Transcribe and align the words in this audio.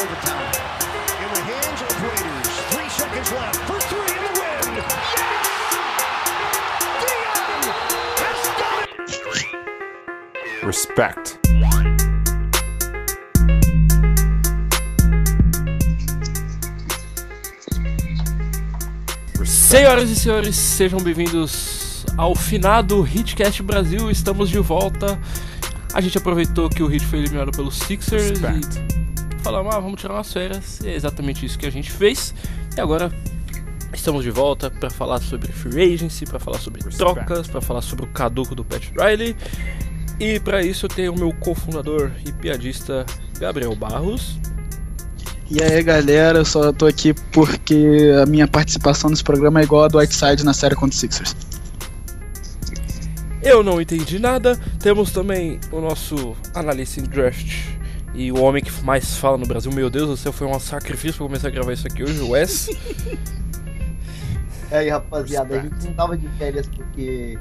overtime. 0.00 0.52
In 1.22 1.28
the 1.34 1.42
hands 1.42 1.82
of 1.82 1.90
Raiders. 2.02 2.48
Three 2.70 2.88
seconds 2.88 3.32
left 3.32 3.56
for 3.66 3.80
three 3.80 4.12
in 4.14 4.22
the 4.22 4.32
win. 4.38 4.74
Dion 7.02 7.62
has 8.22 8.40
done 8.60 8.82
it. 8.84 10.64
Respect. 10.64 11.38
Senhoras 19.44 20.10
e 20.10 20.16
senhores, 20.16 20.56
sejam 20.56 21.00
bem-vindos 21.00 22.06
ao 22.16 22.34
finado 22.34 23.06
Hitcast 23.06 23.62
Brasil. 23.62 24.10
Estamos 24.10 24.48
de 24.48 24.58
volta. 24.60 25.18
A 25.92 26.00
gente 26.00 26.16
aproveitou 26.16 26.70
que 26.70 26.82
o 26.82 26.86
Hit 26.86 27.04
foi 27.04 27.18
eliminado 27.18 27.50
pelos 27.50 27.76
Sixers 27.78 28.40
Respect. 28.40 28.78
e 28.94 28.97
falamos, 29.38 29.74
ah, 29.74 29.80
vamos 29.80 30.00
tirar 30.00 30.14
umas 30.14 30.32
férias. 30.32 30.80
E 30.80 30.88
é 30.88 30.94
exatamente 30.94 31.44
isso 31.44 31.58
que 31.58 31.66
a 31.66 31.70
gente 31.70 31.90
fez. 31.90 32.34
E 32.76 32.80
agora 32.80 33.12
estamos 33.92 34.22
de 34.22 34.30
volta 34.30 34.70
para 34.70 34.90
falar 34.90 35.20
sobre 35.20 35.50
free 35.50 35.94
agency, 35.94 36.24
para 36.24 36.38
falar 36.38 36.58
sobre 36.58 36.82
trocas, 36.90 37.46
para 37.46 37.60
falar 37.60 37.82
sobre 37.82 38.04
o 38.04 38.08
caduco 38.08 38.54
do 38.54 38.64
Pat 38.64 38.90
Riley. 38.96 39.36
E 40.20 40.40
para 40.40 40.62
isso 40.62 40.86
eu 40.86 40.90
tenho 40.90 41.12
o 41.12 41.18
meu 41.18 41.32
cofundador 41.32 42.10
e 42.26 42.32
piadista 42.32 43.06
Gabriel 43.38 43.74
Barros. 43.74 44.38
E 45.50 45.62
aí 45.62 45.82
galera, 45.82 46.40
eu 46.40 46.44
só 46.44 46.72
tô 46.72 46.86
aqui 46.86 47.14
porque 47.32 48.12
a 48.22 48.26
minha 48.26 48.46
participação 48.46 49.08
nesse 49.08 49.24
programa 49.24 49.60
é 49.60 49.62
igual 49.62 49.84
a 49.84 49.88
do 49.88 49.98
Whiteside 49.98 50.44
na 50.44 50.52
série 50.52 50.74
contra 50.74 50.98
Sixers. 50.98 51.34
Eu 53.42 53.62
não 53.62 53.80
entendi 53.80 54.18
nada. 54.18 54.58
Temos 54.80 55.10
também 55.12 55.58
o 55.72 55.80
nosso 55.80 56.36
analista 56.54 57.00
em 57.00 57.04
draft 57.04 57.77
e 58.14 58.32
o 58.32 58.40
homem 58.40 58.62
que 58.62 58.72
mais 58.82 59.16
fala 59.16 59.36
no 59.36 59.46
Brasil. 59.46 59.70
Meu 59.72 59.90
Deus 59.90 60.08
do 60.08 60.16
céu, 60.16 60.32
foi 60.32 60.46
um 60.46 60.58
sacrifício 60.58 61.18
pra 61.18 61.26
começar 61.26 61.48
a 61.48 61.50
gravar 61.50 61.72
isso 61.72 61.86
aqui 61.86 62.02
hoje, 62.02 62.20
o 62.20 62.30
Wes. 62.30 62.68
E 64.70 64.74
aí, 64.74 64.90
rapaziada, 64.90 65.58
a 65.58 65.62
gente 65.62 65.86
não 65.86 65.94
tava 65.94 66.14
de 66.14 66.28
férias 66.36 66.68
porque 66.68 67.38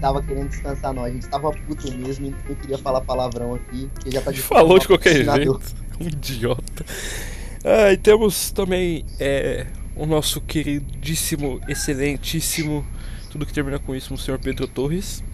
tava 0.00 0.22
querendo 0.22 0.48
descansar, 0.48 0.92
não. 0.92 1.02
A 1.02 1.10
gente 1.10 1.28
tava 1.28 1.50
puto 1.50 1.92
mesmo 1.94 2.26
e 2.26 2.30
não 2.48 2.54
queria 2.54 2.78
falar 2.78 3.00
palavrão 3.00 3.54
aqui, 3.54 3.90
porque 3.92 4.10
já 4.10 4.20
tá 4.20 4.30
de 4.30 4.40
Falou 4.40 4.78
de 4.78 4.86
qualquer 4.86 5.24
jeito. 5.24 5.60
Um 6.00 6.06
idiota. 6.06 6.84
Ah, 7.64 7.92
e 7.92 7.96
temos 7.96 8.52
também 8.52 9.04
é, 9.18 9.66
o 9.96 10.06
nosso 10.06 10.40
queridíssimo, 10.40 11.60
excelentíssimo, 11.68 12.86
tudo 13.30 13.44
que 13.44 13.52
termina 13.52 13.80
com 13.80 13.94
isso, 13.94 14.14
o 14.14 14.18
senhor 14.18 14.38
Pedro 14.38 14.68
Torres. 14.68 15.24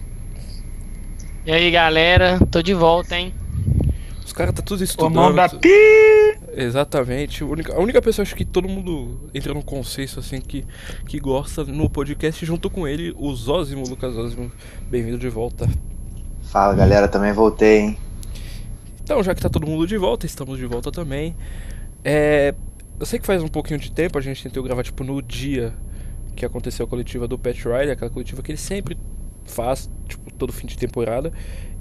E 1.45 1.51
aí 1.51 1.69
galera, 1.69 2.39
tô 2.49 2.63
de 2.63 2.73
volta, 2.73 3.15
hein? 3.15 3.31
Os 4.25 4.33
caras 4.33 4.55
tá 4.55 4.61
tudo 4.63 4.81
O 4.81 4.83
estudando. 4.83 5.13
mão 5.13 5.33
da 5.35 5.47
pi! 5.47 5.69
Exatamente. 6.55 7.43
A 7.43 7.45
única, 7.45 7.75
a 7.75 7.79
única 7.79 8.01
pessoa 8.01 8.23
acho 8.23 8.35
que 8.35 8.43
todo 8.43 8.67
mundo 8.67 9.29
entra 9.33 9.53
num 9.53 9.61
consenso 9.61 10.19
assim 10.19 10.41
que, 10.41 10.65
que 11.07 11.19
gosta 11.19 11.63
no 11.63 11.87
podcast 11.87 12.43
junto 12.43 12.69
com 12.69 12.87
ele, 12.87 13.13
o 13.17 13.33
Zózimo, 13.35 13.87
Lucas 13.87 14.15
Zózimo. 14.15 14.51
Bem-vindo 14.89 15.19
de 15.19 15.29
volta. 15.29 15.69
Fala 16.41 16.73
galera, 16.73 17.07
também 17.07 17.31
voltei, 17.33 17.79
hein? 17.81 17.97
Então, 19.03 19.21
já 19.21 19.35
que 19.35 19.41
tá 19.41 19.49
todo 19.49 19.67
mundo 19.67 19.85
de 19.85 19.97
volta, 19.97 20.25
estamos 20.25 20.57
de 20.57 20.65
volta 20.65 20.91
também. 20.91 21.35
É, 22.03 22.55
eu 22.99 23.05
sei 23.05 23.19
que 23.19 23.27
faz 23.27 23.43
um 23.43 23.47
pouquinho 23.47 23.79
de 23.79 23.91
tempo, 23.91 24.17
a 24.17 24.21
gente 24.21 24.41
tentou 24.41 24.63
gravar 24.63 24.81
tipo 24.81 25.03
no 25.03 25.21
dia 25.21 25.73
que 26.35 26.43
aconteceu 26.45 26.85
a 26.85 26.89
coletiva 26.89 27.27
do 27.27 27.37
Pat 27.37 27.57
Riley, 27.63 27.91
aquela 27.91 28.09
coletiva 28.09 28.41
que 28.41 28.51
ele 28.51 28.57
sempre 28.57 28.97
faz, 29.45 29.89
tipo, 30.07 30.33
todo 30.33 30.51
fim 30.51 30.65
de 30.65 30.77
temporada. 30.77 31.31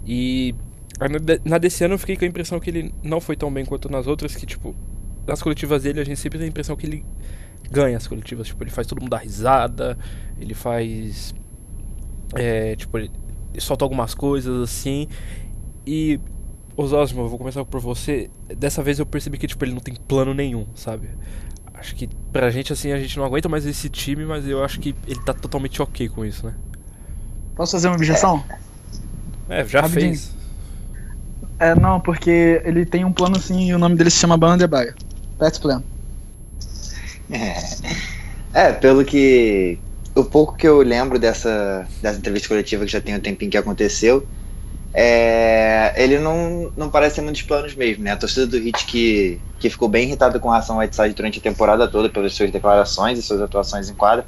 E 0.07 0.55
na 1.01 1.19
de- 1.19 1.41
na 1.45 1.59
desse 1.59 1.85
ano 1.85 1.95
eu 1.95 1.99
fiquei 1.99 2.17
com 2.17 2.25
a 2.25 2.29
impressão 2.29 2.61
que 2.61 2.71
ele 2.71 2.95
não 3.03 3.21
foi 3.21 3.37
tão 3.37 3.53
bem 3.53 3.65
quanto 3.65 3.91
nas 3.91 4.07
outras, 4.07 4.35
que 4.35 4.47
tipo, 4.47 4.75
nas 5.27 5.43
coletivas 5.43 5.83
dele 5.83 6.01
a 6.01 6.05
gente 6.05 6.19
sempre 6.21 6.39
tem 6.39 6.47
a 6.47 6.51
impressão 6.51 6.77
que 6.77 6.87
ele 6.87 7.05
ganha 7.71 7.97
as 7.97 8.07
coletivas, 8.07 8.47
tipo, 8.49 8.63
ele 8.63 8.71
faz 8.71 8.87
todo 8.87 9.01
mundo 9.01 9.11
dar 9.11 9.19
risada, 9.19 9.99
ele 10.39 10.55
faz 10.55 11.35
é, 12.35 12.77
tipo, 12.77 12.99
ele 12.99 13.11
solta 13.59 13.85
algumas 13.85 14.15
coisas 14.15 14.63
assim. 14.63 15.09
E 15.87 16.21
Osósimo, 16.77 17.23
eu 17.23 17.29
vou 17.29 17.39
começar 17.39 17.65
por 17.65 17.81
você. 17.81 18.31
Dessa 18.57 18.83
vez 18.83 18.99
eu 18.99 19.07
percebi 19.07 19.39
que 19.39 19.47
tipo, 19.47 19.65
ele 19.65 19.73
não 19.75 19.81
tem 19.81 19.95
plano 19.95 20.35
nenhum, 20.35 20.67
sabe? 20.75 21.09
Acho 21.75 21.95
que 21.95 22.09
pra 22.33 22.51
gente 22.51 22.73
assim, 22.73 22.93
a 22.93 22.99
gente 22.99 23.17
não 23.19 23.25
aguenta 23.25 23.49
mais 23.49 23.67
esse 23.67 23.89
time, 23.89 24.25
mas 24.25 24.47
eu 24.49 24.65
acho 24.65 24.81
que 24.81 24.95
ele 25.07 25.21
tá 25.23 25.35
totalmente 25.35 25.81
ok 25.83 26.09
com 26.09 26.25
isso, 26.25 26.47
né? 26.47 26.55
Posso 27.57 27.73
fazer 27.73 27.89
uma 27.89 27.97
objeção? 27.97 28.45
É, 29.49 29.65
já 29.65 29.83
Rapidinho. 29.83 30.13
fez. 30.13 30.35
É, 31.59 31.75
não, 31.75 32.01
porque 32.01 32.61
ele 32.65 32.85
tem 32.85 33.05
um 33.05 33.13
plano 33.13 33.37
assim 33.37 33.69
e 33.69 33.75
o 33.75 33.79
nome 33.79 33.97
dele 33.97 34.11
se 34.11 34.19
chama 34.19 34.37
Bana 34.37 34.59
de 34.59 34.67
Baia. 34.67 34.95
Pet's 35.39 35.59
Plan. 35.59 35.83
É, 38.53 38.73
pelo 38.73 39.05
que. 39.05 39.79
O 40.15 40.25
pouco 40.25 40.57
que 40.57 40.67
eu 40.67 40.81
lembro 40.83 41.19
dessa, 41.19 41.89
dessa 42.01 42.19
entrevista 42.19 42.49
coletiva 42.49 42.85
que 42.85 42.93
já 42.93 43.01
tem 43.01 43.17
um 43.17 43.21
tempinho 43.21 43.51
que 43.51 43.57
aconteceu, 43.57 44.25
é, 44.93 45.93
ele 45.97 46.21
não, 46.21 46.71
não 46.77 46.89
parece 46.89 47.17
ter 47.17 47.23
muitos 47.23 47.43
planos 47.43 47.75
mesmo, 47.75 48.05
né? 48.05 48.13
A 48.13 48.17
torcida 48.17 48.47
do 48.47 48.57
Hit 48.59 48.87
que, 48.87 49.41
que 49.59 49.69
ficou 49.69 49.89
bem 49.89 50.05
irritada 50.05 50.39
com 50.39 50.49
relação 50.49 50.77
ao 50.77 50.83
Whiteside 50.83 51.15
durante 51.15 51.41
a 51.41 51.43
temporada 51.43 51.89
toda 51.89 52.09
pelas 52.09 52.33
suas 52.33 52.53
declarações 52.53 53.19
e 53.19 53.23
suas 53.23 53.41
atuações 53.41 53.91
em 53.91 53.95
quadra. 53.95 54.25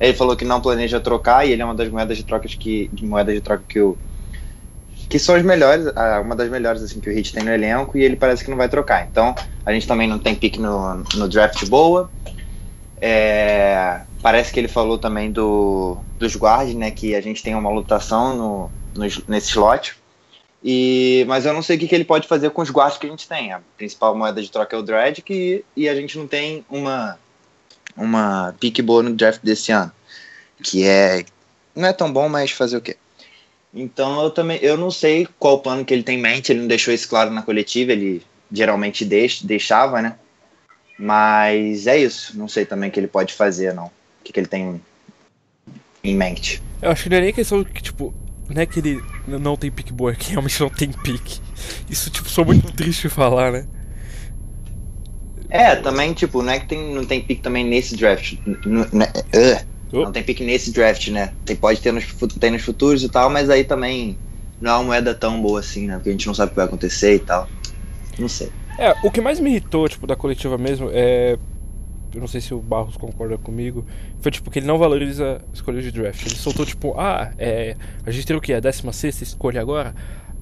Ele 0.00 0.14
falou 0.14 0.36
que 0.36 0.44
não 0.44 0.60
planeja 0.60 0.98
trocar 0.98 1.46
e 1.46 1.52
ele 1.52 1.62
é 1.62 1.64
uma 1.64 1.74
das 1.74 1.88
moedas 1.88 2.16
de 2.16 2.24
troca 2.24 2.48
que, 2.48 2.90
de 2.92 3.06
moedas 3.06 3.34
de 3.34 3.40
troca 3.40 3.62
que 3.68 3.80
o 3.80 3.96
que 5.08 5.18
são 5.18 5.34
as 5.34 5.42
melhores, 5.42 5.86
uma 6.22 6.36
das 6.36 6.50
melhores 6.50 6.82
assim 6.82 7.00
que 7.00 7.08
o 7.08 7.12
Hit 7.12 7.32
tem 7.32 7.42
no 7.42 7.52
elenco 7.52 7.96
e 7.96 8.02
ele 8.02 8.16
parece 8.16 8.44
que 8.44 8.50
não 8.50 8.58
vai 8.58 8.68
trocar. 8.68 9.06
Então, 9.10 9.34
a 9.64 9.72
gente 9.72 9.86
também 9.86 10.06
não 10.06 10.18
tem 10.18 10.34
pique 10.34 10.60
no, 10.60 11.02
no 11.14 11.28
draft 11.28 11.64
boa. 11.66 12.10
É, 13.00 14.02
parece 14.22 14.52
que 14.52 14.60
ele 14.60 14.68
falou 14.68 14.98
também 14.98 15.30
do, 15.30 15.96
dos 16.18 16.36
guards, 16.36 16.74
né? 16.74 16.90
Que 16.90 17.14
a 17.14 17.20
gente 17.20 17.42
tem 17.42 17.54
uma 17.54 17.70
lutação 17.70 18.36
no, 18.36 18.70
nos- 18.94 19.26
nesse 19.26 19.50
slot. 19.50 19.96
E, 20.62 21.24
mas 21.28 21.46
eu 21.46 21.52
não 21.54 21.62
sei 21.62 21.76
o 21.76 21.78
que, 21.78 21.86
que 21.86 21.94
ele 21.94 22.04
pode 22.04 22.26
fazer 22.26 22.50
com 22.50 22.60
os 22.60 22.70
guards 22.70 22.98
que 22.98 23.06
a 23.06 23.10
gente 23.10 23.28
tem. 23.28 23.52
A 23.52 23.60
principal 23.76 24.14
moeda 24.14 24.42
de 24.42 24.50
troca 24.50 24.74
é 24.76 24.78
o 24.78 24.82
Dredd 24.82 25.22
e, 25.30 25.64
e 25.76 25.88
a 25.88 25.94
gente 25.94 26.18
não 26.18 26.26
tem 26.26 26.64
uma, 26.68 27.18
uma 27.96 28.54
pique 28.60 28.82
boa 28.82 29.02
no 29.02 29.14
draft 29.14 29.40
desse 29.42 29.72
ano. 29.72 29.92
Que 30.62 30.84
é. 30.84 31.24
Não 31.74 31.86
é 31.88 31.92
tão 31.92 32.12
bom, 32.12 32.28
mas 32.28 32.50
fazer 32.50 32.76
o 32.76 32.80
quê? 32.80 32.96
Então 33.72 34.22
eu 34.22 34.30
também 34.30 34.58
eu 34.62 34.76
não 34.76 34.90
sei 34.90 35.26
qual 35.38 35.54
o 35.56 35.60
plano 35.60 35.84
que 35.84 35.92
ele 35.92 36.02
tem 36.02 36.18
em 36.18 36.22
mente, 36.22 36.50
ele 36.50 36.60
não 36.60 36.68
deixou 36.68 36.92
isso 36.92 37.08
claro 37.08 37.30
na 37.30 37.42
coletiva, 37.42 37.92
ele 37.92 38.22
geralmente 38.50 39.04
deixa, 39.04 39.46
deixava, 39.46 40.00
né? 40.00 40.16
Mas 40.98 41.86
é 41.86 41.98
isso, 41.98 42.36
não 42.38 42.48
sei 42.48 42.64
também 42.66 42.88
o 42.88 42.92
que 42.92 42.98
ele 43.00 43.06
pode 43.06 43.34
fazer, 43.34 43.74
não. 43.74 43.86
O 43.86 43.92
que, 44.24 44.32
que 44.32 44.40
ele 44.40 44.46
tem 44.48 44.80
em 46.02 46.14
mente. 46.16 46.62
Eu 46.80 46.90
acho 46.90 47.04
que 47.04 47.08
não 47.10 47.16
é 47.16 47.20
nem 47.20 47.32
questão 47.32 47.64
que, 47.64 47.82
tipo, 47.82 48.14
não 48.48 48.62
é 48.62 48.66
que 48.66 48.78
ele 48.78 49.02
não 49.26 49.56
tem 49.56 49.70
pique 49.70 49.92
boa, 49.92 50.12
é 50.12 50.14
que 50.14 50.30
realmente 50.30 50.60
não 50.60 50.70
tem 50.70 50.90
pique. 50.92 51.40
Isso, 51.90 52.10
tipo, 52.10 52.28
sou 52.28 52.44
muito 52.44 52.72
triste 52.72 53.02
de 53.02 53.08
falar, 53.08 53.52
né? 53.52 53.66
É, 55.50 55.76
também, 55.76 56.12
tipo, 56.12 56.42
não 56.42 56.52
é 56.52 56.60
que 56.60 56.66
tem, 56.68 56.94
não 56.94 57.04
tem 57.04 57.20
pique 57.22 57.42
também 57.42 57.64
nesse 57.64 57.96
draft. 57.96 58.34
n- 58.66 58.82
uh, 58.82 59.66
Oh. 59.92 60.04
Não 60.04 60.12
tem 60.12 60.22
pique 60.22 60.44
nesse 60.44 60.72
draft, 60.72 61.08
né? 61.08 61.32
Tem, 61.44 61.56
pode 61.56 61.80
ter 61.80 61.92
nos, 61.92 62.04
tem 62.38 62.50
nos 62.50 62.62
futuros 62.62 63.02
e 63.02 63.08
tal, 63.08 63.30
mas 63.30 63.48
aí 63.48 63.64
também 63.64 64.18
não 64.60 64.70
é 64.70 64.74
uma 64.74 64.84
moeda 64.84 65.14
tão 65.14 65.40
boa 65.40 65.60
assim, 65.60 65.86
né? 65.86 65.96
Porque 65.96 66.10
a 66.10 66.12
gente 66.12 66.26
não 66.26 66.34
sabe 66.34 66.48
o 66.48 66.50
que 66.50 66.56
vai 66.56 66.66
acontecer 66.66 67.14
e 67.14 67.18
tal. 67.20 67.48
Não 68.18 68.28
sei. 68.28 68.50
É, 68.78 68.94
o 69.02 69.10
que 69.10 69.20
mais 69.20 69.40
me 69.40 69.50
irritou, 69.50 69.88
tipo, 69.88 70.06
da 70.06 70.16
coletiva 70.16 70.58
mesmo 70.58 70.88
é. 70.92 71.38
Eu 72.14 72.20
não 72.20 72.26
sei 72.26 72.40
se 72.40 72.54
o 72.54 72.58
Barros 72.58 72.96
concorda 72.96 73.36
comigo. 73.36 73.84
Foi 74.20 74.32
tipo 74.32 74.50
que 74.50 74.58
ele 74.58 74.66
não 74.66 74.78
valoriza 74.78 75.42
escolhas 75.52 75.84
de 75.84 75.92
draft. 75.92 76.24
Ele 76.24 76.36
soltou 76.36 76.64
tipo, 76.64 76.98
ah, 76.98 77.32
é. 77.36 77.76
A 78.06 78.10
gente 78.10 78.26
tem 78.26 78.36
o 78.36 78.40
que? 78.40 78.52
A 78.52 78.60
16 78.60 79.22
escolha 79.22 79.60
agora? 79.60 79.94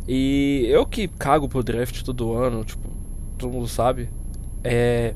E 0.06 0.66
eu 0.68 0.86
que 0.86 1.08
cago 1.08 1.48
pro 1.48 1.64
draft 1.64 2.02
todo 2.02 2.34
ano, 2.34 2.64
tipo, 2.64 2.88
todo 3.36 3.52
mundo 3.52 3.66
sabe. 3.66 4.08
É. 4.62 5.14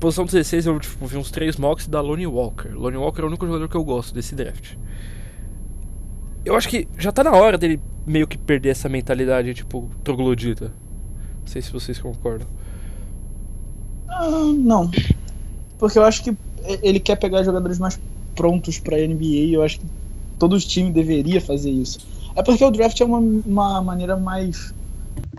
Posição 0.00 0.24
16 0.24 0.64
eu 0.64 0.80
tipo, 0.80 1.06
vi 1.06 1.18
uns 1.18 1.30
3 1.30 1.56
mocks 1.56 1.86
da 1.86 2.00
Lonnie 2.00 2.26
Walker. 2.26 2.70
Lonnie 2.70 2.96
Walker 2.96 3.20
é 3.20 3.24
o 3.24 3.28
único 3.28 3.46
jogador 3.46 3.68
que 3.68 3.76
eu 3.76 3.84
gosto 3.84 4.14
desse 4.14 4.34
draft. 4.34 4.74
Eu 6.42 6.56
acho 6.56 6.70
que 6.70 6.88
já 6.96 7.12
tá 7.12 7.22
na 7.22 7.32
hora 7.32 7.58
dele 7.58 7.78
meio 8.06 8.26
que 8.26 8.38
perder 8.38 8.70
essa 8.70 8.88
mentalidade, 8.88 9.52
tipo, 9.52 9.90
troglodita. 10.02 10.72
Não 11.40 11.46
sei 11.46 11.60
se 11.60 11.70
vocês 11.70 11.98
concordam. 11.98 12.48
Ah, 14.08 14.52
não. 14.56 14.90
Porque 15.78 15.98
eu 15.98 16.04
acho 16.04 16.24
que 16.24 16.36
ele 16.82 16.98
quer 16.98 17.16
pegar 17.16 17.42
jogadores 17.42 17.78
mais 17.78 18.00
prontos 18.34 18.78
pra 18.78 18.96
NBA 18.96 19.24
e 19.24 19.54
eu 19.54 19.62
acho 19.62 19.80
que 19.80 19.86
todo 20.38 20.58
time 20.58 20.90
deveria 20.90 21.42
fazer 21.42 21.70
isso. 21.70 22.00
É 22.34 22.42
porque 22.42 22.64
o 22.64 22.70
draft 22.70 22.98
é 22.98 23.04
uma, 23.04 23.18
uma 23.18 23.82
maneira 23.82 24.16
mais 24.16 24.72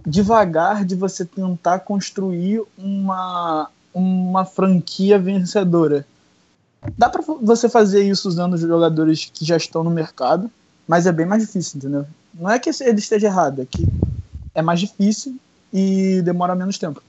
devagar 0.05 0.85
de 0.85 0.95
você 0.95 1.25
tentar 1.25 1.79
construir 1.79 2.61
uma, 2.77 3.69
uma 3.93 4.45
franquia 4.45 5.19
vencedora. 5.19 6.05
Dá 6.97 7.09
pra 7.09 7.21
você 7.41 7.69
fazer 7.69 8.03
isso 8.03 8.27
usando 8.27 8.57
jogadores 8.57 9.29
que 9.31 9.45
já 9.45 9.57
estão 9.57 9.83
no 9.83 9.91
mercado, 9.91 10.49
mas 10.87 11.05
é 11.05 11.11
bem 11.11 11.25
mais 11.25 11.45
difícil, 11.45 11.77
entendeu? 11.77 12.05
Não 12.33 12.49
é 12.49 12.57
que 12.57 12.69
ele 12.69 12.99
esteja 12.99 13.27
errado, 13.27 13.61
é 13.61 13.65
que 13.65 13.85
é 14.55 14.61
mais 14.61 14.79
difícil 14.79 15.37
e 15.71 16.21
demora 16.23 16.55
menos 16.55 16.77
tempo. 16.77 17.01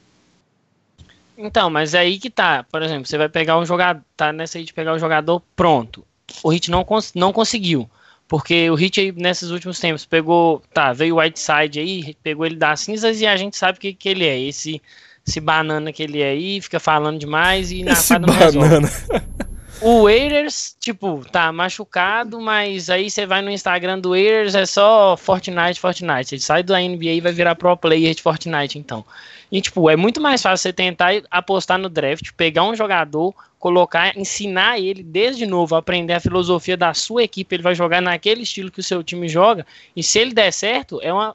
Então, 1.36 1.70
mas 1.70 1.94
é 1.94 2.00
aí 2.00 2.18
que 2.18 2.30
tá. 2.30 2.64
Por 2.64 2.82
exemplo, 2.82 3.06
você 3.06 3.16
vai 3.16 3.28
pegar 3.28 3.58
um 3.58 3.64
jogador. 3.64 4.02
Tá 4.16 4.32
nessa 4.32 4.58
aí 4.58 4.64
de 4.64 4.72
pegar 4.72 4.92
o 4.92 4.98
jogador 4.98 5.42
pronto. 5.56 6.04
O 6.42 6.50
Hit 6.50 6.70
não, 6.70 6.84
cons 6.84 7.12
não 7.14 7.32
conseguiu. 7.32 7.88
Porque 8.28 8.70
o 8.70 8.74
Hit 8.74 9.00
aí, 9.00 9.12
nesses 9.12 9.50
últimos 9.50 9.78
tempos, 9.80 10.04
pegou. 10.04 10.62
Tá, 10.72 10.92
veio 10.92 11.16
o 11.16 11.18
Whiteside 11.18 11.80
aí, 11.80 12.14
pegou 12.22 12.46
ele 12.46 12.56
das 12.56 12.80
cinzas 12.80 13.20
e 13.20 13.26
a 13.26 13.36
gente 13.36 13.56
sabe 13.56 13.78
o 13.78 13.80
que, 13.80 13.92
que 13.92 14.08
ele 14.08 14.24
é. 14.24 14.40
Esse, 14.40 14.80
esse 15.26 15.40
banana 15.40 15.92
que 15.92 16.02
ele 16.02 16.20
é 16.20 16.30
aí, 16.30 16.60
fica 16.60 16.80
falando 16.80 17.18
demais 17.18 17.70
e 17.70 17.82
na 17.82 17.92
Esse 17.92 18.14
resolve. 18.16 18.58
banana. 18.58 18.90
O 19.84 20.04
Waiters, 20.04 20.76
tipo, 20.78 21.24
tá 21.32 21.50
machucado, 21.50 22.40
mas 22.40 22.88
aí 22.88 23.10
você 23.10 23.26
vai 23.26 23.42
no 23.42 23.50
Instagram 23.50 23.98
do 23.98 24.10
Waiters, 24.10 24.54
é 24.54 24.64
só 24.64 25.16
Fortnite, 25.16 25.80
Fortnite. 25.80 26.36
Ele 26.36 26.40
sai 26.40 26.62
da 26.62 26.78
NBA 26.78 27.06
e 27.06 27.20
vai 27.20 27.32
virar 27.32 27.56
pro 27.56 27.76
player 27.76 28.14
de 28.14 28.22
Fortnite, 28.22 28.78
então. 28.78 29.04
E, 29.50 29.60
tipo, 29.60 29.90
é 29.90 29.96
muito 29.96 30.20
mais 30.20 30.40
fácil 30.40 30.62
você 30.62 30.72
tentar 30.72 31.10
apostar 31.28 31.78
no 31.78 31.88
draft, 31.88 32.30
pegar 32.36 32.62
um 32.62 32.76
jogador, 32.76 33.34
colocar, 33.58 34.16
ensinar 34.16 34.78
ele 34.78 35.02
desde 35.02 35.46
novo 35.46 35.74
a 35.74 35.78
aprender 35.78 36.12
a 36.12 36.20
filosofia 36.20 36.76
da 36.76 36.94
sua 36.94 37.24
equipe. 37.24 37.52
Ele 37.52 37.62
vai 37.64 37.74
jogar 37.74 38.00
naquele 38.00 38.42
estilo 38.42 38.70
que 38.70 38.78
o 38.78 38.84
seu 38.84 39.02
time 39.02 39.28
joga. 39.28 39.66
E 39.96 40.02
se 40.02 40.16
ele 40.20 40.32
der 40.32 40.52
certo, 40.52 41.00
é 41.02 41.12
uma, 41.12 41.34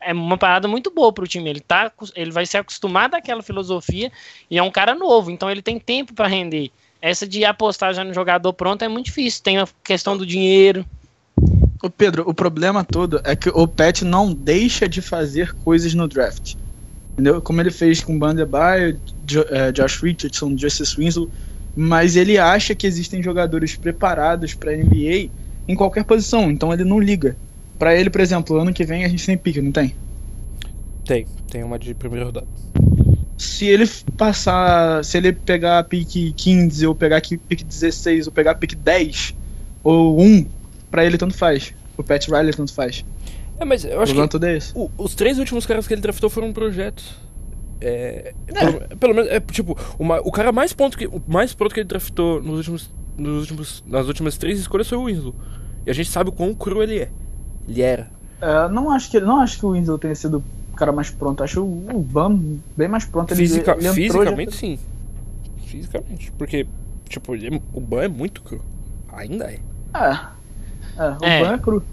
é 0.00 0.12
uma 0.12 0.38
parada 0.38 0.68
muito 0.68 0.90
boa 0.90 1.12
pro 1.12 1.26
time. 1.26 1.50
Ele, 1.50 1.60
tá, 1.60 1.92
ele 2.14 2.30
vai 2.30 2.46
ser 2.46 2.58
acostumado 2.58 3.14
àquela 3.14 3.42
filosofia 3.42 4.12
e 4.50 4.58
é 4.58 4.62
um 4.62 4.70
cara 4.70 4.94
novo, 4.94 5.30
então 5.30 5.50
ele 5.50 5.62
tem 5.62 5.78
tempo 5.78 6.14
para 6.14 6.28
render. 6.28 6.70
Essa 7.00 7.26
de 7.26 7.44
apostar 7.44 7.94
já 7.94 8.04
no 8.04 8.12
jogador 8.12 8.52
pronto 8.52 8.84
é 8.84 8.88
muito 8.88 9.06
difícil. 9.06 9.42
Tem 9.42 9.58
a 9.58 9.68
questão 9.84 10.16
do 10.16 10.26
dinheiro. 10.26 10.84
Ô 11.82 11.88
Pedro, 11.88 12.28
o 12.28 12.34
problema 12.34 12.82
todo 12.82 13.20
é 13.24 13.36
que 13.36 13.48
o 13.50 13.66
Pet 13.68 14.04
não 14.04 14.32
deixa 14.32 14.88
de 14.88 15.00
fazer 15.00 15.54
coisas 15.64 15.94
no 15.94 16.08
draft. 16.08 16.54
Entendeu? 17.12 17.40
Como 17.40 17.60
ele 17.60 17.70
fez 17.70 18.02
com 18.02 18.18
Jo- 19.26 19.46
eh, 19.48 19.72
Josh 19.72 20.02
Richardson, 20.02 20.56
Justice 20.56 20.96
Winslow, 20.96 21.30
mas 21.76 22.16
ele 22.16 22.38
acha 22.38 22.74
que 22.74 22.86
existem 22.86 23.22
jogadores 23.22 23.76
preparados 23.76 24.54
para 24.54 24.72
NBA 24.76 25.30
em 25.68 25.76
qualquer 25.76 26.04
posição, 26.04 26.50
então 26.50 26.72
ele 26.72 26.84
não 26.84 26.98
liga. 26.98 27.36
Pra 27.78 27.94
ele, 27.94 28.10
por 28.10 28.20
exemplo, 28.20 28.56
ano 28.58 28.72
que 28.72 28.84
vem 28.84 29.04
a 29.04 29.08
gente 29.08 29.24
tem 29.24 29.36
pique, 29.36 29.60
não 29.60 29.70
tem? 29.72 29.94
Tem, 31.04 31.26
tem 31.50 31.62
uma 31.62 31.78
de 31.78 31.94
primeira 31.94 32.26
rodada. 32.26 32.46
Se 33.36 33.66
ele 33.66 33.88
passar, 34.16 35.04
se 35.04 35.16
ele 35.16 35.32
pegar 35.32 35.84
pique 35.84 36.32
15 36.32 36.86
ou 36.86 36.94
pegar 36.94 37.20
pique 37.22 37.62
16 37.64 38.26
ou 38.26 38.32
pegar 38.32 38.56
pique 38.56 38.74
10 38.74 39.34
ou 39.84 40.20
1, 40.20 40.46
pra 40.90 41.04
ele 41.04 41.16
tanto 41.16 41.34
faz. 41.34 41.72
O 41.96 42.02
Pat 42.02 42.26
Riley 42.28 42.52
tanto 42.52 42.74
faz. 42.74 43.04
É, 43.60 43.64
mas 43.64 43.84
eu 43.84 43.90
O 43.98 44.02
acho 44.02 44.12
problema 44.14 44.28
que 44.28 44.36
é 44.46 44.72
o- 44.74 44.90
os 44.98 45.14
três 45.14 45.38
últimos 45.38 45.66
caras 45.66 45.86
que 45.86 45.94
ele 45.94 46.00
draftou 46.00 46.28
foram 46.28 46.52
projetos. 46.52 47.14
É, 47.80 48.34
Pelo, 48.46 48.96
pelo 48.98 49.14
menos, 49.14 49.30
é 49.30 49.38
tipo, 49.40 49.76
uma- 49.98 50.20
o 50.20 50.32
cara 50.32 50.50
mais 50.50 50.72
pronto 50.72 50.98
que, 50.98 51.06
o 51.06 51.22
mais 51.28 51.54
pronto 51.54 51.72
que 51.72 51.80
ele 51.80 51.88
draftou 51.88 52.42
nos 52.42 52.58
últimos, 52.58 52.90
nos 53.16 53.40
últimos, 53.42 53.84
nas 53.86 54.06
últimas 54.08 54.36
três 54.36 54.58
escolhas 54.58 54.88
foi 54.88 54.98
o 54.98 55.04
Winslow. 55.04 55.34
E 55.86 55.90
a 55.90 55.94
gente 55.94 56.10
sabe 56.10 56.30
o 56.30 56.32
quão 56.32 56.52
cru 56.54 56.82
ele 56.82 56.98
é. 57.00 57.08
Ele 57.68 57.82
era. 57.82 58.10
É, 58.40 58.68
não 58.68 58.90
acho 58.90 59.10
que 59.10 59.20
não 59.20 59.40
acho 59.40 59.58
que 59.58 59.66
o 59.66 59.72
Winslow 59.72 59.98
tenha 59.98 60.14
sido 60.14 60.44
o 60.72 60.76
cara 60.76 60.92
mais 60.92 61.10
pronto. 61.10 61.42
Acho 61.44 61.62
o 61.64 61.96
o 61.98 62.02
Bam 62.02 62.60
bem 62.76 62.88
mais 62.88 63.04
pronto. 63.04 63.30
Ele, 63.32 63.40
Fisica- 63.42 63.76
ele 63.78 63.92
fisicamente, 63.92 64.54
sim. 64.56 64.78
Fisicamente. 65.66 66.32
Porque, 66.38 66.66
tipo, 67.08 67.34
ele 67.34 67.56
é- 67.56 67.60
o 67.72 67.80
Ban 67.80 68.04
é 68.04 68.08
muito 68.08 68.42
cru. 68.42 68.64
Ainda 69.12 69.52
é. 69.52 69.60
já- 69.94 70.32
É, 70.96 71.02
é, 71.02 71.08
o 71.20 71.24
É. 71.24 71.44
Bam 71.44 71.54
é 71.54 71.58
cru. 71.58 71.86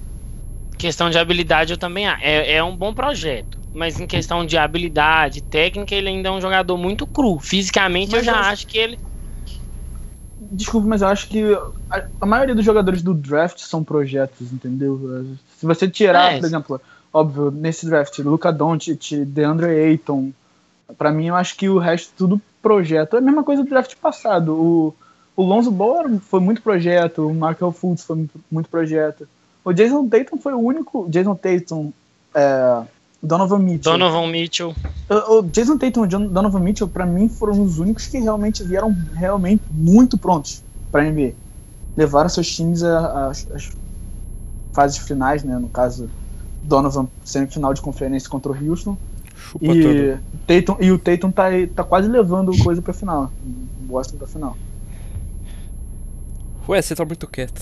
Questão 0.77 1.10
de 1.10 1.18
habilidade 1.18 1.74
eu 1.74 1.77
também 1.77 2.07
acho. 2.07 2.24
É, 2.24 2.54
é 2.54 2.63
um 2.63 2.75
bom 2.75 2.94
projeto. 2.94 3.57
Mas 3.74 4.00
em 4.00 4.06
questão 4.07 4.45
de 4.45 4.57
habilidade, 4.57 5.42
técnica, 5.42 5.94
ele 5.95 6.07
ainda 6.10 6.30
é 6.30 6.31
um 6.31 6.39
jogador 6.39 6.77
muito 6.77 7.06
cru. 7.07 7.39
Fisicamente 7.39 8.12
eu 8.12 8.18
Mas 8.18 8.25
já 8.25 8.31
eu- 8.33 8.38
acho 8.38 8.68
que 8.68 8.77
ele. 8.77 9.00
Desculpa, 10.38 10.88
mas 10.88 11.01
eu 11.01 11.07
acho 11.07 11.27
que 11.30 11.42
a, 11.89 12.04
a 12.22 12.25
maioria 12.25 12.54
dos 12.54 12.63
jogadores 12.66 13.01
do 13.01 13.13
draft 13.13 13.60
são 13.60 13.83
projetos, 13.83 14.51
entendeu? 14.51 15.36
Se 15.65 15.67
você 15.67 15.88
tirar, 15.89 16.33
É. 16.33 16.38
por 16.39 16.45
exemplo, 16.45 16.81
óbvio, 17.12 17.50
nesse 17.50 17.88
draft, 17.88 18.19
Luca 18.19 18.51
Doncic, 18.53 19.25
DeAndre 19.25 19.65
Ayton, 19.71 20.31
pra 20.95 21.12
mim 21.12 21.25
eu 21.27 21.35
acho 21.35 21.57
que 21.57 21.67
o 21.67 21.79
resto 21.79 22.13
tudo 22.15 22.39
projeto. 22.62 23.15
É 23.15 23.17
a 23.17 23.21
mesma 23.21 23.44
coisa 23.44 23.63
do 23.63 23.69
draft 23.69 23.95
passado. 23.95 24.53
O, 24.53 24.95
o 25.35 25.44
Lonzo 25.44 25.71
Ball 25.71 26.19
foi 26.19 26.39
muito 26.39 26.62
projeto, 26.62 27.27
o 27.27 27.33
Markel 27.33 27.71
Fultz 27.71 28.03
foi 28.03 28.27
muito, 28.51 28.69
projeto. 28.69 29.27
O 29.63 29.73
Jason 29.73 30.07
Tatum 30.07 30.38
foi 30.38 30.53
o 30.53 30.59
único. 30.59 31.07
Jason 31.09 31.33
Tatum, 31.33 31.91
é, 32.35 32.83
Donovan 33.23 33.57
Mitchell. 33.57 33.94
Donovan 33.94 34.27
Mitchell. 34.27 34.75
O 35.09 35.39
o 35.39 35.41
Jason 35.41 35.79
Tatum 35.79 36.06
e 36.06 36.07
Donovan 36.07 36.59
Mitchell, 36.59 36.88
pra 36.88 37.07
mim, 37.07 37.27
foram 37.27 37.59
os 37.59 37.79
únicos 37.79 38.06
que 38.06 38.19
realmente 38.19 38.63
vieram 38.63 38.95
realmente 39.15 39.63
muito 39.71 40.15
prontos 40.15 40.62
pra 40.91 41.03
NBA. 41.03 41.33
Levaram 41.97 42.29
seus 42.29 42.53
times 42.53 42.83
a- 42.83 43.00
a- 43.00 43.27
às 43.29 43.71
fases 44.75 44.98
finais, 44.98 45.44
né? 45.44 45.57
No 45.57 45.69
caso, 45.69 46.10
Donovan 46.62 47.07
semifinal 47.24 47.74
de 47.74 47.81
conferência 47.81 48.30
contra 48.30 48.51
o 48.51 48.69
Houston. 48.69 48.98
Chupa 49.36 49.66
E. 49.66 50.18
Tatum, 50.45 50.77
e 50.80 50.92
o 50.92 51.00
Tatum 51.00 51.31
tá, 51.31 51.45
tá 51.74 51.83
quase 51.83 52.07
levando 52.07 52.51
coisa 52.63 52.81
pra 52.81 52.94
final. 52.94 53.31
Boston 53.81 54.18
pra 54.18 54.27
final. 54.27 54.57
Ué, 56.68 56.81
você 56.81 56.95
tá 56.95 57.06
muito 57.06 57.27
quieto. 57.27 57.62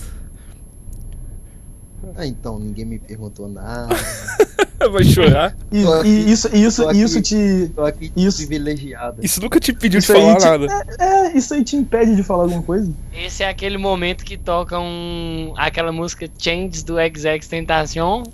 Ah, 2.16 2.26
então, 2.26 2.60
ninguém 2.60 2.86
me 2.86 3.00
perguntou 3.00 3.48
nada. 3.48 3.96
Vai 4.92 5.04
chorar? 5.04 5.56
E, 5.72 5.84
aqui- 5.86 6.08
e 6.08 6.32
isso, 6.32 6.50
e 6.54 6.64
isso, 6.64 6.92
e 6.92 7.02
isso 7.02 7.18
aqui. 7.20 7.28
te. 7.30 7.72
Aqui 7.82 8.12
Isso. 8.16 8.38
privilegiado. 8.38 9.18
Isso 9.22 9.42
nunca 9.42 9.60
te 9.60 9.72
pediu 9.74 10.00
de 10.00 10.04
Isso 10.06 10.14
aí 10.14 10.22
falar 10.22 10.38
te- 10.38 10.46
nada. 10.46 10.86
É, 11.00 11.38
isso 11.38 11.54
aí 11.54 11.64
te 11.64 11.76
impede 11.76 12.16
de 12.16 12.24
falar 12.24 12.44
alguma 12.44 12.62
coisa? 12.64 12.94
Esse 13.14 13.44
é 13.44 13.50
aquele 13.50 13.78
momento 13.78 14.24
que 14.24 14.38
toca 14.38 14.80
um, 14.80 15.54
aquela 15.58 15.92
música 15.92 16.30
Changes 16.38 16.84
do 16.84 16.96
XX 16.96 17.48
Tentacion. 17.48 18.24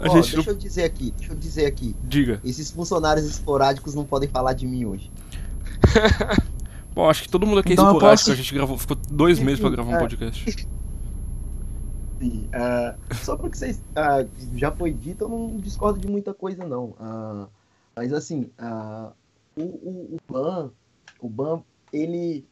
A 0.00 0.08
gente 0.08 0.22
deixa 0.22 0.36
não... 0.38 0.44
eu 0.44 0.54
dizer 0.56 0.84
aqui, 0.84 1.12
deixa 1.16 1.32
eu 1.32 1.36
dizer 1.36 1.66
aqui. 1.66 1.94
Diga. 2.04 2.40
Esses 2.44 2.70
funcionários 2.70 3.26
esporádicos 3.26 3.94
não 3.94 4.04
podem 4.04 4.28
falar 4.28 4.54
de 4.54 4.66
mim 4.66 4.84
hoje. 4.86 5.10
Bom, 6.94 7.08
acho 7.10 7.22
que 7.22 7.28
todo 7.28 7.46
mundo 7.46 7.58
aqui 7.60 7.70
é 7.70 7.72
Então 7.74 7.86
esporádico. 7.92 8.24
posso- 8.24 8.32
A 8.32 8.34
gente 8.34 8.54
gravou, 8.54 8.78
ficou 8.78 8.96
dois 9.10 9.38
meses 9.38 9.60
pra 9.60 9.68
gravar 9.68 9.90
um 9.92 9.96
É. 9.96 10.00
podcast. 10.00 10.66
Sim, 12.20 12.48
ah, 12.52 12.96
só 13.22 13.36
porque 13.36 13.58
vocês 13.58 13.82
ah, 13.94 14.26
já 14.54 14.70
foi 14.70 14.92
dito, 14.92 15.24
eu 15.24 15.28
não 15.28 15.56
discordo 15.58 15.98
de 15.98 16.08
muita 16.08 16.32
coisa 16.32 16.64
não. 16.66 16.94
Ah, 16.98 17.48
mas 17.94 18.12
assim, 18.12 18.50
o, 19.56 19.62
o, 19.62 20.16
o 20.16 20.32
Ban, 20.32 20.70
o 21.20 21.28
Ban, 21.28 21.62
ele 21.92 22.46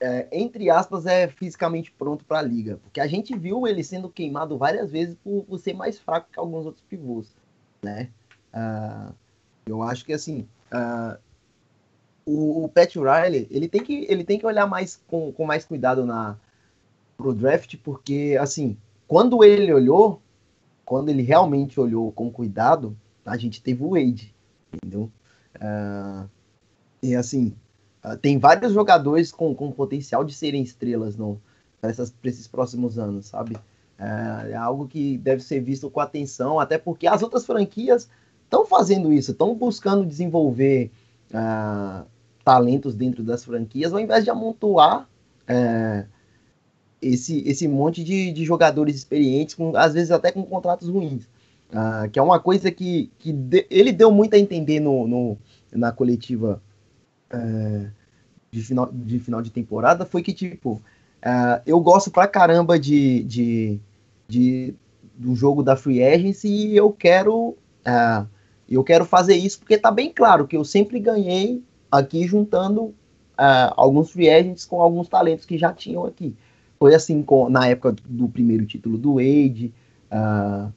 é, 0.00 0.28
entre 0.32 0.70
aspas 0.70 1.06
é 1.06 1.28
fisicamente 1.28 1.90
pronto 1.90 2.24
para 2.24 2.38
a 2.38 2.42
liga, 2.42 2.78
porque 2.82 3.00
a 3.00 3.06
gente 3.06 3.36
viu 3.36 3.66
ele 3.66 3.84
sendo 3.84 4.08
queimado 4.08 4.56
várias 4.56 4.90
vezes 4.90 5.16
por, 5.22 5.44
por 5.44 5.58
ser 5.58 5.74
mais 5.74 5.98
fraco 5.98 6.30
que 6.32 6.38
alguns 6.38 6.64
outros 6.64 6.84
pivôs, 6.88 7.34
né? 7.82 8.10
Eu 9.66 9.82
acho 9.82 10.04
que 10.04 10.12
assim, 10.14 10.48
o, 12.24 12.64
o 12.64 12.68
Pat 12.68 12.94
Riley, 12.94 13.46
ele 13.50 13.68
tem 13.68 13.82
que 13.82 14.06
ele 14.08 14.24
tem 14.24 14.38
que 14.38 14.46
olhar 14.46 14.66
mais 14.66 15.02
com, 15.06 15.32
com 15.32 15.44
mais 15.44 15.64
cuidado 15.64 16.06
na 16.06 16.36
pro 17.18 17.34
draft, 17.34 17.74
porque 17.82 18.38
assim, 18.40 18.76
quando 19.08 19.42
ele 19.42 19.72
olhou, 19.72 20.22
quando 20.84 21.08
ele 21.08 21.22
realmente 21.22 21.78
olhou 21.80 22.12
com 22.12 22.30
cuidado, 22.30 22.96
a 23.26 23.36
gente 23.36 23.60
teve 23.60 23.82
o 23.82 23.90
Wade, 23.90 24.32
entendeu? 24.72 25.10
Ah, 25.60 26.26
e 27.02 27.16
assim, 27.16 27.54
ah, 28.04 28.16
tem 28.16 28.38
vários 28.38 28.72
jogadores 28.72 29.32
com, 29.32 29.52
com 29.52 29.72
potencial 29.72 30.24
de 30.24 30.32
serem 30.32 30.62
estrelas 30.62 31.16
para 31.80 31.90
esses 32.30 32.46
próximos 32.46 33.00
anos, 33.00 33.26
sabe? 33.26 33.56
Ah, 33.98 34.44
é 34.46 34.54
algo 34.54 34.86
que 34.86 35.18
deve 35.18 35.42
ser 35.42 35.60
visto 35.60 35.90
com 35.90 35.98
atenção, 35.98 36.60
até 36.60 36.78
porque 36.78 37.08
as 37.08 37.20
outras 37.20 37.44
franquias 37.44 38.08
estão 38.44 38.64
fazendo 38.64 39.12
isso, 39.12 39.32
estão 39.32 39.56
buscando 39.56 40.06
desenvolver 40.06 40.92
ah, 41.34 42.04
talentos 42.44 42.94
dentro 42.94 43.24
das 43.24 43.44
franquias, 43.44 43.92
ao 43.92 43.98
invés 43.98 44.22
de 44.22 44.30
amontoar 44.30 45.08
é, 45.48 46.06
esse, 47.00 47.42
esse 47.48 47.68
monte 47.68 48.02
de, 48.04 48.32
de 48.32 48.44
jogadores 48.44 48.96
experientes, 48.96 49.54
com, 49.54 49.76
às 49.76 49.94
vezes 49.94 50.10
até 50.10 50.32
com 50.32 50.42
contratos 50.44 50.88
ruins. 50.88 51.28
Ah, 51.72 52.08
que 52.10 52.18
é 52.18 52.22
uma 52.22 52.40
coisa 52.40 52.70
que, 52.70 53.10
que 53.18 53.32
de- 53.32 53.66
ele 53.70 53.92
deu 53.92 54.10
muito 54.10 54.34
a 54.34 54.38
entender 54.38 54.80
no, 54.80 55.06
no- 55.06 55.38
na 55.72 55.92
coletiva 55.92 56.62
é, 57.30 57.90
de, 58.50 58.62
final, 58.62 58.90
de 58.92 59.18
final 59.18 59.42
de 59.42 59.50
temporada, 59.50 60.06
foi 60.06 60.22
que, 60.22 60.32
tipo, 60.32 60.80
ah, 61.22 61.60
eu 61.66 61.80
gosto 61.80 62.10
pra 62.10 62.26
caramba 62.26 62.78
de, 62.78 63.22
de, 63.24 63.80
de- 64.28 64.74
do 65.14 65.34
jogo 65.34 65.62
da 65.62 65.76
Free 65.76 66.02
Agency 66.02 66.48
e 66.48 66.76
eu 66.76 66.90
quero, 66.92 67.56
ah, 67.84 68.26
eu 68.68 68.82
quero 68.84 69.04
fazer 69.04 69.34
isso 69.36 69.58
porque 69.58 69.76
tá 69.78 69.90
bem 69.90 70.10
claro 70.12 70.46
que 70.46 70.56
eu 70.56 70.64
sempre 70.64 70.98
ganhei 71.00 71.62
aqui 71.90 72.26
juntando 72.26 72.94
alguns 73.76 74.10
free 74.10 74.28
agents 74.28 74.64
com 74.64 74.82
alguns 74.82 75.08
talentos 75.08 75.44
que 75.46 75.56
já 75.56 75.72
tinham 75.72 76.04
aqui. 76.04 76.34
Foi 76.78 76.94
assim 76.94 77.22
com, 77.22 77.48
na 77.48 77.66
época 77.66 77.94
do 78.08 78.28
primeiro 78.28 78.64
título 78.64 78.96
do 78.96 79.14
Wade, 79.14 79.72
ah, 80.10 80.70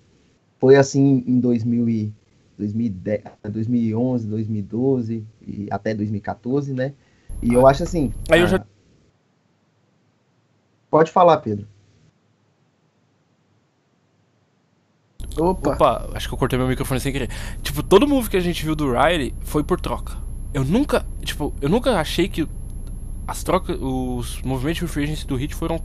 foi 0.59 0.75
assim 0.75 1.23
em 1.27 1.39
2000 1.39 1.89
e 1.89 2.13
2010, 2.57 3.23
2011, 3.49 4.27
2012 4.27 5.25
e 5.47 5.67
até 5.71 5.93
2014, 5.93 6.73
né? 6.73 6.93
E 7.41 7.53
eu 7.53 7.65
acho 7.67 7.83
assim. 7.83 8.13
Aí 8.29 8.39
eu 8.39 8.45
ah, 8.45 8.49
já- 8.49 8.65
Pode 10.89 11.11
falar, 11.11 11.37
Pedro. 11.37 11.67
Opa. 15.39 15.73
Opa, 15.73 16.09
acho 16.13 16.27
que 16.27 16.33
eu 16.33 16.37
cortei 16.37 16.59
meu 16.59 16.67
microfone 16.67 16.99
sem 16.99 17.13
querer. 17.13 17.29
Tipo, 17.61 17.81
todo 17.81 18.07
move 18.07 18.29
que 18.29 18.37
a 18.37 18.41
gente 18.41 18.63
viu 18.63 18.75
do 18.75 18.91
Riley 18.91 19.33
foi 19.39 19.63
por 19.63 19.79
troca. 19.79 20.17
Eu 20.53 20.65
nunca, 20.65 21.05
tipo, 21.23 21.53
eu 21.61 21.69
nunca 21.69 21.97
achei 21.99 22.27
que 22.27 22.45
as 23.27 23.43
trocas, 23.43 23.77
os 23.79 24.41
movimentos 24.43 24.79
de 24.81 24.87
free 24.87 25.03
agency 25.03 25.25
do 25.27 25.35
Hit 25.35 25.55
foram, 25.55 25.79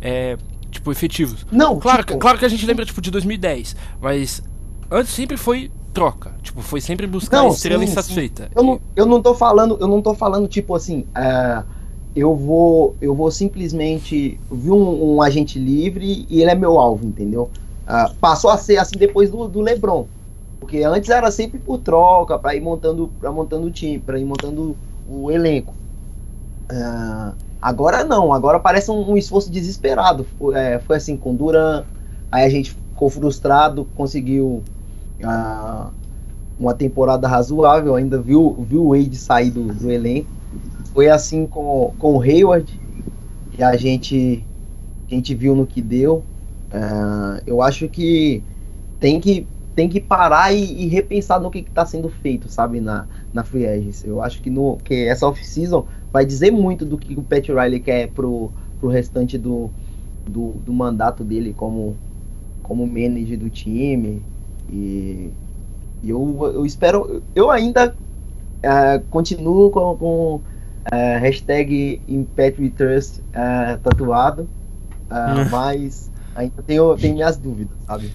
é, 0.00 0.36
tipo, 0.70 0.90
efetivos. 0.92 1.46
Não, 1.50 1.78
Claro, 1.78 2.04
tipo, 2.04 2.18
claro 2.18 2.38
que 2.38 2.44
a 2.44 2.48
gente 2.48 2.66
lembra, 2.66 2.84
tipo, 2.84 3.00
de 3.00 3.10
2010, 3.10 3.76
mas 4.00 4.42
antes 4.90 5.12
sempre 5.12 5.36
foi 5.36 5.70
troca. 5.94 6.34
Tipo, 6.42 6.60
foi 6.60 6.80
sempre 6.80 7.06
buscar 7.06 7.38
Não, 7.38 7.48
estrela 7.48 7.84
sim, 7.84 7.90
insatisfeita. 7.90 8.50
Eu 8.54 8.62
não, 8.62 8.80
eu 8.94 9.06
não 9.06 9.22
tô 9.22 9.34
falando, 9.34 9.78
eu 9.80 9.86
não 9.86 10.02
tô 10.02 10.14
falando 10.14 10.48
tipo 10.48 10.74
assim, 10.74 11.06
ah, 11.14 11.64
eu 12.14 12.34
vou, 12.34 12.96
eu 13.00 13.14
vou 13.14 13.30
simplesmente 13.30 14.38
vi 14.50 14.70
um, 14.70 15.14
um 15.14 15.22
agente 15.22 15.58
livre 15.58 16.26
e 16.28 16.42
ele 16.42 16.50
é 16.50 16.54
meu 16.54 16.78
alvo, 16.78 17.06
entendeu? 17.06 17.50
Ah, 17.86 18.10
passou 18.20 18.50
a 18.50 18.58
ser 18.58 18.76
assim 18.78 18.96
depois 18.98 19.30
do, 19.30 19.48
do 19.48 19.60
LeBron, 19.60 20.06
porque 20.60 20.82
antes 20.82 21.10
era 21.10 21.30
sempre 21.30 21.58
por 21.58 21.78
troca 21.78 22.38
para 22.38 22.54
ir 22.54 22.60
montando, 22.60 23.08
para 23.20 23.30
montando 23.30 23.66
o 23.66 23.70
time, 23.70 23.98
para 23.98 24.18
ir 24.18 24.24
montando 24.24 24.76
o 25.08 25.30
elenco. 25.30 25.74
Ah, 26.68 27.34
agora 27.60 28.04
não, 28.04 28.32
agora 28.32 28.58
parece 28.58 28.90
um, 28.90 29.10
um 29.10 29.16
esforço 29.16 29.50
desesperado. 29.50 30.24
Foi, 30.38 30.54
é, 30.54 30.78
foi 30.78 30.96
assim 30.96 31.16
com 31.16 31.34
Duran, 31.34 31.84
aí 32.30 32.44
a 32.44 32.48
gente 32.48 32.72
ficou 32.72 33.10
frustrado, 33.10 33.86
conseguiu 33.96 34.62
ah, 35.22 35.90
uma 36.58 36.74
temporada 36.74 37.26
razoável, 37.28 37.94
ainda 37.94 38.20
viu, 38.20 38.64
viu 38.68 38.86
o 38.86 38.90
Wade 38.90 39.16
sair 39.16 39.50
do, 39.50 39.64
do 39.64 39.90
elenco. 39.90 40.30
Foi 40.92 41.08
assim 41.08 41.46
com, 41.46 41.92
com 41.98 42.16
o 42.16 42.22
Hayward, 42.22 42.80
que 43.52 43.62
a 43.62 43.76
gente, 43.76 44.44
a 45.06 45.14
gente 45.14 45.34
viu 45.34 45.54
no 45.54 45.66
que 45.66 45.82
deu. 45.82 46.24
Ah, 46.72 47.40
eu 47.46 47.60
acho 47.60 47.88
que 47.88 48.42
tem 49.00 49.20
que, 49.20 49.46
tem 49.74 49.88
que 49.88 50.00
parar 50.00 50.52
e, 50.52 50.84
e 50.84 50.86
repensar 50.86 51.40
no 51.40 51.50
que 51.50 51.58
está 51.58 51.84
sendo 51.84 52.08
feito, 52.08 52.48
sabe, 52.48 52.80
na, 52.80 53.06
na 53.32 53.44
Free 53.44 53.66
Agency. 53.66 54.08
Eu 54.08 54.22
acho 54.22 54.40
que, 54.40 54.48
no, 54.50 54.78
que 54.78 55.06
essa 55.06 55.26
off-season 55.26 55.84
vai 56.14 56.24
dizer 56.24 56.52
muito 56.52 56.84
do 56.84 56.96
que 56.96 57.12
o 57.18 57.22
Pat 57.24 57.48
Riley 57.48 57.80
quer 57.80 58.06
pro, 58.06 58.52
pro 58.78 58.88
restante 58.88 59.36
do, 59.36 59.68
do, 60.24 60.52
do 60.64 60.72
mandato 60.72 61.24
dele 61.24 61.52
como, 61.52 61.96
como 62.62 62.86
manager 62.86 63.36
do 63.36 63.50
time. 63.50 64.22
E, 64.70 65.32
e 66.04 66.10
eu, 66.10 66.52
eu 66.54 66.64
espero. 66.64 67.20
Eu 67.34 67.50
ainda 67.50 67.96
eh, 68.62 69.02
continuo 69.10 69.72
com, 69.72 69.96
com 69.96 70.40
eh, 70.92 71.18
hashtag 71.18 72.00
ImpactWeTrust 72.06 73.20
eh, 73.32 73.76
tatuado, 73.82 74.48
ah, 75.10 75.44
mas 75.50 76.12
ainda 76.36 76.62
tenho, 76.62 76.96
tenho 76.96 77.14
minhas 77.14 77.36
dúvidas, 77.36 77.76
sabe? 77.88 78.12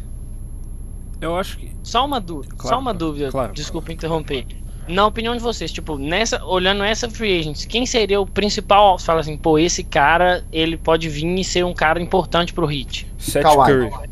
Eu 1.20 1.36
acho 1.36 1.58
que. 1.58 1.70
Só 1.84 2.06
uma 2.06 2.22
dúvida, 2.22 2.56
Claro, 2.56 2.76
só 2.78 2.82
uma 2.82 2.94
dúvida, 2.94 3.30
claro. 3.30 3.52
desculpa 3.52 3.92
interromper. 3.92 4.46
Na 4.90 5.06
opinião 5.06 5.36
de 5.36 5.42
vocês, 5.42 5.72
tipo, 5.72 5.98
nessa, 5.98 6.44
olhando 6.44 6.84
essa 6.84 7.08
free 7.10 7.40
agents, 7.40 7.64
quem 7.66 7.86
seria 7.86 8.20
o 8.20 8.26
principal? 8.26 8.98
Você 8.98 9.06
fala 9.06 9.20
assim, 9.20 9.38
pô, 9.38 9.60
esse 9.60 9.84
cara, 9.84 10.44
ele 10.52 10.78
pode 10.78 11.08
vir 11.08 11.28
e 11.38 11.44
ser 11.44 11.64
um 11.64 11.74
cara 11.74 12.02
importante 12.02 12.54
pro 12.54 12.66
hit. 12.66 13.06
Seth 13.18 13.44
Kawhi. 13.44 13.72
Curry. 13.72 14.10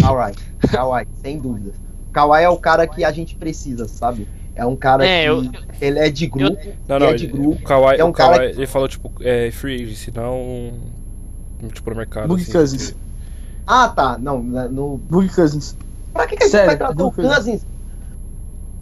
Kawhi, 0.00 0.32
Kawhi, 0.72 1.06
sem 1.22 1.38
dúvidas. 1.38 1.74
Kawhi 2.12 2.42
é 2.44 2.48
o 2.48 2.56
cara 2.56 2.86
que 2.86 3.04
a 3.04 3.12
gente 3.12 3.34
precisa, 3.36 3.86
sabe? 3.86 4.26
É 4.54 4.64
um 4.64 4.74
cara 4.74 5.06
É, 5.06 5.24
que 5.24 5.28
eu- 5.28 5.50
ele 5.82 5.98
é 5.98 6.08
de 6.08 6.26
grupo. 6.26 6.56
Não, 6.88 6.96
ele 6.96 7.04
não, 7.04 7.10
é 7.10 7.14
de 7.14 7.26
grupo. 7.26 7.50
o 7.50 7.62
Kawhi, 7.62 7.96
é 7.98 8.04
um 8.04 8.08
o 8.08 8.12
Kawhi, 8.14 8.30
cara 8.38 8.50
ele 8.50 8.66
falou, 8.66 8.88
tipo, 8.88 9.12
é, 9.20 9.50
free 9.50 9.82
agency, 9.82 10.10
não. 10.14 10.72
Tipo, 11.74 11.90
no 11.90 11.96
mercado. 11.96 12.28
Boogie 12.28 12.44
assim. 12.44 12.52
Cousins. 12.52 12.96
Ah, 13.66 13.88
tá. 13.88 14.16
Não, 14.18 14.42
na- 14.42 14.68
no. 14.68 14.96
Boogie 15.10 15.28
Cousins. 15.28 15.76
Pra 16.14 16.26
que, 16.26 16.36
que 16.36 16.44
a 16.44 16.46
gente 16.46 16.52
Sério, 16.52 16.66
vai 16.68 16.76
trazer 16.78 17.02
o 17.02 17.12
Cousins. 17.12 17.66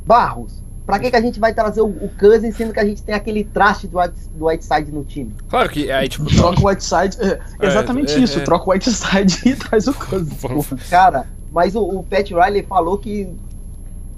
Barros. 0.06 0.62
Pra 0.86 0.98
que, 0.98 1.10
que 1.10 1.16
a 1.16 1.20
gente 1.20 1.40
vai 1.40 1.54
trazer 1.54 1.80
o, 1.80 1.86
o 1.86 2.10
Cousins 2.20 2.54
sendo 2.56 2.72
que 2.74 2.78
a 2.80 2.84
gente 2.84 3.02
tem 3.02 3.14
aquele 3.14 3.42
traste 3.42 3.86
do, 3.88 3.98
White- 3.98 4.28
do 4.34 4.46
Whiteside 4.46 4.92
no 4.92 5.02
time? 5.02 5.34
Claro 5.48 5.70
que 5.70 5.90
aí, 5.90 6.08
tipo. 6.08 6.26
Troca 6.36 6.60
o 6.60 6.66
Whiteside. 6.66 7.16
É, 7.20 7.40
É, 7.60 7.66
exatamente 7.66 8.12
é, 8.12 8.18
isso. 8.18 8.38
é. 8.38 8.42
Troca 8.42 8.68
o 8.68 8.72
Whiteside 8.72 9.48
e 9.48 9.56
traz 9.56 9.88
o 9.88 9.94
Cousins. 9.94 10.42
Cara, 10.90 11.26
mas 11.50 11.74
o, 11.74 11.80
o 11.82 12.02
Pat 12.02 12.28
Riley 12.30 12.62
falou 12.64 12.98
que 12.98 13.30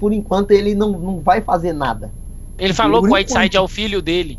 por 0.01 0.13
enquanto 0.13 0.51
ele 0.51 0.75
não, 0.75 0.91
não 0.99 1.21
vai 1.21 1.41
fazer 1.41 1.73
nada. 1.73 2.11
Ele 2.59 2.75
falou 2.75 3.01
Por 3.01 3.09
que 3.09 3.13
o 3.13 3.17
Whiteside 3.17 3.39
enquanto. 3.47 3.55
é 3.57 3.61
o 3.61 3.69
filho 3.69 4.03
dele. 4.03 4.39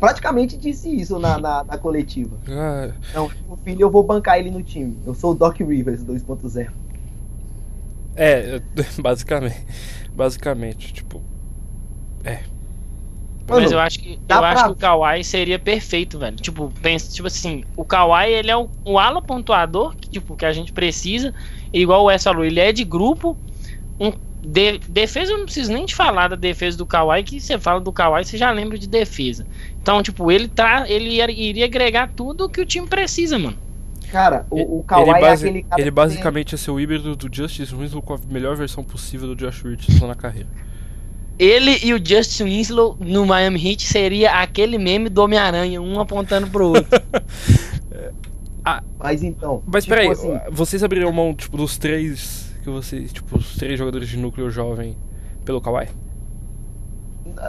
Praticamente 0.00 0.56
disse 0.56 0.88
isso 0.88 1.18
na, 1.18 1.38
na, 1.38 1.64
na 1.64 1.76
coletiva. 1.76 2.36
Ah, 2.48 2.90
Não, 3.14 3.26
o 3.50 3.56
filho 3.56 3.82
eu 3.82 3.90
vou 3.90 4.02
bancar 4.02 4.38
ele 4.38 4.50
no 4.50 4.62
time. 4.62 4.96
Eu 5.04 5.12
sou 5.14 5.32
o 5.32 5.34
Doc 5.34 5.58
Rivers 5.60 6.02
2.0. 6.04 6.68
é, 8.16 8.60
basicamente. 9.02 9.66
Basicamente, 10.18 10.92
tipo. 10.92 11.24
Mas 13.50 13.70
Mano, 13.70 13.72
eu 13.72 13.80
acho 13.80 13.98
que 13.98 14.20
eu 14.28 14.44
acho 14.44 14.62
pra- 14.62 14.64
que 14.64 14.70
o 14.70 14.76
Kawhi 14.76 15.24
seria 15.24 15.58
perfeito, 15.58 16.18
velho. 16.18 16.36
Tipo, 16.36 16.70
pensa, 16.82 17.10
tipo 17.10 17.26
assim, 17.28 17.64
o 17.76 17.84
Kawhi 17.84 18.30
ele 18.30 18.50
é 18.50 18.56
o, 18.56 18.70
o 18.84 18.98
ala 18.98 19.22
pontuador 19.22 19.94
que 19.96 20.10
tipo 20.10 20.36
que 20.36 20.44
a 20.44 20.52
gente 20.52 20.70
precisa. 20.72 21.32
Igual 21.72 22.02
o 22.02 22.06
Wes 22.06 22.22
falou, 22.22 22.44
ele 22.44 22.60
é 22.60 22.72
de 22.72 22.84
grupo. 22.84 23.38
Um, 24.00 24.12
de- 24.42 24.80
defesa 24.88 25.32
eu 25.32 25.38
não 25.38 25.46
preciso 25.46 25.72
nem 25.72 25.86
te 25.86 25.94
falar 25.94 26.28
da 26.28 26.36
defesa 26.36 26.78
do 26.78 26.86
Kawhi, 26.86 27.24
que 27.24 27.40
você 27.40 27.58
fala 27.58 27.80
do 27.80 27.92
Kawhi, 27.92 28.24
você 28.24 28.36
já 28.38 28.50
lembra 28.52 28.78
de 28.78 28.88
defesa. 28.88 29.46
Então, 29.82 30.02
tipo, 30.02 30.30
ele 30.32 30.48
tá, 30.48 30.84
ele 30.88 31.10
ia- 31.16 31.30
iria 31.30 31.66
agregar 31.66 32.08
tudo 32.16 32.50
que 32.50 32.60
o 32.62 32.66
time 32.66 32.88
precisa, 32.88 33.38
mano. 33.38 33.58
Cara, 34.10 34.46
o, 34.50 34.78
o 34.78 34.82
Kawhi 34.82 35.02
ele, 35.02 35.10
é 35.10 35.20
basi- 35.20 35.46
aquele 35.48 35.62
cara 35.62 35.82
ele 35.82 35.90
basicamente 35.90 36.52
ia 36.52 36.58
ser 36.58 36.70
o 36.70 36.80
híbrido 36.80 37.14
do 37.14 37.34
Justice 37.34 37.74
Winslow 37.74 38.00
com 38.02 38.14
a 38.14 38.18
melhor 38.30 38.56
versão 38.56 38.82
possível 38.82 39.28
do 39.28 39.36
Josh 39.36 39.62
Richardson 39.62 40.06
na 40.06 40.14
carreira. 40.14 40.48
Ele 41.38 41.78
e 41.84 41.94
o 41.94 42.04
Justin 42.04 42.44
Winslow 42.44 42.96
no 42.98 43.24
Miami 43.24 43.64
Heat 43.70 43.86
seria 43.86 44.40
aquele 44.40 44.76
meme 44.76 45.08
do 45.08 45.22
Homem-Aranha, 45.22 45.80
um 45.80 46.00
apontando 46.00 46.48
pro 46.48 46.66
outro. 46.68 46.84
tem- 48.64 48.82
Mas 48.98 49.22
então. 49.22 49.62
Mas 49.66 49.84
tipo 49.84 49.94
peraí, 49.96 50.10
assim, 50.10 50.38
vocês 50.50 50.82
abririam 50.82 51.12
mão, 51.12 51.32
tipo, 51.34 51.56
dos 51.56 51.78
três 51.78 52.54
que 52.62 52.68
vocês. 52.70 53.12
Tipo, 53.12 53.38
os 53.38 53.54
três 53.56 53.78
jogadores 53.78 54.08
de 54.08 54.16
núcleo 54.16 54.50
jovem 54.50 54.96
pelo 55.44 55.60
Kawhi? 55.60 55.88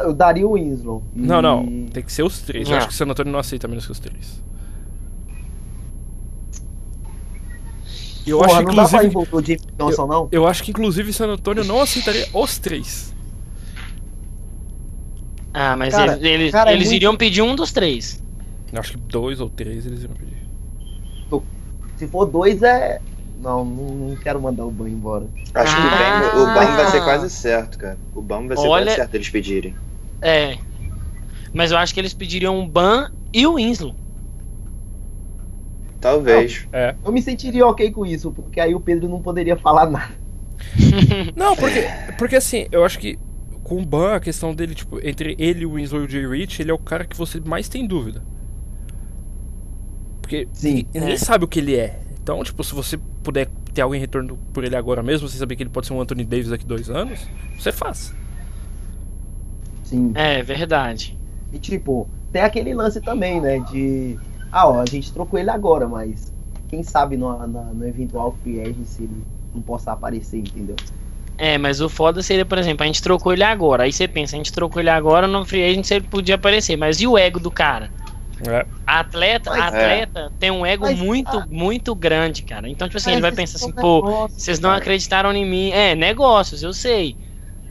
eu 0.03 0.13
daria 0.13 0.47
o 0.47 0.53
Winslow. 0.53 1.03
e- 1.15 1.19
Não, 1.21 1.41
não. 1.41 1.65
Tem 1.91 2.03
que 2.03 2.13
ser 2.13 2.23
os 2.23 2.39
três. 2.41 2.69
Eu 2.69 2.77
acho 2.77 2.87
que 2.87 2.93
o 2.93 2.95
San 2.95 3.05
Antonio 3.05 3.31
não 3.31 3.39
aceita 3.39 3.67
menos 3.67 3.85
que 3.85 3.91
os 3.91 3.99
três. 3.99 4.43
Eu 8.29 8.37
Porra, 8.39 8.47
acho 8.51 8.59
que 8.59 8.65
não 8.65 8.75
dá 8.83 8.89
pra 8.89 9.03
inclusive. 9.05 9.35
o 9.35 9.41
James 9.41 9.61
Johnson, 9.77 10.07
não? 10.07 10.27
Eu 10.31 10.47
acho 10.47 10.63
que 10.63 10.71
inclusive 10.71 11.11
San 11.13 11.27
Antonio 11.29 11.63
não 11.63 11.81
aceitaria 11.81 12.27
os 12.33 12.57
três. 12.57 13.13
Ah, 15.53 15.75
mas 15.75 15.93
Cara, 15.93 16.13
eles, 16.13 16.23
eles, 16.23 16.51
cara, 16.51 16.71
é 16.71 16.73
eles 16.73 16.85
muito- 16.87 16.95
iriam 16.97 17.15
pedir 17.17 17.41
um 17.41 17.55
dos 17.55 17.71
três. 17.71 18.23
Eu 18.71 18.79
acho 18.79 18.91
que 18.91 18.97
dois 18.97 19.39
ou 19.41 19.49
três 19.49 19.85
eles 19.85 20.03
iam 20.03 20.11
pedir. 20.13 20.37
Se 21.97 22.07
for 22.07 22.25
dois, 22.25 22.61
é. 22.63 23.01
Não, 23.41 23.65
não, 23.65 24.15
quero 24.15 24.39
mandar 24.41 24.65
o 24.65 24.71
Ban 24.71 24.87
embora. 24.89 25.25
Acho 25.53 25.75
que 25.75 25.81
o 25.81 25.85
Ah. 25.85 26.31
Bam, 26.33 26.41
o 26.41 26.45
Bam 26.53 26.75
vai 26.75 26.91
ser 26.91 27.03
quase 27.03 27.29
certo, 27.29 27.77
cara. 27.77 27.97
O 28.15 28.21
Bam 28.21 28.47
vai 28.47 28.55
ser 28.57 28.67
Olha- 28.67 28.85
quase 28.85 28.95
certo 28.97 29.15
eles 29.15 29.29
pedirem. 29.29 29.75
É. 30.21 30.57
Mas 31.53 31.71
eu 31.71 31.77
acho 31.77 31.93
que 31.93 31.99
eles 31.99 32.13
pediriam 32.13 32.59
o 32.59 32.67
Ban 32.67 33.09
e 33.33 33.45
o 33.47 33.55
Winslow. 33.55 33.95
Talvez. 35.99 36.67
É. 36.71 36.95
Eu 37.03 37.11
me 37.11 37.21
sentiria 37.21 37.67
ok 37.67 37.91
com 37.91 38.05
isso, 38.05 38.31
porque 38.31 38.59
aí 38.59 38.73
o 38.73 38.79
Pedro 38.79 39.09
não 39.09 39.21
poderia 39.21 39.55
falar 39.57 39.89
nada. 39.89 40.13
Não, 41.35 41.55
porque, 41.55 41.83
porque 42.17 42.35
assim, 42.35 42.67
eu 42.71 42.83
acho 42.83 42.99
que 42.99 43.17
com 43.63 43.81
o 43.81 43.85
Ban, 43.85 44.15
a 44.15 44.19
questão 44.19 44.53
dele, 44.53 44.75
tipo, 44.75 44.99
entre 45.07 45.35
ele, 45.39 45.65
o 45.65 45.73
Winslow 45.75 46.01
e 46.01 46.05
o 46.05 46.09
Jay 46.09 46.27
Rich, 46.27 46.61
ele 46.61 46.71
é 46.71 46.73
o 46.73 46.77
cara 46.77 47.05
que 47.05 47.15
você 47.15 47.39
mais 47.39 47.69
tem 47.69 47.87
dúvida. 47.87 48.21
Porque 50.21 50.47
Sim. 50.51 50.67
ninguém, 50.69 50.87
ninguém 50.93 51.13
É. 51.13 51.17
sabe 51.17 51.45
o 51.45 51.47
que 51.47 51.59
ele 51.59 51.75
é. 51.77 51.99
Então, 52.21 52.43
tipo, 52.43 52.63
se 52.63 52.75
você 52.75 52.97
puder 53.23 53.47
ter 53.73 53.81
alguém 53.81 53.99
em 53.99 54.01
retorno 54.01 54.37
por 54.53 54.63
ele 54.63 54.75
agora 54.75 55.01
mesmo, 55.01 55.27
você 55.29 55.37
saber 55.37 55.55
que 55.55 55.63
ele 55.63 55.69
pode 55.69 55.87
ser 55.87 55.93
um 55.93 56.01
Anthony 56.01 56.23
Davis 56.25 56.49
daqui 56.49 56.65
dois 56.65 56.89
anos, 56.89 57.27
você 57.57 57.71
faz. 57.71 58.13
Sim. 59.83 60.11
É, 60.15 60.43
verdade. 60.43 61.17
E 61.53 61.57
tipo, 61.57 62.07
tem 62.31 62.41
aquele 62.41 62.73
lance 62.73 63.01
também, 63.01 63.39
né? 63.41 63.59
De. 63.71 64.19
Ah, 64.51 64.67
ó, 64.67 64.81
a 64.81 64.85
gente 64.85 65.11
trocou 65.13 65.39
ele 65.39 65.49
agora, 65.49 65.87
mas 65.87 66.33
quem 66.69 66.83
sabe 66.83 67.17
no, 67.17 67.37
na- 67.47 67.63
no 67.73 67.87
eventual 67.87 68.35
free 68.43 68.59
agency 68.61 69.03
ele 69.03 69.23
não 69.53 69.61
possa 69.61 69.91
aparecer, 69.91 70.37
entendeu? 70.39 70.75
É, 71.37 71.57
mas 71.57 71.79
o 71.79 71.87
foda 71.87 72.21
seria, 72.21 72.45
por 72.45 72.57
exemplo, 72.57 72.83
a 72.83 72.87
gente 72.87 73.01
trocou 73.01 73.31
ele 73.31 73.43
agora. 73.43 73.83
Aí 73.83 73.93
você 73.93 74.07
pensa, 74.07 74.35
a 74.35 74.37
gente 74.37 74.51
trocou 74.51 74.81
ele 74.81 74.89
agora, 74.89 75.25
no 75.27 75.45
free 75.45 75.63
agent 75.63 75.89
ele 75.91 76.05
podia 76.07 76.35
aparecer. 76.35 76.75
Mas 76.75 76.99
e 76.99 77.07
o 77.07 77.17
ego 77.17 77.39
do 77.39 77.49
cara? 77.49 77.89
É. 78.47 78.65
Atleta, 78.85 79.49
Mas- 79.49 79.61
atleta 79.73 80.31
tem 80.39 80.49
um 80.51 80.65
ego 80.65 80.85
Mas- 80.85 80.99
muito, 80.99 81.43
muito 81.49 81.93
grande, 81.95 82.41
cara. 82.43 82.67
Então, 82.69 82.87
tipo 82.87 82.97
assim, 82.97 83.11
ele 83.11 83.21
vai 83.21 83.31
pensar 83.31 83.57
é 83.57 83.61
assim, 83.63 83.71
pô, 83.71 83.95
negócio, 84.05 84.39
vocês 84.39 84.59
não 84.59 84.69
cara. 84.69 84.81
acreditaram 84.81 85.31
em 85.33 85.45
mim. 85.45 85.71
É, 85.71 85.95
negócios, 85.95 86.61
eu 86.63 86.73
sei. 86.73 87.15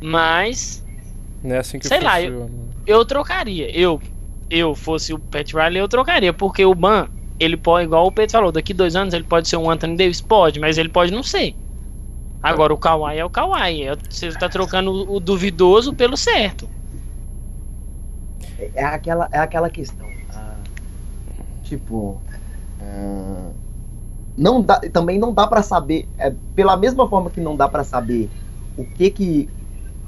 Mas 0.00 0.84
Não 1.42 1.54
é 1.56 1.58
assim 1.58 1.78
que 1.78 1.86
Sei 1.88 2.00
lá, 2.00 2.16
funciona. 2.16 2.50
eu 2.86 3.04
trocaria. 3.04 3.70
Eu, 3.78 4.00
eu 4.50 4.74
fosse 4.74 5.12
o 5.12 5.18
Pat 5.18 5.52
Riley, 5.52 5.80
eu 5.80 5.88
trocaria. 5.88 6.32
Porque 6.32 6.64
o 6.64 6.74
Ban, 6.74 7.08
ele 7.38 7.56
pode, 7.56 7.84
igual 7.86 8.06
o 8.06 8.12
Pedro 8.12 8.32
falou, 8.32 8.52
daqui 8.52 8.72
dois 8.74 8.96
anos 8.96 9.14
ele 9.14 9.24
pode 9.24 9.48
ser 9.48 9.56
um 9.56 9.70
Anthony 9.70 9.96
Davis? 9.96 10.20
Pode, 10.20 10.58
mas 10.58 10.78
ele 10.78 10.88
pode 10.88 11.12
não 11.12 11.22
ser. 11.22 11.54
Agora, 12.42 12.72
o 12.72 12.78
Kawhi 12.78 13.18
é 13.18 13.24
o 13.24 13.30
Kawhi. 13.30 13.82
É- 13.82 13.96
Você 14.08 14.30
tá 14.32 14.48
trocando 14.48 15.10
o 15.12 15.18
duvidoso 15.20 15.92
pelo 15.94 16.16
certo. 16.16 16.68
É 18.74 18.84
aquela, 18.84 19.28
é 19.32 19.38
aquela 19.38 19.68
questão. 19.70 20.08
ah, 20.30 20.56
tipo. 21.64 22.20
ah, 22.80 23.50
não 24.36 24.62
dá, 24.62 24.80
também 24.92 25.18
não 25.18 25.32
dá 25.32 25.46
pra 25.46 25.62
saber. 25.62 26.08
É, 26.16 26.32
pela 26.54 26.76
mesma 26.76 27.08
forma 27.08 27.28
que 27.30 27.40
não 27.40 27.56
dá 27.56 27.68
pra 27.68 27.82
saber 27.82 28.30
o 28.76 28.84
que 28.84 29.10
que 29.10 29.50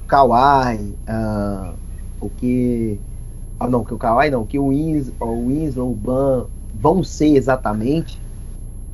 Kawhi. 0.07 0.97
ah, 1.07 1.73
o 2.19 2.29
que. 2.29 2.99
Ah, 3.61 3.67
não, 3.69 3.83
que 3.85 3.93
o 3.93 3.97
Kawhi 3.97 4.31
não, 4.31 4.43
que 4.43 4.57
o, 4.57 4.69
Wins, 4.69 5.11
o 5.19 5.47
Winslow, 5.47 5.91
o 5.91 5.95
Ban 5.95 6.47
vão 6.73 7.03
ser 7.03 7.35
exatamente. 7.35 8.19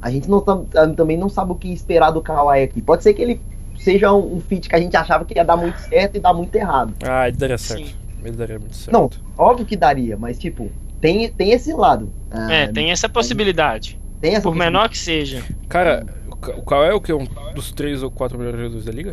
A 0.02 0.12
gente 0.12 0.30
não 0.30 0.42
tam- 0.42 0.66
também 0.94 1.18
não 1.18 1.30
sabe 1.30 1.54
o 1.54 1.56
que 1.56 1.72
esperar 1.72 2.12
do 2.12 2.22
Kawhi 2.22 2.64
aqui. 2.64 2.82
Pode 2.82 3.02
ser 3.02 3.14
que 3.14 3.22
ele 3.22 3.42
seja 3.78 4.12
um, 4.12 4.36
um 4.36 4.42
fit 4.42 4.68
que 4.68 4.76
a 4.76 4.80
gente 4.80 4.98
achava 4.98 5.24
que 5.24 5.34
ia 5.36 5.46
dar 5.46 5.56
muito 5.56 5.78
certo 5.80 6.18
e 6.18 6.20
dar 6.20 6.34
muito 6.34 6.54
errado. 6.54 6.94
Ah, 7.02 7.30
ele 7.30 7.38
daria 7.38 7.58
certo. 7.58 7.88
Sim. 7.88 7.96
Ele 8.26 8.36
daria 8.36 8.60
muito 8.60 8.76
certo. 8.76 8.92
Não, 8.94 9.10
óbvio 9.38 9.66
que 9.66 9.78
daria, 9.78 10.18
mas 10.18 10.38
tipo, 10.38 10.70
tem, 11.00 11.30
tem 11.30 11.52
esse 11.52 11.72
lado. 11.72 12.12
Ah, 12.30 12.52
É, 12.52 12.68
tem 12.68 12.92
essa 12.92 13.08
possibilidade. 13.08 13.98
tem 14.20 14.34
essa 14.34 14.42
Por 14.42 14.54
menor 14.54 14.90
que 14.90 14.98
seja. 14.98 15.44
Cara, 15.70 16.06
o 16.30 16.36
Ka- 16.36 16.56
o 16.58 16.62
Kawhi 16.64 16.90
é 16.90 16.94
o 16.94 17.00
que? 17.00 17.14
Um 17.14 17.26
dos 17.56 17.72
três 17.72 18.04
ou 18.04 18.12
quatro 18.12 18.38
melhores 18.38 18.60
jogadores 18.60 18.86
da 18.86 18.92
liga? 18.92 19.12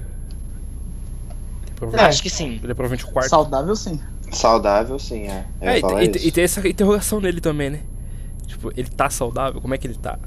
É 1.71 1.75
provavelmente, 1.77 2.09
Acho 2.13 2.23
que 2.23 2.31
sim. 2.31 2.59
ele 2.61 2.73
é 2.73 2.75
provavelmente 2.75 3.05
o 3.05 3.13
quarto. 3.13 3.29
Saudável 3.31 3.77
sim. 3.77 4.01
Saudável, 4.35 4.99
sim, 4.99 5.27
é. 5.29 5.45
É, 5.61 5.79
e, 5.79 5.83
e- 6.07 6.29
e 6.29 6.33
tem 6.33 6.45
essa 6.45 6.67
interrogação 6.67 7.21
nele 7.21 7.41
também, 7.41 7.71
né? 7.71 7.81
Tipo, 8.47 8.71
ele 8.77 8.89
tá 8.89 9.09
saudável? 9.11 9.61
Como 9.61 9.75
é 9.75 9.79
que 9.79 9.87
ele 9.87 9.95
tá? 9.95 10.19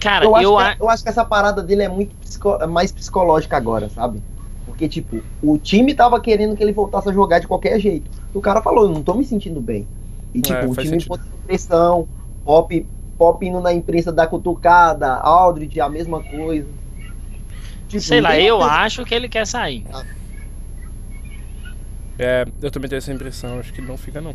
Cara, 0.00 0.24
Eu 0.26 0.36
acho, 0.36 0.44
eu, 0.46 0.56
que, 0.56 0.62
a- 0.62 0.76
eu 0.80 0.88
acho 0.88 1.02
que 1.02 1.08
essa 1.08 1.24
parada 1.24 1.62
dele 1.62 1.82
é 1.82 1.88
muito 1.88 2.14
psico- 2.16 2.58
é 2.60 2.66
mais 2.66 2.92
psicológica 2.92 3.56
agora, 3.56 3.88
sabe? 3.88 4.22
Porque, 4.64 4.88
tipo, 4.88 5.22
o 5.42 5.58
time 5.58 5.94
tava 5.94 6.20
querendo 6.20 6.56
que 6.56 6.62
ele 6.62 6.72
voltasse 6.72 7.08
a 7.08 7.12
jogar 7.12 7.38
de 7.38 7.46
qualquer 7.48 7.78
jeito. 7.80 8.10
O 8.34 8.40
cara 8.40 8.60
falou, 8.60 8.84
eu 8.84 8.90
não 8.92 9.02
tô 9.02 9.14
me 9.14 9.24
sentindo 9.24 9.60
bem. 9.60 9.86
E, 10.34 10.42
tipo, 10.42 10.54
É, 10.54 10.68
o 10.68 10.74
time 10.76 11.00
botando 11.00 11.26
pressão, 11.46 12.06
Pop, 12.44 12.86
Pop 13.16 13.46
indo 13.46 13.60
na 13.60 13.72
imprensa 13.72 14.12
da 14.12 14.26
cutucada, 14.26 15.14
Aldridge, 15.14 15.80
a 15.80 15.88
mesma 15.88 16.22
coisa. 16.22 16.68
Tipo, 17.88 18.02
sei 18.02 18.20
lá, 18.20 18.38
eu 18.38 18.62
acho 18.62 19.04
que 19.04 19.14
ele 19.14 19.28
quer 19.28 19.46
sair. 19.46 19.84
É, 22.18 22.44
eu 22.62 22.70
também 22.70 22.88
tenho 22.88 22.98
essa 22.98 23.12
impressão, 23.12 23.58
acho 23.58 23.72
que 23.72 23.80
ele 23.80 23.88
não 23.88 23.96
fica 23.96 24.20
não. 24.20 24.34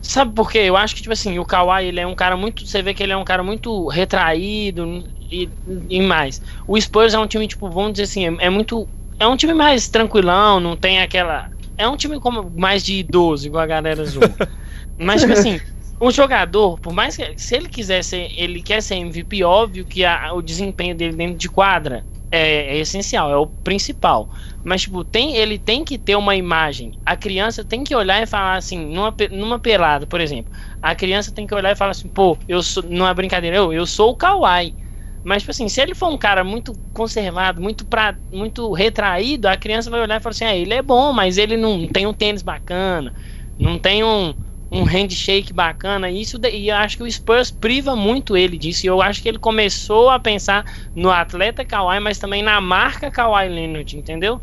Sabe 0.00 0.32
por 0.34 0.50
quê? 0.50 0.58
Eu 0.58 0.76
acho 0.76 0.94
que, 0.94 1.02
tipo 1.02 1.12
assim, 1.12 1.38
o 1.38 1.44
Kawhi, 1.44 1.86
ele 1.86 2.00
é 2.00 2.06
um 2.06 2.14
cara 2.14 2.36
muito. 2.36 2.66
Você 2.66 2.82
vê 2.82 2.94
que 2.94 3.02
ele 3.02 3.12
é 3.12 3.16
um 3.16 3.24
cara 3.24 3.42
muito 3.42 3.88
retraído 3.88 5.04
e, 5.30 5.48
e 5.88 6.00
mais. 6.00 6.40
O 6.66 6.80
Spurs 6.80 7.14
é 7.14 7.18
um 7.18 7.26
time, 7.26 7.46
tipo, 7.46 7.68
vamos 7.68 7.92
dizer 7.92 8.04
assim, 8.04 8.26
é, 8.26 8.46
é 8.46 8.50
muito. 8.50 8.88
É 9.18 9.26
um 9.26 9.36
time 9.36 9.52
mais 9.54 9.88
tranquilão, 9.88 10.60
não 10.60 10.76
tem 10.76 11.00
aquela. 11.00 11.48
É 11.76 11.86
um 11.88 11.96
time 11.96 12.18
como 12.20 12.50
mais 12.56 12.82
de 12.84 12.94
idoso, 12.94 13.46
igual 13.46 13.62
a 13.62 13.66
galera 13.66 14.04
zoa. 14.04 14.30
Mas, 14.96 15.20
tipo 15.20 15.32
assim, 15.32 15.60
um 16.00 16.10
jogador, 16.10 16.78
por 16.78 16.92
mais 16.92 17.16
que. 17.16 17.34
Se 17.36 17.56
ele 17.56 17.68
quiser 17.68 18.02
ser. 18.02 18.30
Ele 18.36 18.62
quer 18.62 18.80
ser 18.82 18.96
MVP, 18.96 19.42
óbvio 19.44 19.84
que 19.84 20.04
a- 20.04 20.32
o 20.32 20.40
desempenho 20.40 20.94
dele 20.94 21.16
dentro 21.16 21.36
de 21.36 21.48
quadra 21.48 22.04
é, 22.30 22.76
é 22.76 22.78
essencial, 22.78 23.30
é 23.30 23.36
o 23.36 23.46
principal. 23.46 24.30
Mas, 24.62 24.82
tipo, 24.82 25.04
tem, 25.04 25.36
ele 25.36 25.58
tem 25.58 25.84
que 25.84 25.98
ter 25.98 26.16
uma 26.16 26.36
imagem. 26.36 26.92
A 27.04 27.16
criança 27.16 27.64
tem 27.64 27.84
que 27.84 27.94
olhar 27.94 28.22
e 28.22 28.26
falar 28.26 28.56
assim, 28.56 28.78
numa, 28.78 29.14
numa 29.30 29.58
pelada, 29.58 30.06
por 30.06 30.20
exemplo. 30.20 30.52
A 30.82 30.94
criança 30.94 31.32
tem 31.32 31.46
que 31.46 31.54
olhar 31.54 31.72
e 31.72 31.76
falar 31.76 31.92
assim, 31.92 32.08
pô, 32.08 32.38
eu 32.46 32.62
sou. 32.62 32.82
Não 32.82 33.06
é 33.08 33.14
brincadeira, 33.14 33.56
eu, 33.56 33.72
eu 33.72 33.86
sou 33.86 34.10
o 34.10 34.16
Kawhi. 34.16 34.74
Mas, 35.22 35.42
tipo 35.42 35.50
assim, 35.50 35.68
se 35.68 35.80
ele 35.80 35.94
for 35.94 36.08
um 36.08 36.18
cara 36.18 36.44
muito 36.44 36.72
conservado, 36.92 37.60
muito, 37.60 37.84
pra, 37.86 38.16
muito 38.32 38.72
retraído, 38.72 39.48
a 39.48 39.56
criança 39.56 39.90
vai 39.90 40.00
olhar 40.00 40.16
e 40.16 40.20
falar 40.20 40.30
assim, 40.30 40.44
ah, 40.44 40.56
ele 40.56 40.72
é 40.74 40.82
bom, 40.82 41.12
mas 41.12 41.38
ele 41.38 41.56
não 41.56 41.86
tem 41.88 42.06
um 42.06 42.14
tênis 42.14 42.42
bacana, 42.42 43.12
não 43.58 43.78
tem 43.78 44.04
um, 44.04 44.34
um 44.70 44.82
handshake 44.82 45.52
bacana. 45.52 46.10
Isso, 46.10 46.38
daí- 46.38 46.64
e 46.64 46.68
eu 46.68 46.76
acho 46.76 46.96
que 46.96 47.02
o 47.02 47.10
Spurs 47.10 47.50
priva 47.50 47.96
muito 47.96 48.36
ele 48.36 48.58
disso. 48.58 48.84
E 48.84 48.88
eu 48.88 49.00
acho 49.00 49.22
que 49.22 49.28
ele 49.28 49.38
começou 49.38 50.10
a 50.10 50.18
pensar 50.18 50.64
no 50.94 51.10
atleta 51.10 51.64
Kawhi, 51.64 52.00
mas 52.00 52.18
também 52.18 52.42
na 52.42 52.60
marca 52.60 53.10
Kawhi 53.10 53.48
Leonard, 53.48 53.96
entendeu? 53.96 54.40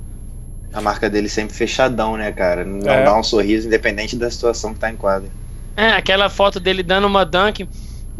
A 0.74 0.82
marca 0.82 1.10
dele 1.10 1.30
sempre 1.30 1.56
fechadão, 1.56 2.18
né, 2.18 2.32
cara? 2.32 2.66
Não 2.66 2.92
É. 2.92 3.04
dá 3.04 3.18
um 3.18 3.24
sorriso 3.24 3.68
independente 3.68 4.16
da 4.18 4.30
situação 4.30 4.74
que 4.74 4.80
tá 4.80 4.90
em 4.90 4.96
quadra. 4.98 5.30
É, 5.78 5.90
aquela 5.90 6.30
foto 6.30 6.60
dele 6.60 6.84
dando 6.84 7.06
uma 7.08 7.26
dunk 7.26 7.68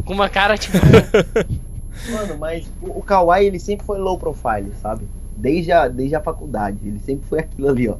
com 0.04 0.14
uma 0.14 0.28
cara 0.28 0.56
tipo. 0.56 0.78
Mano, 2.10 2.38
mas 2.38 2.70
o, 2.80 2.98
o 2.98 3.02
Kawhi, 3.02 3.46
ele 3.46 3.58
sempre 3.58 3.84
foi 3.84 3.98
low 3.98 4.18
profile, 4.18 4.72
sabe? 4.80 5.06
Desde 5.36 5.72
a, 5.72 5.88
desde 5.88 6.14
a 6.14 6.20
faculdade. 6.20 6.78
Ele 6.84 6.98
sempre 7.00 7.26
foi 7.28 7.40
aquilo 7.40 7.68
ali, 7.68 7.88
ó. 7.88 7.96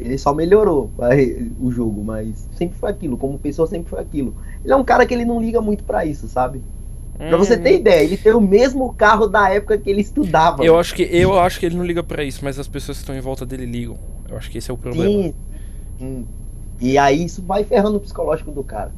Ele 0.00 0.16
só 0.16 0.32
melhorou 0.34 0.90
o 1.60 1.70
jogo, 1.70 2.02
mas 2.02 2.48
sempre 2.56 2.78
foi 2.78 2.90
aquilo. 2.90 3.16
Como 3.16 3.38
pessoa, 3.38 3.68
sempre 3.68 3.90
foi 3.90 4.00
aquilo. 4.00 4.34
Ele 4.64 4.72
é 4.72 4.76
um 4.76 4.84
cara 4.84 5.04
que 5.04 5.12
ele 5.12 5.24
não 5.24 5.40
liga 5.40 5.60
muito 5.60 5.84
pra 5.84 6.04
isso, 6.04 6.26
sabe? 6.26 6.62
Pra 7.18 7.36
você 7.36 7.58
ter 7.58 7.74
ideia, 7.74 8.02
ele 8.02 8.16
tem 8.16 8.32
o 8.32 8.40
mesmo 8.40 8.94
carro 8.94 9.26
da 9.26 9.50
época 9.50 9.76
que 9.76 9.90
ele 9.90 10.00
estudava. 10.00 10.64
Eu 10.64 10.78
acho 10.78 10.94
que 10.94 11.02
eu 11.02 11.38
acho 11.38 11.60
que 11.60 11.66
ele 11.66 11.76
não 11.76 11.84
liga 11.84 12.02
pra 12.02 12.24
isso, 12.24 12.42
mas 12.42 12.58
as 12.58 12.66
pessoas 12.66 12.96
que 12.96 13.02
estão 13.02 13.14
em 13.14 13.20
volta 13.20 13.44
dele 13.44 13.66
ligam. 13.66 13.98
Eu 14.26 14.38
acho 14.38 14.50
que 14.50 14.56
esse 14.56 14.70
é 14.70 14.74
o 14.74 14.78
problema. 14.78 15.34
Sim. 15.98 16.26
E 16.80 16.96
aí 16.96 17.24
isso 17.24 17.42
vai 17.42 17.62
ferrando 17.62 17.98
o 17.98 18.00
psicológico 18.00 18.50
do 18.50 18.64
cara. 18.64 18.90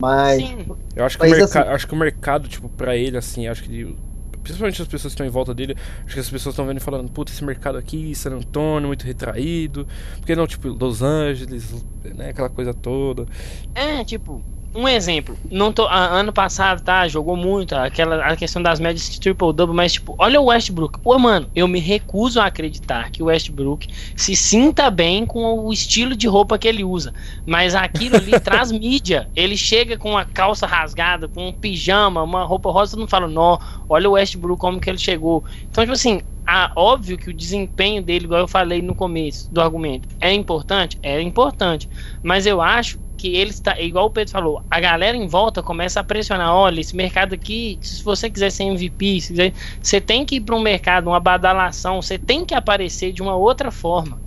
Mas 0.00 0.42
Sim. 0.42 0.56
Eu 0.96 1.04
acho 1.04 1.16
que, 1.18 1.24
o 1.24 1.28
Mas, 1.28 1.38
merca- 1.38 1.60
assim- 1.60 1.70
acho 1.70 1.86
que 1.86 1.94
o 1.94 1.96
mercado, 1.96 2.48
tipo, 2.48 2.68
pra 2.68 2.96
ele, 2.96 3.16
assim, 3.16 3.46
acho 3.46 3.62
que. 3.62 3.94
Principalmente 4.42 4.80
as 4.82 4.88
pessoas 4.88 5.12
que 5.12 5.14
estão 5.14 5.26
em 5.26 5.30
volta 5.30 5.54
dele, 5.54 5.76
acho 6.04 6.14
que 6.14 6.20
as 6.20 6.30
pessoas 6.30 6.54
estão 6.54 6.66
vendo 6.66 6.78
e 6.78 6.80
falando, 6.80 7.10
puta, 7.10 7.32
esse 7.32 7.44
mercado 7.44 7.78
aqui, 7.78 8.14
San 8.14 8.36
Antônio, 8.36 8.88
muito 8.88 9.04
retraído. 9.04 9.86
Porque 10.16 10.34
não, 10.34 10.46
tipo, 10.46 10.68
Los 10.68 11.02
Angeles, 11.02 11.84
né? 12.16 12.30
Aquela 12.30 12.48
coisa 12.48 12.72
toda. 12.72 13.26
É, 13.74 14.04
tipo, 14.04 14.42
um 14.74 14.86
exemplo. 14.86 15.38
Não 15.50 15.72
tô, 15.72 15.86
a- 15.86 16.06
ano 16.06 16.32
passado, 16.32 16.80
tá? 16.82 17.08
Jogou 17.08 17.34
muito, 17.36 17.74
aquela 17.74 18.24
a 18.26 18.36
questão 18.36 18.62
das 18.62 18.78
médias 18.78 19.08
de 19.08 19.18
triple-double, 19.18 19.74
mas, 19.74 19.94
tipo, 19.94 20.14
olha 20.18 20.40
o 20.40 20.46
Westbrook. 20.46 21.00
Pô, 21.00 21.18
mano, 21.18 21.48
eu 21.54 21.66
me 21.66 21.80
recuso 21.80 22.40
a 22.40 22.46
acreditar 22.46 23.10
que 23.10 23.22
o 23.22 23.26
Westbrook 23.26 23.88
se 24.14 24.36
sinta 24.36 24.90
bem 24.90 25.26
com 25.26 25.42
o 25.60 25.72
estilo 25.72 26.14
de 26.14 26.28
roupa 26.28 26.58
que 26.58 26.68
ele 26.68 26.84
usa. 26.84 27.12
Mas 27.44 27.74
aquilo 27.74 28.16
ali 28.16 28.38
traz 28.40 28.70
mídia. 28.70 29.28
Ele 29.34 29.56
chega 29.56 29.96
com 29.98 30.10
uma 30.10 30.24
calça 30.24 30.66
rasgada, 30.66 31.28
com 31.28 31.48
um 31.48 31.52
pijama, 31.52 32.22
uma 32.22 32.44
roupa 32.44 32.70
rosa, 32.70 32.92
todo 32.92 33.00
mundo 33.00 33.08
fala, 33.10 33.26
nó, 33.26 33.58
olha 33.88 34.08
o 34.08 34.12
Westbrook 34.12 34.60
como 34.60 34.80
que 34.80 34.88
ele 34.90 34.98
chegou. 34.98 35.44
Então, 35.70 35.82
tipo 35.84 35.94
assim, 35.94 36.20
a, 36.46 36.70
óbvio 36.76 37.18
que 37.18 37.30
o 37.30 37.34
desempenho 37.34 38.02
dele, 38.02 38.24
igual 38.26 38.40
eu 38.40 38.48
falei 38.48 38.80
no 38.80 38.94
começo 38.94 39.46
do 39.52 39.60
argumento, 39.60 40.08
é 40.20 40.32
importante? 40.32 40.98
É 41.02 41.20
importante. 41.20 41.88
Mas 42.22 42.46
eu 42.46 42.60
acho 42.62 42.98
que 43.18 43.28
ele 43.36 43.50
está, 43.50 43.78
igual 43.80 44.06
o 44.06 44.10
Pedro 44.10 44.32
falou, 44.32 44.62
a 44.70 44.80
galera 44.80 45.16
em 45.16 45.26
volta 45.26 45.62
começa 45.62 46.00
a 46.00 46.04
pressionar, 46.04 46.54
olha, 46.54 46.80
esse 46.80 46.96
mercado 46.96 47.34
aqui, 47.34 47.78
se 47.82 48.02
você 48.04 48.30
quiser 48.30 48.50
ser 48.50 48.64
MVP, 48.64 49.20
se 49.20 49.28
quiser, 49.34 49.54
você 49.82 50.00
tem 50.00 50.24
que 50.26 50.36
ir 50.36 50.40
para 50.42 50.56
um 50.56 50.60
mercado, 50.62 51.08
uma 51.08 51.20
badalação, 51.20 52.00
você 52.02 52.18
tem 52.18 52.46
que 52.46 52.54
aparecer 52.54 53.12
de 53.12 53.22
uma 53.22 53.36
outra 53.36 53.70
forma. 53.72 54.22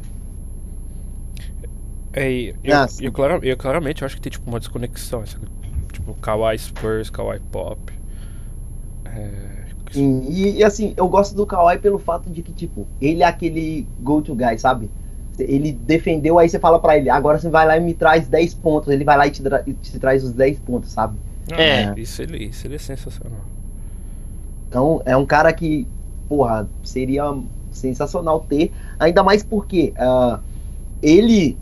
É, 2.14 2.54
eu, 2.64 2.78
eu, 3.00 3.12
clara- 3.12 3.40
eu 3.42 3.56
claramente 3.58 4.04
acho 4.04 4.16
que 4.16 4.22
tem, 4.22 4.32
tipo, 4.32 4.50
uma 4.50 4.60
desconexão. 4.60 5.24
essa- 5.24 5.40
tipo, 5.94 6.14
Kawhi 6.16 6.58
Spurs, 6.58 7.10
Kawhi 7.10 7.40
Pop. 7.52 7.80
É, 9.06 9.72
Sim, 9.90 10.22
e, 10.30 10.60
e, 10.60 10.64
assim, 10.64 10.94
eu 10.96 11.08
gosto 11.10 11.36
do 11.36 11.46
Kawhi 11.46 11.78
pelo 11.80 12.00
fato 12.00 12.30
de 12.30 12.42
que, 12.42 12.54
tipo, 12.54 12.88
ele 13.00 13.24
é 13.24 13.26
aquele 13.26 13.92
go-to 14.00 14.34
guy, 14.36 14.58
sabe? 14.58 14.90
Ele 15.48 15.72
defendeu, 15.72 16.38
aí 16.40 16.50
você 16.50 16.60
fala 16.60 16.80
pra 16.80 16.98
ele, 16.98 17.10
agora 17.10 17.40
você 17.40 17.50
vai 17.50 17.66
lá 17.68 17.78
e 17.78 17.82
me 17.82 17.94
traz 17.94 18.28
10 18.28 18.54
pontos. 18.54 18.90
Ele 18.90 19.04
vai 19.04 19.18
lá 19.18 19.28
e 19.28 19.32
te, 19.32 19.44
tra- 19.44 19.64
te 19.64 20.00
traz 20.00 20.24
os 20.24 20.34
10 20.34 20.60
pontos, 20.60 20.92
sabe? 20.92 21.18
É. 21.52 21.94
Isso 22.00 22.22
ele, 22.22 22.46
isso 22.46 22.68
ele 22.68 22.76
é 22.76 22.80
sensacional. 22.80 23.40
Então, 24.68 25.02
é 25.06 25.16
um 25.18 25.26
cara 25.26 25.52
que, 25.52 25.86
porra, 26.30 26.68
seria 26.84 27.24
sensacional 27.72 28.40
ter. 28.48 28.72
Ainda 29.00 29.24
mais 29.24 29.44
porque 29.44 29.94
ah, 29.98 30.40
ele, 31.02 31.58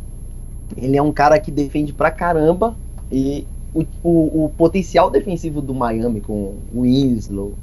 ele 0.78 0.98
é 0.98 1.02
um 1.02 1.12
cara 1.12 1.40
que 1.40 1.52
defende 1.52 1.94
pra 1.94 2.12
caramba. 2.12 2.76
E 3.12 3.48
o, 3.74 3.84
o, 4.04 4.46
o 4.46 4.50
potencial 4.50 5.10
defensivo 5.10 5.62
do 5.62 5.74
Miami 5.74 6.22
com 6.22 6.56
o 6.74 6.82
Winslow, 6.82 7.54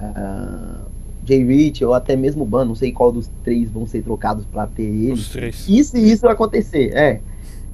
ah, 0.00 0.89
Jay 1.30 1.44
Rich 1.44 1.84
ou 1.84 1.94
até 1.94 2.16
mesmo 2.16 2.42
o 2.42 2.46
Ban, 2.46 2.64
não 2.64 2.74
sei 2.74 2.90
qual 2.90 3.12
dos 3.12 3.30
três 3.44 3.70
vão 3.70 3.86
ser 3.86 4.02
trocados 4.02 4.44
pra 4.46 4.66
ter 4.66 4.82
ele. 4.82 5.12
Os 5.12 5.28
três. 5.28 5.68
E 5.68 5.82
se 5.84 5.98
isso 5.98 6.26
acontecer, 6.28 6.92
é. 6.92 7.20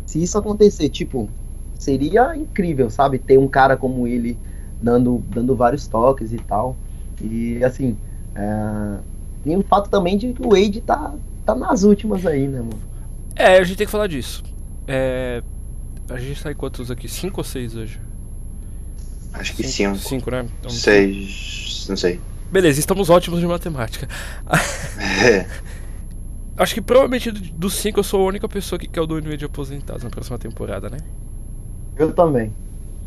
Se 0.05 0.23
isso 0.23 0.37
acontecer, 0.37 0.91
tipo, 0.91 1.29
seria 1.75 2.37
incrível, 2.37 2.91
sabe? 2.91 3.19
Ter 3.19 3.39
um 3.39 3.49
cara 3.49 3.77
como 3.77 4.07
ele 4.07 4.39
dando, 4.81 5.23
dando 5.31 5.57
vários 5.57 5.87
toques 5.87 6.33
e 6.33 6.37
tal. 6.37 6.77
E 7.21 7.65
assim, 7.65 7.97
é, 8.35 8.99
tem 9.43 9.57
o 9.57 9.63
fato 9.63 9.89
também 9.89 10.19
de 10.19 10.33
que 10.35 10.43
o 10.43 10.51
Wade 10.51 10.83
tá, 10.83 11.15
tá 11.45 11.55
nas 11.55 11.83
últimas 11.83 12.27
aí, 12.27 12.47
né, 12.47 12.59
mano? 12.59 12.79
É, 13.35 13.59
a 13.59 13.65
gente 13.65 13.77
tem 13.79 13.87
que 13.87 13.91
falar 13.91 14.07
disso. 14.07 14.43
É, 14.87 15.43
a 16.11 16.19
gente 16.19 16.43
tá 16.43 16.53
em 16.53 16.55
quantos 16.55 16.91
aqui? 16.91 17.09
Cinco 17.09 17.41
ou 17.41 17.45
seis 17.45 17.75
hoje? 17.75 18.01
Acho 19.33 19.55
que 19.57 19.65
cinco. 19.65 19.97
Cinco, 19.99 20.31
né? 20.31 20.47
Então, 20.61 20.71
Seis. 20.71 21.87
Não 21.89 21.97
sei. 21.97 22.21
Beleza, 22.51 22.79
estamos 22.81 23.11
ótimos 23.11 23.41
de 23.41 23.47
matemática. 23.47 24.09
É. 25.25 25.47
Acho 26.57 26.75
que 26.75 26.81
provavelmente 26.81 27.31
do- 27.31 27.41
dos 27.53 27.75
cinco 27.75 28.01
eu 28.01 28.05
sou 28.05 28.23
a 28.23 28.25
única 28.29 28.49
pessoa 28.49 28.79
que 28.79 28.87
quer 28.87 29.01
o 29.03 29.07
Dwayne 29.07 29.29
Wade 29.29 29.45
aposentado 29.45 30.03
na 30.03 30.09
próxima 30.11 30.39
temporada, 30.39 30.89
né? 30.89 30.99
Eu 31.97 32.13
também. 32.15 32.53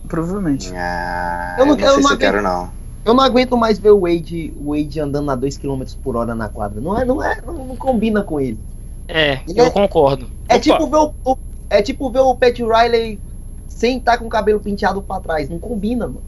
Provavelmente. 0.07 0.71
Ah, 0.75 1.55
Eu 1.57 1.61
eu 1.61 1.65
não 1.65 1.71
não, 1.71 1.77
quero- 1.77 1.93
sei 1.93 2.01
não 2.03 2.07
se 2.09 2.13
eu 2.15 2.19
quero- 2.19 2.41
não. 2.41 2.71
Eu 3.05 3.13
não 3.13 3.23
aguento 3.23 3.57
mais 3.57 3.79
ver 3.79 3.91
o 3.91 4.01
Wade, 4.01 4.53
o 4.57 4.71
Wade 4.75 4.99
andando 4.99 5.31
a 5.31 5.35
2 5.35 5.57
km 5.57 5.81
por 6.03 6.15
hora 6.15 6.35
na 6.35 6.47
quadra. 6.49 6.79
Não 6.79 6.99
é, 6.99 7.05
não 7.05 7.23
é, 7.23 7.41
não, 7.41 7.53
não 7.65 7.75
combina 7.75 8.21
com 8.21 8.39
ele. 8.39 8.59
É, 9.07 9.39
Ele 9.47 9.59
eu 9.61 9.65
é- 9.65 9.69
concordo. 9.71 10.29
É 10.47 10.55
Opa. 10.55 10.59
tipo 10.59 10.87
ver 10.87 10.97
o, 10.97 11.13
o- 11.25 11.37
é 11.69 11.81
tipo 11.81 12.11
ver 12.11 12.19
o 12.19 12.35
Pat 12.35 12.59
Riley 12.59 13.19
sem 13.67 13.97
estar 13.97 14.17
com 14.17 14.25
o 14.25 14.29
cabelo 14.29 14.59
penteado 14.59 15.01
pra 15.01 15.19
trás. 15.19 15.49
Não 15.49 15.57
combina, 15.57 16.05
mano. 16.07 16.21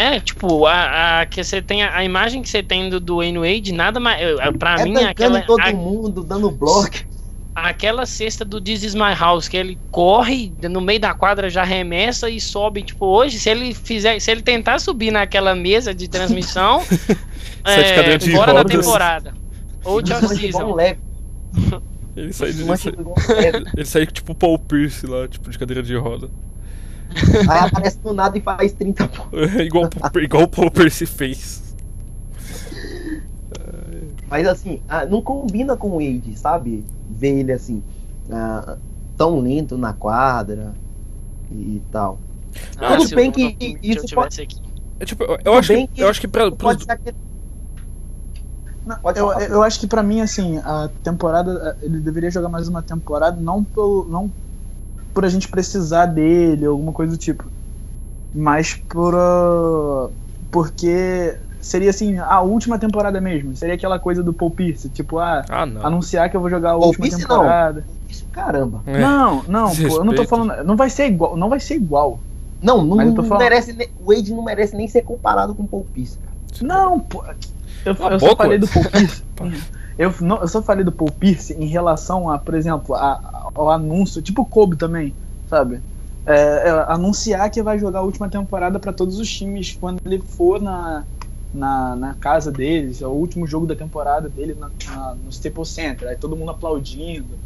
É, 0.00 0.18
tipo, 0.20 0.66
a, 0.66 1.20
a- 1.20 1.26
que 1.26 1.42
você 1.44 1.60
tem 1.60 1.82
a, 1.82 1.96
a 1.96 2.04
imagem 2.04 2.40
que 2.42 2.48
você 2.48 2.62
tem 2.62 2.88
do 2.88 2.98
Dwayne 2.98 3.38
Wade, 3.38 3.72
nada 3.72 4.00
mais. 4.00 4.18
Pra 4.58 4.76
é 4.80 4.84
mim, 4.84 4.96
aquela, 5.04 5.42
todo 5.42 5.60
a- 5.60 5.72
mundo, 5.72 6.24
dando 6.24 6.50
bloco. 6.50 6.96
aquela 7.54 8.06
cesta 8.06 8.44
do 8.44 8.60
This 8.60 8.82
Is 8.82 8.94
My 8.94 9.12
House, 9.18 9.46
que 9.48 9.56
ele 9.56 9.78
corre 9.90 10.52
no 10.62 10.80
meio 10.80 10.98
da 11.00 11.12
quadra, 11.12 11.50
já 11.50 11.62
remessa 11.64 12.30
e 12.30 12.40
sobe. 12.40 12.82
Tipo, 12.82 13.04
hoje, 13.06 13.38
se 13.38 13.50
ele 13.50 13.74
fizer, 13.74 14.18
se 14.20 14.30
ele 14.30 14.40
tentar 14.40 14.78
subir 14.78 15.10
naquela 15.10 15.54
mesa 15.54 15.92
de 15.94 16.08
transmissão, 16.08 16.80
Sete 17.66 17.94
cadeiras 17.94 18.24
de 18.24 18.30
fora 18.32 18.54
da 18.54 18.64
temporada. 18.64 19.34
Ou 19.84 20.00
de 20.00 20.12
off-season. 20.14 20.74
leve. 20.74 20.98
Ele 22.16 22.32
sai, 22.32 22.48
ele 22.50 22.76
sai, 22.76 22.92
ele 23.76 23.84
sai 23.84 24.06
tipo 24.06 24.34
Paul 24.34 24.58
Pierce 24.58 25.06
lá, 25.06 25.28
tipo 25.28 25.50
de 25.50 25.58
cadeira 25.58 25.82
de 25.82 25.94
roda. 25.96 26.30
Aí 27.48 27.58
aparece 27.58 27.98
do 27.98 28.12
nada 28.12 28.36
e 28.38 28.40
faz 28.40 28.72
30 28.72 29.08
pontos. 29.08 29.54
igual, 29.60 29.88
igual 30.22 30.42
o 30.44 30.48
Paul 30.48 30.70
Pierce 30.70 31.06
fez. 31.06 31.60
Mas 34.28 34.46
assim, 34.46 34.80
ah, 34.88 35.04
não 35.04 35.20
combina 35.20 35.76
com 35.76 35.88
o 35.88 35.94
Wade, 35.94 36.38
sabe? 36.38 36.84
Ver 37.10 37.40
ele 37.40 37.52
assim, 37.52 37.82
ah, 38.30 38.76
tão 39.16 39.40
lento 39.40 39.76
na 39.76 39.92
quadra 39.92 40.72
e 41.50 41.82
tal. 41.90 42.20
Ah, 42.78 42.96
Tudo 42.96 43.08
se 43.08 43.14
bem 43.14 43.32
que 43.32 43.56
isso 43.82 44.06
tivesse 44.06 44.42
aqui. 44.42 44.60
É, 45.00 45.04
tipo, 45.04 45.24
eu, 45.24 45.38
eu 45.44 45.54
acho 45.54 45.72
bem 45.72 45.86
que, 45.86 45.94
que 45.94 46.00
eu 46.02 46.08
acho 46.08 46.20
que 46.20 46.28
pra, 46.28 46.44
pros, 46.50 46.58
Pode 46.58 46.84
ser 46.84 46.92
aquele. 46.92 47.16
Não, 48.86 48.98
Pode 48.98 49.18
eu, 49.18 49.32
eu 49.32 49.62
acho 49.62 49.80
que 49.80 49.86
pra 49.86 50.02
mim, 50.02 50.20
assim, 50.20 50.58
a 50.58 50.88
temporada. 51.02 51.76
Ele 51.82 51.98
deveria 51.98 52.30
jogar 52.30 52.48
mais 52.48 52.68
uma 52.68 52.82
temporada, 52.82 53.40
não 53.40 53.64
pelo. 53.64 54.06
não 54.08 54.30
por 55.12 55.24
a 55.24 55.28
gente 55.28 55.48
precisar 55.48 56.06
dele, 56.06 56.64
alguma 56.66 56.92
coisa 56.92 57.12
do 57.12 57.18
tipo. 57.18 57.44
Mas 58.34 58.74
por. 58.74 59.14
ah, 59.14 60.08
porque 60.50 61.36
seria 61.60 61.90
assim, 61.90 62.18
a 62.18 62.40
última 62.40 62.78
temporada 62.78 63.20
mesmo. 63.20 63.54
Seria 63.56 63.74
aquela 63.74 63.98
coisa 63.98 64.22
do 64.22 64.32
Paul 64.32 64.50
Pierce, 64.50 64.88
tipo, 64.88 65.18
ah, 65.18 65.44
Ah, 65.48 65.66
não. 65.66 65.84
anunciar 65.86 66.30
que 66.30 66.36
eu 66.36 66.40
vou 66.40 66.48
jogar 66.50 66.70
a 66.70 66.72
Paul 66.74 66.86
última 66.86 67.06
Pierce, 67.06 67.22
não. 67.22 67.28
temporada. 67.28 67.84
Isso, 68.08 68.24
caramba. 68.32 68.82
É. 68.86 68.98
Não, 68.98 69.42
não, 69.48 69.74
pô, 69.74 69.82
eu 69.82 70.04
não 70.04 70.14
tô 70.14 70.24
falando. 70.24 70.64
Não 70.64 70.76
vai 70.76 70.90
ser 70.90 71.06
igual. 71.06 71.36
Não 71.36 71.48
vai 71.48 71.60
ser 71.60 71.74
igual. 71.76 72.18
Não, 72.62 72.84
não, 72.84 72.96
não 72.96 73.24
falando- 73.24 73.38
merece. 73.42 73.90
Wade 74.04 74.32
não 74.34 74.42
merece 74.44 74.76
nem 74.76 74.86
ser 74.88 75.02
comparado 75.02 75.54
com 75.54 75.62
o 75.62 75.68
Paul 75.68 75.86
Pierce, 75.94 76.18
cara. 76.18 76.30
Não, 76.62 77.00
pô. 77.00 77.24
Eu, 77.84 77.94
eu 77.94 78.20
só 78.20 78.36
falei 78.36 78.58
do 78.58 78.68
Paul 78.68 78.84
Pierce. 78.90 79.22
Eu, 80.00 80.14
não, 80.22 80.38
eu 80.40 80.48
só 80.48 80.62
falei 80.62 80.82
do 80.82 80.90
Paul 80.90 81.12
Pierce 81.12 81.52
em 81.52 81.66
relação 81.66 82.30
a, 82.30 82.38
por 82.38 82.54
exemplo, 82.54 82.94
a- 82.94 83.50
ao 83.54 83.68
anúncio, 83.70 84.22
tipo 84.22 84.40
o 84.40 84.46
Kobe 84.46 84.74
também, 84.74 85.14
sabe? 85.46 85.82
É, 86.24 86.32
é, 86.68 86.70
anunciar 86.88 87.50
que 87.50 87.62
vai 87.62 87.78
jogar 87.78 87.98
a 87.98 88.02
última 88.02 88.26
temporada 88.30 88.78
pra 88.80 88.94
todos 88.94 89.18
os 89.18 89.30
times 89.30 89.76
quando 89.78 89.98
ele 90.06 90.18
for 90.20 90.58
na, 90.58 91.04
na, 91.52 91.94
na 91.96 92.14
casa 92.14 92.50
deles, 92.50 93.02
é 93.02 93.06
o 93.06 93.10
último 93.10 93.46
jogo 93.46 93.66
da 93.66 93.76
temporada 93.76 94.26
dele 94.26 94.54
na- 94.54 94.70
na- 94.86 95.14
no 95.16 95.28
Staples 95.28 95.68
Center, 95.68 96.08
aí 96.08 96.16
todo 96.16 96.34
mundo 96.34 96.50
aplaudindo, 96.52 97.38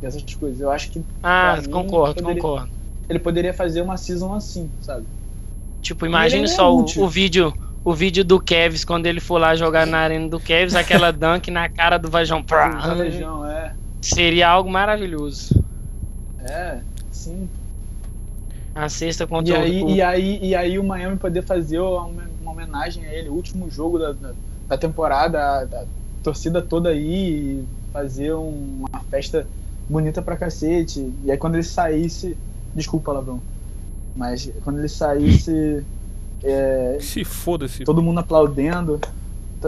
essas 0.00 0.22
coisas. 0.36 0.60
Eu 0.60 0.70
acho 0.70 0.90
que 0.92 1.04
Ah, 1.20 1.56
mim, 1.56 1.72
concordo, 1.72 2.14
poderia- 2.14 2.40
concordo. 2.42 2.70
ele 3.08 3.18
poderia 3.18 3.52
fazer 3.52 3.80
uma 3.82 3.96
season 3.96 4.32
assim, 4.32 4.70
sabe? 4.80 5.06
Tipo, 5.82 6.06
imagine 6.06 6.42
Ele 6.44 6.52
é 6.52 6.54
só 6.54 6.72
o, 6.72 6.84
o 6.98 7.08
vídeo. 7.08 7.52
O 7.86 7.94
vídeo 7.94 8.24
do 8.24 8.40
Kevs 8.40 8.84
quando 8.84 9.06
ele 9.06 9.20
for 9.20 9.38
lá 9.38 9.54
jogar 9.54 9.86
na 9.86 9.98
arena 9.98 10.28
do 10.28 10.40
Kevs, 10.40 10.74
aquela 10.74 11.12
dunk 11.12 11.52
na 11.52 11.68
cara 11.68 11.98
do 11.98 12.10
Vajão. 12.10 12.42
Prá. 12.44 12.68
Varejão, 12.80 13.48
é. 13.48 13.72
Seria 14.02 14.48
algo 14.48 14.68
maravilhoso. 14.68 15.64
É, 16.40 16.80
sim. 17.12 17.48
A 18.74 18.88
sexta 18.88 19.22
E 19.22 19.26
contra 19.28 19.60
aí, 19.60 19.84
o. 19.84 19.88
e, 19.88 20.02
aí, 20.02 20.38
e 20.42 20.52
aí 20.54 20.78
o 20.80 20.82
Miami 20.82 21.16
poder 21.16 21.42
fazer 21.42 21.78
uma, 21.78 22.24
uma 22.42 22.50
homenagem 22.50 23.06
a 23.06 23.14
ele, 23.14 23.28
o 23.28 23.34
último 23.34 23.70
jogo 23.70 24.00
da, 24.00 24.10
da, 24.10 24.32
da 24.68 24.76
temporada, 24.76 25.38
a, 25.40 25.64
da 25.64 25.84
torcida 26.24 26.60
toda 26.60 26.88
aí, 26.88 27.60
e 27.60 27.64
fazer 27.92 28.34
um- 28.34 28.84
uma 28.92 29.00
festa 29.08 29.46
bonita 29.88 30.20
pra 30.20 30.36
cacete. 30.36 31.08
E 31.24 31.30
aí 31.30 31.38
quando 31.38 31.54
ele 31.54 31.62
saísse. 31.62 32.36
Desculpa, 32.74 33.12
palavrão. 33.12 33.40
Mas 34.16 34.50
quando 34.64 34.80
ele 34.80 34.88
saísse, 34.88 35.84
é, 36.46 36.98
Se 37.00 37.24
foda 37.24 37.64
esse. 37.66 37.84
todo 37.84 38.02
mundo 38.02 38.20
aplaudendo. 38.20 39.00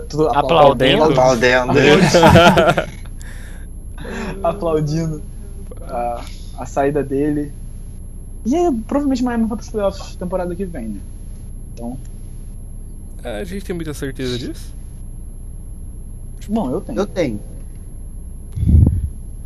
tudo 0.08 0.28
Aplaudendo? 0.28 1.04
Aplaudendo. 1.04 1.72
aplaudindo 4.42 5.22
a, 5.82 6.24
a 6.58 6.66
saída 6.66 7.02
dele. 7.02 7.52
E 8.46 8.54
aí, 8.54 8.72
provavelmente 8.86 9.22
Miami 9.22 9.46
vai 9.46 9.56
pros 9.56 9.68
playoffs 9.70 10.14
temporada 10.16 10.54
que 10.54 10.64
vem, 10.64 10.88
né? 10.88 11.00
Então, 11.74 11.98
a 13.22 13.44
gente 13.44 13.64
tem 13.64 13.74
muita 13.74 13.92
certeza 13.94 14.38
disso? 14.38 14.74
bom, 16.48 16.70
eu 16.70 16.80
tenho. 16.80 16.98
Eu 16.98 17.06
tenho. 17.06 17.40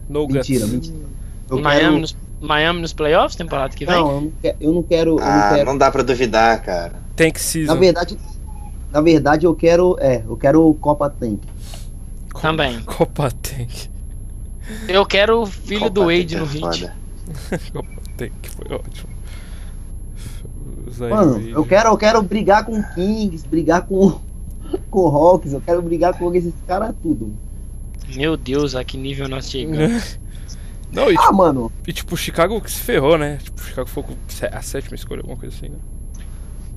No 0.09 0.29
Mentira, 0.29 0.67
guts. 0.67 0.73
mentira. 0.91 0.97
Eu 1.51 1.59
Miami, 1.61 1.81
quero- 1.85 1.99
nos, 2.01 2.17
Miami 2.41 2.81
nos 2.81 2.93
playoffs, 2.93 3.35
temporada 3.35 3.75
que 3.75 3.85
vem? 3.85 3.95
Não, 3.97 4.11
eu 4.11 4.21
não 4.21 4.33
quero. 4.41 4.57
Eu 4.61 4.73
não 4.73 4.83
quero, 4.83 5.11
eu 5.11 5.17
não 5.17 5.25
Ah, 5.27 5.51
quero- 5.55 5.67
não 5.67 5.79
dá 5.79 5.91
pra 5.91 6.03
duvidar, 6.03 6.63
cara. 6.63 7.02
Tank 7.17 7.35
Na 7.35 7.41
Season. 7.41 7.79
verdade, 7.79 8.19
na 8.91 9.01
verdade 9.01 9.47
eu 9.47 9.55
quero, 9.55 9.97
é, 10.01 10.23
eu 10.27 10.37
quero 10.37 10.67
o 10.69 10.75
Copa 10.75 11.09
Tank. 11.11 11.41
Também. 12.41 12.81
Copa 12.85 13.31
Tank. 13.31 13.91
Eu 14.89 15.05
quero 15.05 15.43
o 15.43 15.47
filho 15.47 15.91
do 15.91 16.01
Copa 16.03 16.13
Wade 16.13 16.27
tem 16.27 16.39
no 16.39 16.45
é 16.45 16.49
hit. 16.49 16.91
Copa 17.73 18.03
Tank 18.17 18.33
foi 18.49 18.77
ótimo. 18.77 19.13
Mano, 20.99 21.33
Wade. 21.35 21.51
eu 21.51 21.65
quero, 21.65 21.89
eu 21.89 21.97
quero 21.97 22.23
brigar 22.23 22.65
com 22.65 22.79
o 22.79 22.95
Kings, 22.95 23.47
brigar 23.49 23.87
com 23.87 24.21
com 24.91 25.01
o 25.01 25.09
Hawks, 25.09 25.53
eu 25.53 25.61
quero 25.61 25.83
brigar 25.83 26.17
com 26.19 26.35
esses 26.35 26.55
caras 26.67 26.95
tudo. 27.03 27.35
Meu 28.15 28.37
Deus, 28.37 28.75
a 28.75 28.85
que 28.85 28.97
nível 28.99 29.29
nós 29.29 29.51
chegamos. 29.51 30.19
Não, 30.91 31.11
e, 31.11 31.17
Ah, 31.19 31.33
mano, 31.33 31.73
e 31.87 31.93
tipo, 31.93 32.15
o 32.15 32.19
Chicago 32.19 32.61
que 32.61 32.71
se 32.71 32.81
ferrou, 32.81 33.17
né? 33.17 33.39
Tipo, 33.43 33.61
o 33.61 33.65
Chicago 33.65 33.89
foi 33.89 34.05
a 34.51 34.61
sétima 34.61 34.95
escolha, 34.95 35.21
alguma 35.21 35.39
coisa 35.39 35.57
assim, 35.57 35.71
né? 35.71 35.79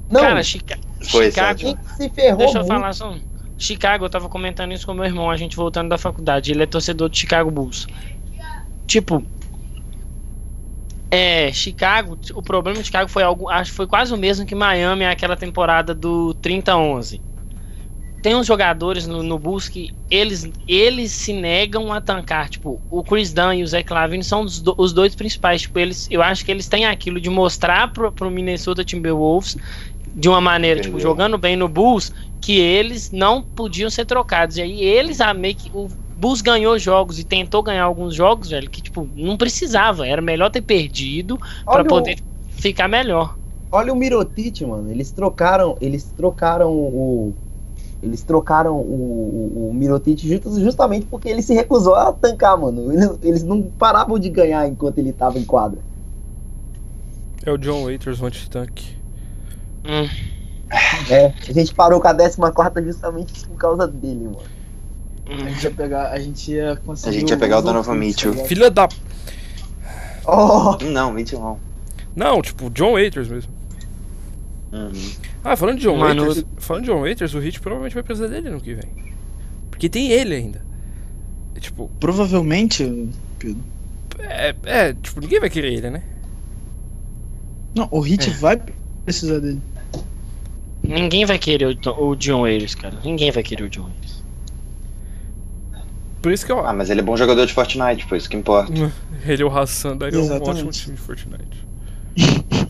Não, 0.10 0.22
Cara, 0.22 0.44
Chica 0.44 0.78
Foi, 1.10 1.28
Chicago. 1.30 1.78
Se 1.98 2.10
ferrou 2.10 2.38
Deixa 2.38 2.60
eu 2.60 2.62
muito, 2.62 2.74
falar 2.74 2.94
só. 2.94 3.12
um. 3.12 3.22
Chicago, 3.58 4.06
eu 4.06 4.10
tava 4.10 4.28
comentando 4.28 4.74
isso 4.74 4.86
com 4.86 4.94
meu 4.94 5.06
irmão, 5.06 5.30
a 5.32 5.38
gente 5.38 5.56
voltando 5.56 5.90
da 5.90 5.98
faculdade. 5.98 6.52
Ele 6.52 6.64
é 6.64 6.66
torcedor 6.66 7.10
de 7.10 7.18
Chicago 7.18 7.50
Bulls. 7.50 7.88
Tipo. 8.88 9.24
É, 11.10 11.52
Chicago, 11.54 12.18
o 12.34 12.44
problema 12.44 12.80
de 12.80 12.86
Chicago 12.86 13.10
foi 13.10 13.24
algo, 13.24 13.50
acho 13.50 13.72
que 13.72 13.76
foi 13.78 13.88
quase 13.88 14.14
o 14.14 14.18
mesmo 14.18 14.46
que 14.46 14.54
Miami 14.56 15.06
aquela 15.06 15.38
temporada 15.38 15.94
do 15.96 16.34
30-11. 16.36 17.22
Tem 18.22 18.36
uns 18.36 18.48
jogadores 18.48 19.06
no, 19.06 19.22
no 19.22 19.38
Bulls 19.38 19.70
que 19.70 19.92
eles, 20.10 20.50
eles 20.68 21.14
se 21.14 21.32
negam 21.32 21.94
a 21.94 22.02
tancar. 22.02 22.50
Tipo, 22.50 22.82
o 22.90 23.04
Chris 23.04 23.32
Dunn 23.32 23.54
e 23.54 23.64
o 23.64 23.68
Zach 23.68 23.94
Lavine 23.94 24.24
são 24.24 24.42
os, 24.42 24.60
do- 24.62 24.76
os 24.78 24.92
dois 24.94 25.14
principais. 25.16 25.62
Tipo, 25.62 25.78
eles, 25.80 26.08
eu 26.10 26.24
acho 26.24 26.44
que 26.44 26.52
eles 26.52 26.68
têm 26.68 26.86
aquilo 26.88 27.22
de 27.22 27.30
mostrar 27.30 27.94
pro, 27.94 28.12
pro 28.12 28.32
Minnesota 28.32 28.84
Timberwolves 28.84 29.56
de 30.16 30.30
uma 30.30 30.40
maneira, 30.40 30.80
tipo, 30.80 30.96
Entendeu. 30.96 31.10
jogando 31.10 31.38
bem 31.38 31.56
no 31.56 31.68
Bulls, 31.68 32.12
que 32.40 32.58
eles 32.58 33.12
não 33.12 33.42
podiam 33.44 33.90
ser 33.90 34.06
trocados. 34.06 34.58
E 34.58 34.62
aí 34.62 34.82
eles 34.84 35.20
a 35.20 35.34
meio 35.34 35.56
que. 35.56 35.70
O 35.74 35.90
Bulls 36.18 36.42
ganhou 36.42 36.80
jogos 36.80 37.20
e 37.20 37.24
tentou 37.26 37.62
ganhar 37.62 37.84
alguns 37.84 38.16
jogos, 38.16 38.50
velho, 38.50 38.70
que, 38.70 38.82
tipo, 38.82 39.08
não 39.16 39.36
precisava. 39.36 40.08
Era 40.08 40.22
melhor 40.22 40.50
ter 40.50 40.62
perdido 40.62 41.38
pra 41.38 41.74
olha, 41.74 41.84
o- 41.84 41.88
poder 41.88 42.18
ficar 42.52 42.88
melhor. 42.88 43.38
olha 43.72 43.92
o 43.92 43.96
Mirotic, 43.96 44.62
mano. 44.62 44.90
Eles 44.90 45.12
trocaram, 45.12 45.76
eles 45.82 46.06
trocaram 46.16 46.72
o 46.72 47.34
eles 48.04 48.22
trocaram 48.24 48.76
o, 48.76 48.82
o, 49.66 49.70
o 49.70 49.74
Mirotic 49.74 50.20
just- 50.20 50.60
justamente 50.62 51.08
porque 51.08 51.28
ele 51.28 51.42
se 51.42 51.54
recusou 51.56 51.96
a 51.96 52.14
tancar, 52.14 52.56
mano. 52.58 52.94
Eles, 52.94 53.10
eles 53.24 53.44
não 53.44 53.62
paravam 53.64 54.18
de 54.20 54.30
ganhar 54.30 54.68
enquanto 54.68 55.00
ele 55.00 55.12
tava 55.12 55.40
em 55.40 55.44
quadra. 55.44 55.80
É 57.46 57.52
o 57.52 57.58
John 57.58 57.84
Waiters, 57.84 58.22
o 58.22 58.26
anti-tanque. 58.26 58.95
Hum. 59.86 60.10
É, 61.10 61.28
a 61.48 61.54
gente 61.54 61.74
parou 61.74 62.02
com 62.02 62.08
a 62.08 62.14
14 62.16 62.88
justamente 62.88 63.46
por 63.48 63.58
causa 63.58 63.88
dele, 63.88 64.26
mano. 64.26 64.38
A 65.28 65.50
gente 65.50 65.64
ia 65.64 65.72
pegar, 65.72 66.12
a 66.12 66.20
gente 66.20 66.52
ia 66.52 66.76
conseguir. 66.86 67.16
A 67.16 67.20
gente 67.20 67.30
ia 67.30 67.38
pegar 67.38 67.60
o 67.60 67.62
Donovan 67.62 67.96
Mitchell. 67.96 68.34
Filha 68.46 68.70
da. 68.70 68.88
Oh, 70.28 70.78
Não, 70.84 71.12
Mitchell 71.12 71.40
não. 71.40 71.60
Não, 72.16 72.42
tipo, 72.42 72.70
John 72.70 72.94
Waiters 72.94 73.28
mesmo. 73.28 73.52
Uhum. 74.72 74.92
Ah, 75.44 75.56
falando 75.56 75.78
de 75.78 75.84
John 75.84 75.98
Mano, 75.98 76.24
Waiters. 76.26 76.46
Falando 76.58 76.84
de 76.84 76.90
John 76.92 77.02
Waiters, 77.02 77.34
o 77.34 77.40
Hit 77.40 77.60
provavelmente 77.60 77.94
vai 77.94 78.04
precisar 78.04 78.28
dele 78.28 78.50
no 78.50 78.60
que 78.60 78.74
vem. 78.74 78.90
Porque 79.70 79.88
tem 79.90 80.12
ele 80.12 80.36
ainda. 80.36 80.62
É, 81.56 81.60
Tipo, 81.60 81.90
Provavelmente, 82.00 83.10
Pedro. 83.40 83.62
é, 84.20 84.56
é, 84.64 84.94
tipo, 84.94 85.22
ninguém 85.22 85.40
vai 85.40 85.50
querer 85.50 85.74
ele, 85.74 85.90
né? 85.90 86.04
Não, 87.76 87.88
o 87.92 88.00
Hit 88.00 88.30
É. 88.30 88.34
vai 88.34 88.62
precisar 89.04 89.40
dele. 89.40 89.62
Ninguém 90.88 91.26
vai 91.26 91.38
querer 91.38 91.78
o, 91.98 92.16
John 92.16 92.42
Waiters, 92.42 92.76
cara. 92.76 92.98
Ninguém 93.04 93.32
vai 93.32 93.44
querer 93.44 93.64
o 93.64 93.70
John 93.70 93.84
Waiters. 93.84 94.24
Por 96.22 96.32
isso 96.32 96.46
que 96.46 96.52
eu 96.52 96.66
Ah, 96.66 96.74
mas 96.74 96.90
ele 96.90 97.02
é 97.02 97.04
bom 97.04 97.16
jogador 97.16 97.46
de 97.46 97.54
Fortnite, 97.54 98.08
pô, 98.08 98.16
isso 98.16 98.30
que 98.30 98.36
importa. 98.36 98.72
Ele 99.26 99.42
e 99.42 99.46
o 99.46 99.50
Hassan 99.50 99.98
daria 99.98 100.20
um 100.20 100.24
Exatamente. 100.24 100.50
ótimo 100.50 100.72
time 100.72 100.96
de 100.96 101.02
Fortnite. 101.02 101.66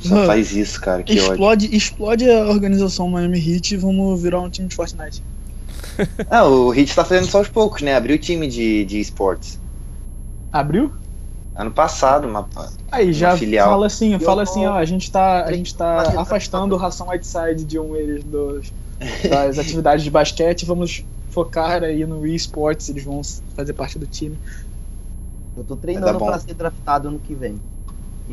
Só 0.00 0.14
Mano, 0.14 0.26
faz 0.26 0.52
isso, 0.56 0.80
cara, 0.80 1.02
que 1.02 1.12
ódio. 1.12 1.32
explode, 1.32 1.76
explode 1.76 2.30
a 2.30 2.46
organização 2.48 3.08
Miami 3.08 3.38
Heat 3.38 3.74
e 3.74 3.76
vamos 3.76 4.20
virar 4.20 4.40
um 4.40 4.50
time 4.50 4.66
de 4.66 4.74
Fortnite. 4.74 5.22
Ah, 6.28 6.44
o 6.48 6.70
Hit 6.70 6.94
tá 6.94 7.04
fazendo 7.04 7.26
só 7.26 7.38
aos 7.38 7.48
poucos, 7.48 7.82
né? 7.82 7.94
Abriu 7.94 8.16
o 8.16 8.18
time 8.18 8.48
de, 8.48 8.84
de 8.84 8.98
esportes. 8.98 9.60
Abriu? 10.52 10.92
Ano 11.60 11.70
passado, 11.70 12.26
uma... 12.26 12.48
Aí 12.90 13.12
já 13.12 13.36
filial. 13.36 13.68
fala 13.68 13.86
assim, 13.86 14.14
Eu 14.14 14.20
fala 14.20 14.44
assim, 14.44 14.64
ó, 14.64 14.72
a 14.72 14.84
gente 14.86 15.12
tá, 15.12 15.44
a 15.44 15.52
gente 15.52 15.74
tá 15.74 16.18
afastando 16.18 16.74
o 16.74 16.78
Ração 16.78 17.08
Whiteside 17.08 17.64
de 17.64 17.78
um 17.78 17.94
eles 17.94 18.24
dos, 18.24 18.72
das 19.28 19.58
atividades 19.58 20.02
de 20.02 20.10
basquete, 20.10 20.64
vamos 20.64 21.04
focar 21.28 21.84
aí 21.84 22.06
no 22.06 22.26
esportes, 22.26 22.88
eles 22.88 23.04
vão 23.04 23.20
fazer 23.54 23.74
parte 23.74 23.98
do 23.98 24.06
time. 24.06 24.38
eu 25.54 25.62
tô 25.62 25.76
treinando 25.76 26.18
bom. 26.18 26.26
pra 26.26 26.38
ser 26.38 26.54
draftado 26.54 27.08
ano 27.08 27.18
que 27.18 27.34
vem. 27.34 27.60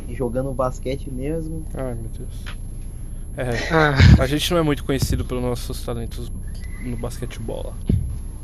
E 0.07 0.15
jogando 0.15 0.49
basquete 0.53 1.11
mesmo. 1.11 1.65
Ai, 1.73 1.95
meu 1.95 2.09
Deus. 2.17 2.29
É, 3.35 3.49
Ah, 3.73 4.23
a 4.23 4.25
gente 4.25 4.49
não 4.51 4.57
é 4.57 4.63
muito 4.63 4.85
conhecido 4.85 5.25
pelos 5.25 5.43
nossos 5.43 5.83
talentos 5.83 6.31
no 6.81 6.95
basquetebol. 6.95 7.73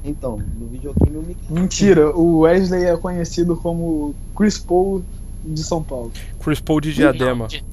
Então, 0.04 0.42
no 0.60 0.68
videogame 0.68 1.16
eu 1.16 1.22
me. 1.22 1.38
Mentira, 1.50 2.10
o 2.16 2.40
Wesley 2.40 2.84
é 2.86 2.98
conhecido 2.98 3.56
como 3.56 4.14
Chris 4.36 4.58
Paul 4.58 5.04
de 5.46 5.64
São 5.64 5.82
Paulo. 5.82 6.12
Chris 6.44 6.60
Paul 6.60 6.82
de 6.82 6.94
Diadema. 6.94 7.36
não, 7.36 7.48
de, 7.48 7.64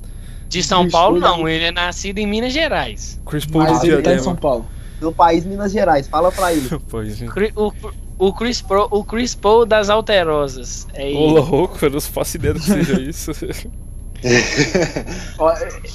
de 0.49 0.63
São 0.63 0.85
Bicho, 0.85 0.93
Paulo 0.93 1.19
não, 1.19 1.49
ele 1.49 1.65
é 1.65 1.73
nascido 1.73 2.19
em 2.19 2.27
Minas 2.27 2.53
Gerais. 2.53 3.21
Chris 3.27 3.45
Paul 3.45 3.65
Mas 3.65 3.81
de 3.81 3.89
ele 3.91 4.03
tá 4.03 4.13
em 4.15 4.19
São 4.19 4.35
Diadema. 4.35 4.41
Paulo. 4.41 4.67
Do 5.01 5.13
país 5.13 5.45
Minas 5.47 5.73
Gerais, 5.73 6.07
fala 6.07 6.31
pra 6.31 6.53
ele. 6.53 6.69
Pois, 6.89 7.21
O, 7.57 7.73
o, 8.19 8.33
Chris 8.35 8.61
Pro, 8.61 8.87
o 8.91 9.03
Chris 9.03 9.35
Paul 9.35 9.65
das 9.65 9.89
Alterosas. 9.89 10.87
É 10.93 11.11
Ô 11.13 11.27
louco, 11.41 11.79
eu 11.85 11.91
não 11.91 12.01
faço 12.01 12.37
ideia 12.37 12.53
do 12.55 12.61
que 12.61 12.67
seja 12.67 13.01
isso. 13.01 13.33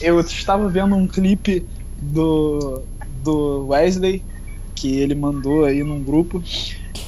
Eu 0.02 0.20
estava 0.20 0.68
vendo 0.68 0.96
um 0.96 1.08
clipe 1.08 1.66
do, 2.02 2.82
do 3.24 3.68
Wesley 3.68 4.24
que 4.76 5.00
ele 5.00 5.16
mandou 5.16 5.66
aí 5.66 5.84
num 5.84 6.04
grupo 6.04 6.44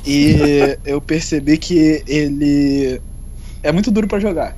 e 0.05 0.77
eu 0.85 1.01
percebi 1.01 1.57
que 1.57 2.03
ele 2.07 3.01
é 3.61 3.71
muito 3.71 3.91
duro 3.91 4.07
pra 4.07 4.19
jogar. 4.19 4.55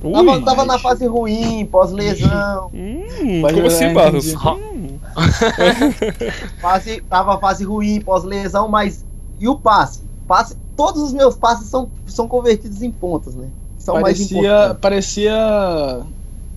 Tava, 0.00 0.32
Ui. 0.32 0.44
tava 0.44 0.64
na 0.64 0.78
fase 0.78 1.06
ruim, 1.06 1.66
pós-lesão. 1.66 2.70
Hum, 3.18 3.40
como 3.42 3.66
assim, 3.66 3.92
Barros? 3.94 4.34
Hum. 4.34 4.98
Fase, 6.60 7.00
tava 7.08 7.38
fase 7.38 7.64
ruim, 7.64 7.98
pós-lesão, 8.02 8.68
mas. 8.68 9.04
E 9.40 9.48
o 9.48 9.56
passe? 9.58 10.02
passe? 10.28 10.54
Todos 10.76 11.02
os 11.02 11.12
meus 11.14 11.34
passes 11.34 11.68
são, 11.68 11.88
são 12.04 12.28
convertidos 12.28 12.82
em 12.82 12.90
pontos, 12.90 13.34
né? 13.34 13.48
São 13.78 13.94
mais 13.94 14.18
Parecia, 14.18 14.38
importantes. 14.38 14.80
parecia 14.80 16.02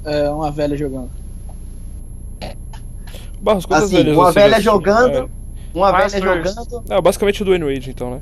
é, 0.04 0.30
uma 0.30 0.52
velha 0.52 0.76
jogando. 0.76 1.10
Barros, 3.42 3.66
quantas 3.66 3.86
Assim, 3.86 3.96
velhas 3.96 4.18
uma 4.18 4.32
velha 4.34 4.60
jogando, 4.60 5.32
uma 5.74 5.92
Pass 5.92 6.14
velha 6.14 6.26
jogando, 6.26 6.84
É, 6.90 7.02
basicamente 7.02 7.42
o 7.42 7.46
Dwayne 7.46 7.66
Wade, 7.74 7.90
então, 7.92 8.12
né? 8.12 8.22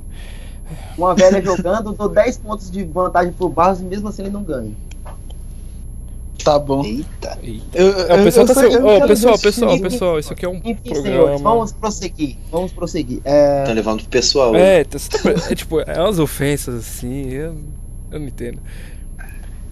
uma 0.97 1.15
velha 1.15 1.41
jogando, 1.41 1.93
dou 1.93 2.10
10 2.10 2.38
pontos 2.39 2.69
de 2.69 2.83
vantagem 2.83 3.31
pro 3.31 3.47
Barros 3.47 3.79
e 3.79 3.83
mesmo 3.83 4.10
assim 4.10 4.23
ele 4.23 4.31
não 4.31 4.43
ganha. 4.43 4.71
Tá 6.43 6.57
bom. 6.60 6.83
Eita. 6.83 7.38
Eita. 7.43 7.65
Eu, 7.77 7.88
É, 8.07 8.21
o 8.21 8.23
pessoal 8.23 8.45
tá 8.45 8.53
eu 8.63 8.86
Ó, 8.86 8.93
quero 8.95 9.07
pessoal, 9.07 9.33
ver 9.33 9.38
se- 9.39 9.43
pessoal, 9.43 9.79
pessoal, 9.79 10.19
isso 10.19 10.31
aqui 10.33 10.45
é 10.45 10.49
um 10.49 10.57
Enfim, 10.63 10.77
senhores, 10.95 11.03
programa. 11.03 11.38
vamos 11.39 11.71
prosseguir. 11.73 12.38
Vamos 12.51 12.71
prosseguir. 12.71 13.19
É, 13.25 13.63
Tá 13.65 13.73
levando 13.73 13.99
pro 14.01 14.10
pessoal. 14.10 14.55
É, 14.55 14.83
tá- 14.86 14.97
tá- 14.99 15.29
é 15.51 15.55
tipo, 15.55 15.79
é 15.81 15.99
umas 16.01 16.19
ofensas 16.19 16.75
assim, 16.75 17.29
eu, 17.31 17.55
eu 18.12 18.19
não 18.19 18.27
entendo. 18.27 18.60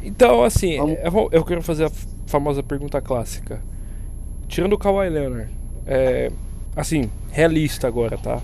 Então, 0.04 0.44
assim, 0.44 0.78
Vamos- 0.78 0.98
eu, 1.02 1.30
eu 1.40 1.46
quero 1.46 1.62
fazer 1.62 1.86
a 1.86 1.92
famosa 2.26 2.62
pergunta 2.62 3.00
clássica. 3.00 3.62
Tirando 4.48 4.74
o 4.74 4.78
Kawhi 4.78 5.10
Leonard, 5.10 5.50
é, 5.88 6.30
assim, 6.76 7.10
realista 7.32 7.88
agora, 7.88 8.18
tá? 8.18 8.42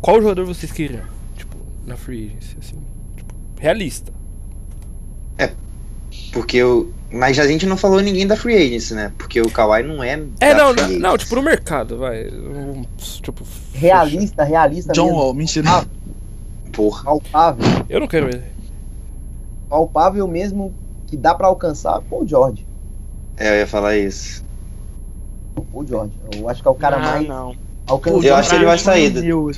Qual 0.00 0.20
jogador 0.20 0.44
vocês 0.44 0.70
queriam? 0.70 1.04
Tipo, 1.36 1.56
na 1.86 1.96
free 1.96 2.28
agency, 2.28 2.56
assim, 2.60 2.78
tipo, 3.16 3.34
realista. 3.58 4.12
Porque 6.32 6.56
eu. 6.56 6.92
Mas 7.10 7.38
a 7.38 7.46
gente 7.46 7.64
não 7.64 7.76
falou 7.76 8.00
ninguém 8.00 8.26
da 8.26 8.36
Free 8.36 8.56
Agency, 8.56 8.94
né? 8.94 9.12
Porque 9.16 9.40
o 9.40 9.48
Kawhi 9.48 9.84
não 9.84 10.02
é. 10.02 10.20
É, 10.40 10.52
da 10.52 10.64
não, 10.64 10.74
free 10.74 10.98
não, 10.98 11.10
não, 11.10 11.18
tipo, 11.18 11.36
no 11.36 11.42
mercado, 11.42 11.96
vai. 11.96 12.26
um, 12.28 12.84
Tipo, 12.98 13.44
realista, 13.72 14.42
realista 14.42 14.92
John 14.92 15.06
mesmo. 15.06 15.18
Wall, 15.18 15.34
mentira. 15.34 15.70
Ah. 15.70 15.84
Porra. 16.72 17.04
Palpável. 17.04 17.64
Eu 17.88 18.00
não 18.00 18.08
quero 18.08 18.28
ele. 18.28 18.42
Palpável 19.68 20.26
mesmo 20.26 20.74
que 21.06 21.16
dá 21.16 21.34
pra 21.34 21.46
alcançar. 21.46 22.00
Paul 22.02 22.26
George. 22.26 22.66
É, 23.36 23.50
eu 23.50 23.58
ia 23.60 23.66
falar 23.66 23.96
isso. 23.96 24.43
Paul 25.62 25.86
George. 25.86 26.12
Eu 26.36 26.48
acho 26.48 26.62
que 26.62 26.68
é 26.68 26.70
o 26.70 26.74
cara 26.74 26.96
Ah, 26.96 27.00
mais 27.00 27.28
não. 27.28 27.54
Eu 28.22 28.34
acho 28.36 28.48
que 28.50 28.56
ele 28.56 28.64
vai 28.64 28.78
sair 28.78 29.10
do- 29.10 29.22
eu-. 29.24 29.50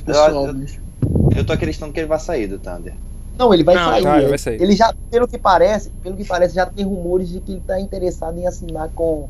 Eu 1.35 1.45
tô 1.45 1.53
acreditando 1.53 1.93
que 1.93 1.99
ele 1.99 2.07
vai 2.07 2.19
sair 2.19 2.47
do 2.47 2.57
Thunder. 2.59 2.93
Não, 3.37 3.53
ele 3.53 3.63
vai 3.63 3.75
Não, 3.75 3.85
sair. 3.91 4.03
tá, 4.03 4.17
ele 4.19 4.27
vai 4.29 4.37
sair. 4.37 4.61
Ele 4.61 4.75
já, 4.75 4.93
pelo 5.11 5.27
que 5.27 5.37
parece, 5.37 5.91
pelo 6.03 6.15
que 6.17 6.25
parece, 6.25 6.55
já 6.55 6.65
tem 6.65 6.83
rumores 6.83 7.29
de 7.29 7.39
que 7.39 7.51
ele 7.53 7.61
tá 7.65 7.79
interessado 7.79 8.37
em 8.39 8.47
assinar 8.47 8.89
com, 8.95 9.29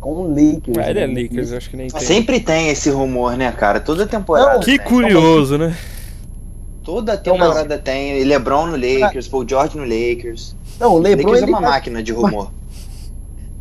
com 0.00 0.10
o 0.12 0.28
Lakers. 0.28 0.76
Ah, 0.76 0.90
ele 0.90 0.98
é 1.00 1.06
né? 1.06 1.22
Lakers, 1.22 1.52
eu 1.52 1.58
acho 1.58 1.70
que 1.70 1.76
nem 1.76 1.88
tem. 1.88 2.00
Sempre 2.00 2.40
tem 2.40 2.68
esse 2.70 2.90
rumor, 2.90 3.36
né, 3.36 3.52
cara? 3.52 3.78
Toda 3.78 4.06
temporada. 4.06 4.54
Não, 4.54 4.60
Que 4.60 4.76
tem. 4.78 4.86
curioso, 4.86 5.56
né? 5.56 5.76
Toda 6.82 7.16
temporada 7.16 7.78
tem. 7.78 8.22
LeBron 8.24 8.66
no 8.66 8.76
Lakers, 8.76 9.28
Paul 9.28 9.48
George 9.48 9.76
no 9.78 9.84
Lakers. 9.84 10.54
Não, 10.78 10.94
o 10.94 10.98
LeBron, 10.98 11.28
Lakers 11.30 11.42
é 11.42 11.46
uma 11.46 11.60
vai- 11.60 11.70
máquina 11.70 12.02
de 12.02 12.12
rumor. 12.12 12.50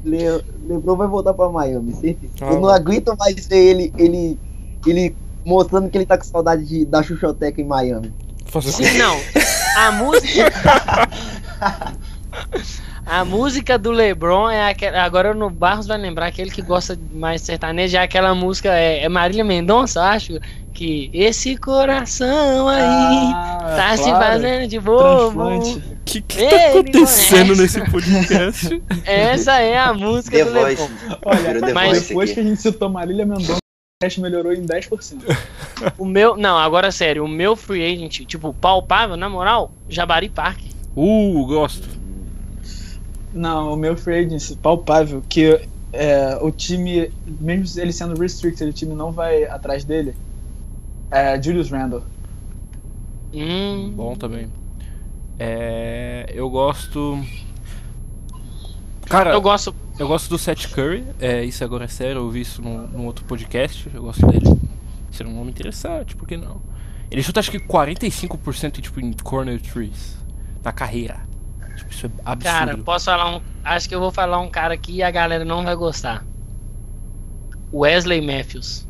Le- 0.04 0.44
LeBron 0.68 0.96
vai 0.98 1.08
voltar 1.08 1.34
pra 1.34 1.50
Miami, 1.50 1.94
certeza. 1.94 2.34
Ah, 2.42 2.52
Eu 2.52 2.60
não 2.62 2.70
aguento 2.70 3.16
mais 3.18 3.48
ver 3.48 3.58
ele, 3.58 3.94
ele, 3.98 4.38
ele 4.86 5.16
mostrando 5.46 5.90
que 5.90 5.98
ele 5.98 6.06
tá 6.06 6.18
com 6.18 6.24
saudade 6.24 6.66
de, 6.66 6.86
da 6.86 7.02
Xuxoteca 7.02 7.62
em 7.62 7.66
Miami. 7.66 8.14
Sim, 8.62 8.98
não. 8.98 9.18
A 9.78 9.92
música. 9.94 10.52
A 13.06 13.26
música 13.26 13.78
do 13.78 13.92
LeBron 13.92 14.50
é 14.50 14.70
aquela. 14.70 15.04
Agora 15.04 15.34
no 15.34 15.50
Barros 15.50 15.88
vai 15.88 15.98
lembrar 15.98 16.28
aquele 16.28 16.50
que 16.52 16.62
gosta 16.62 16.98
mais 17.12 17.42
de 17.42 17.48
sertanejo. 17.48 17.98
É 17.98 18.02
aquela 18.02 18.34
música. 18.34 18.70
É, 18.70 19.04
é 19.04 19.10
Marília 19.10 19.44
Mendonça, 19.44 20.02
acho. 20.04 20.40
Que 20.74 21.10
esse 21.14 21.56
coração 21.58 22.68
aí 22.68 22.82
Ah, 23.36 23.74
tá 23.76 23.98
se 23.98 24.04
claro. 24.06 24.26
fazendo 24.26 24.68
de 24.68 24.80
bobo. 24.80 25.44
Transplante. 25.44 25.93
O 26.04 26.06
que, 26.06 26.22
que 26.22 26.38
tá 26.38 26.44
Ele 26.44 26.80
acontecendo 26.80 27.56
nesse 27.56 27.80
podcast? 27.90 28.84
Essa 29.06 29.60
é 29.62 29.80
a 29.80 29.94
música 29.94 30.38
The 30.38 30.44
do 30.46 30.52
Voice. 30.52 30.82
LeBron. 30.82 31.18
Olha, 31.26 31.62
The 31.62 31.74
mas 31.74 31.90
Voice 31.90 32.08
depois 32.10 32.30
aqui. 32.30 32.34
que 32.42 32.46
a 32.46 32.50
gente 32.50 32.62
citou 32.62 32.90
Marília 32.90 33.26
Mendonça, 33.26 33.54
o 33.54 33.58
podcast 34.02 34.22
melhorou 34.22 34.54
em 34.54 34.66
10%. 34.66 35.22
O 35.98 36.06
meu. 36.06 36.36
Não, 36.36 36.58
agora 36.58 36.92
sério. 36.92 37.24
O 37.24 37.28
meu 37.28 37.56
free 37.56 37.84
agent, 37.84 38.26
tipo, 38.26 38.54
palpável, 38.54 39.16
na 39.16 39.30
moral, 39.30 39.72
Jabari 39.90 40.30
Park. 40.30 40.60
Uh, 40.96 41.46
gosto. 41.48 41.88
Não, 43.34 43.74
o 43.74 43.78
meu 43.78 43.96
free 43.98 44.26
agency 44.26 44.56
palpável 44.58 45.24
que 45.28 45.60
é, 45.94 46.38
o 46.42 46.52
time, 46.52 47.12
mesmo 47.40 47.82
ele 47.82 47.94
sendo 47.94 48.20
restricted, 48.20 48.70
o 48.70 48.74
time 48.74 48.94
não 48.94 49.12
vai 49.12 49.46
atrás 49.46 49.84
dele. 49.84 50.14
É 51.10 51.42
Julius 51.42 51.72
Randle. 51.72 52.04
Hum. 53.34 53.94
Bom 53.96 54.16
também. 54.16 54.50
É, 55.40 56.32
eu 56.34 56.50
gosto. 56.50 57.20
Cara, 59.08 59.32
Eu 59.32 59.42
gosto. 59.42 59.76
eu 60.00 60.08
gosto 60.08 60.30
do 60.30 60.38
Seth 60.38 60.68
Curry. 60.74 61.06
É, 61.20 61.44
isso 61.44 61.64
agora 61.64 61.86
é 61.86 61.88
sério, 61.88 62.22
eu 62.22 62.30
vi 62.30 62.42
isso 62.42 62.62
num, 62.62 62.88
num 62.88 63.06
outro 63.06 63.26
podcast. 63.26 63.90
Eu 63.94 64.04
gosto 64.04 64.26
dele. 64.28 64.46
Seria 65.12 65.32
um 65.32 65.36
nome 65.36 65.52
interessante, 65.52 66.16
por 66.16 66.28
que 66.28 66.38
não? 66.38 66.62
Ele 67.12 67.22
chuta 67.22 67.40
acho 67.40 67.52
que 67.52 67.60
45% 67.60 68.82
tipo, 68.82 69.00
em 69.00 69.14
corner 69.14 69.62
trees 69.62 70.18
na 70.64 70.72
carreira. 70.72 71.20
Tipo, 71.76 71.92
isso 71.92 72.06
é 72.08 72.10
absurdo. 72.26 72.56
Cara, 72.58 72.78
posso 72.78 73.06
falar 73.06 73.36
um. 73.36 73.42
Acho 73.64 73.88
que 73.90 73.94
eu 73.96 74.00
vou 74.00 74.12
falar 74.12 74.40
um 74.40 74.50
cara 74.50 74.74
aqui 74.74 74.94
e 74.98 75.04
a 75.04 75.12
galera 75.12 75.46
não 75.46 75.64
vai 75.64 75.76
gostar. 75.76 76.26
Wesley 77.72 78.22
Matthews. 78.22 78.88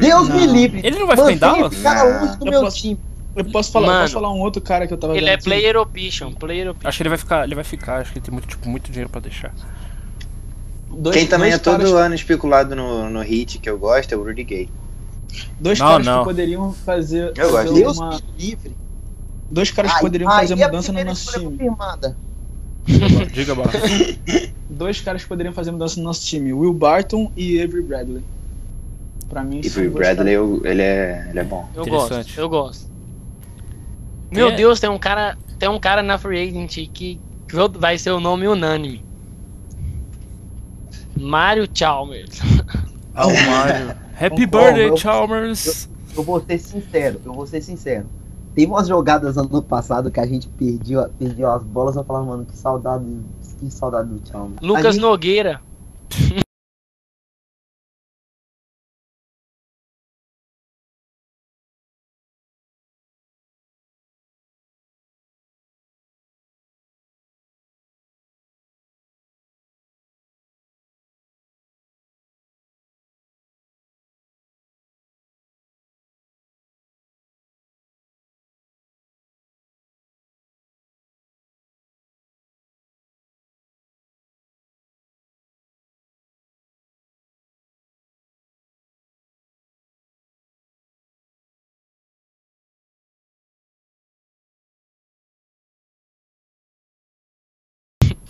Deus 0.00 0.28
me 0.28 0.46
Não. 0.46 0.52
livre. 0.54 0.80
Ele 0.84 0.98
não 0.98 1.06
vai 1.06 1.16
ficar 1.16 1.32
em 1.32 1.38
Dallas? 1.38 1.82
Não. 1.82 2.20
longe 2.20 2.36
do 2.38 2.46
Eu 2.46 2.50
meu 2.50 2.60
posso- 2.62 2.76
time. 2.78 3.00
Eu 3.40 3.52
posso 3.52 3.70
falar, 3.72 3.86
eu 3.86 3.90
Mano, 3.92 4.02
posso 4.02 4.14
falar 4.14 4.32
um 4.32 4.40
outro 4.40 4.60
cara 4.62 4.86
que 4.86 4.92
eu 4.92 4.98
tava 4.98 5.16
Ele 5.16 5.26
vendo 5.26 5.34
é 5.34 5.42
player 5.42 5.76
option, 5.76 6.32
player 6.32 6.70
option. 6.70 6.88
Acho 6.88 6.96
que 6.98 7.02
ele 7.02 7.08
vai 7.10 7.18
ficar, 7.18 7.44
ele 7.44 7.54
vai 7.54 7.64
ficar, 7.64 8.00
acho 8.00 8.12
que 8.12 8.18
ele 8.18 8.24
tem 8.24 8.32
muito, 8.32 8.48
tipo, 8.48 8.68
muito 8.68 8.90
dinheiro 8.90 9.10
pra 9.10 9.20
deixar. 9.20 9.54
Dois- 10.90 11.16
Quem 11.16 11.26
também 11.26 11.52
é 11.52 11.58
todo 11.58 11.76
caras- 11.78 11.92
ano 11.92 12.14
especulado 12.14 12.74
no, 12.74 13.08
no 13.10 13.20
hit 13.22 13.58
que 13.58 13.68
eu 13.68 13.78
gosto 13.78 14.12
é 14.12 14.16
o 14.16 14.22
Rudy 14.24 14.42
Gay. 14.44 14.68
Dois 15.60 15.78
Não, 15.78 15.86
caras 15.86 16.06
não. 16.06 16.18
que 16.20 16.24
poderiam 16.24 16.72
fazer, 16.72 17.32
Eu 17.36 17.52
fazer 17.52 17.82
gosto. 17.82 18.00
Uma, 18.02 18.20
livre. 18.38 18.76
dois 19.50 19.70
caras 19.70 19.92
que 19.92 19.96
Aí- 19.98 20.02
poderiam 20.02 20.30
aí 20.30 20.48
fazer 20.48 20.54
mudança 20.56 20.92
no 20.92 21.04
nosso 21.04 21.32
time. 21.32 21.44
confirmada. 21.44 22.16
Diga, 23.32 23.54
Barra. 23.54 23.70
Dois 24.70 25.00
caras 25.00 25.22
que 25.22 25.28
poderiam 25.28 25.52
fazer 25.52 25.70
mudança 25.70 25.98
no 26.00 26.04
nosso 26.04 26.24
time, 26.24 26.52
Will 26.52 26.72
Barton 26.72 27.30
e 27.36 27.60
Avery 27.60 27.82
Bradley. 27.82 28.22
Pra 29.28 29.42
mim, 29.42 29.60
dois 29.60 29.92
Bradley, 29.92 30.32
eu- 30.34 30.62
ele 30.64 30.80
é, 30.80 31.26
ele 31.28 31.38
é 31.38 31.44
bom. 31.44 31.68
Eu 31.74 31.84
gosto, 31.84 32.14
eu 32.40 32.48
gosto. 32.48 32.87
Meu 34.30 34.48
é? 34.48 34.56
Deus, 34.56 34.78
tem 34.80 34.90
um 34.90 34.98
cara, 34.98 35.36
tem 35.58 35.68
um 35.68 35.78
cara 35.78 36.02
na 36.02 36.18
Free 36.18 36.48
Agent 36.48 36.88
que 36.92 37.20
que 37.48 37.56
vai 37.78 37.96
ser 37.96 38.10
o 38.10 38.20
nome 38.20 38.46
unânime. 38.46 39.02
Mario 41.16 41.66
Chalmers. 41.72 42.40
Ah, 43.14 43.26
o 43.26 43.32
Mario. 43.32 43.90
Happy 44.20 44.44
Concordo, 44.46 44.48
birthday, 44.74 44.88
eu- 44.90 44.96
Chalmers! 44.96 45.88
Eu 46.16 46.22
vou 46.22 46.40
ser 46.44 46.58
sincero, 46.58 47.20
eu 47.24 47.32
vou 47.32 47.46
ser 47.46 47.60
sincero. 47.62 48.06
Teve 48.54 48.66
umas 48.66 48.88
jogadas 48.88 49.36
ano 49.38 49.62
passado 49.62 50.10
que 50.10 50.18
a 50.18 50.26
gente 50.26 50.48
perdeu, 50.48 51.08
perdeu 51.18 51.50
as 51.50 51.62
bolas, 51.62 51.94
eu 51.96 52.02
falava, 52.04 52.24
mano, 52.26 52.44
que 52.44 52.56
saudade, 52.56 53.04
que 53.60 53.70
saudade 53.70 54.08
do 54.08 54.20
Chalmers. 54.28 54.60
Lucas 54.60 54.94
gente- 54.94 55.02
Nogueira. 55.02 55.60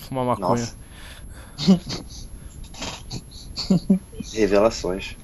Fumar 0.09 0.25
maconha. 0.25 0.49
Nossa. 0.49 0.75
Revelações. 4.33 5.17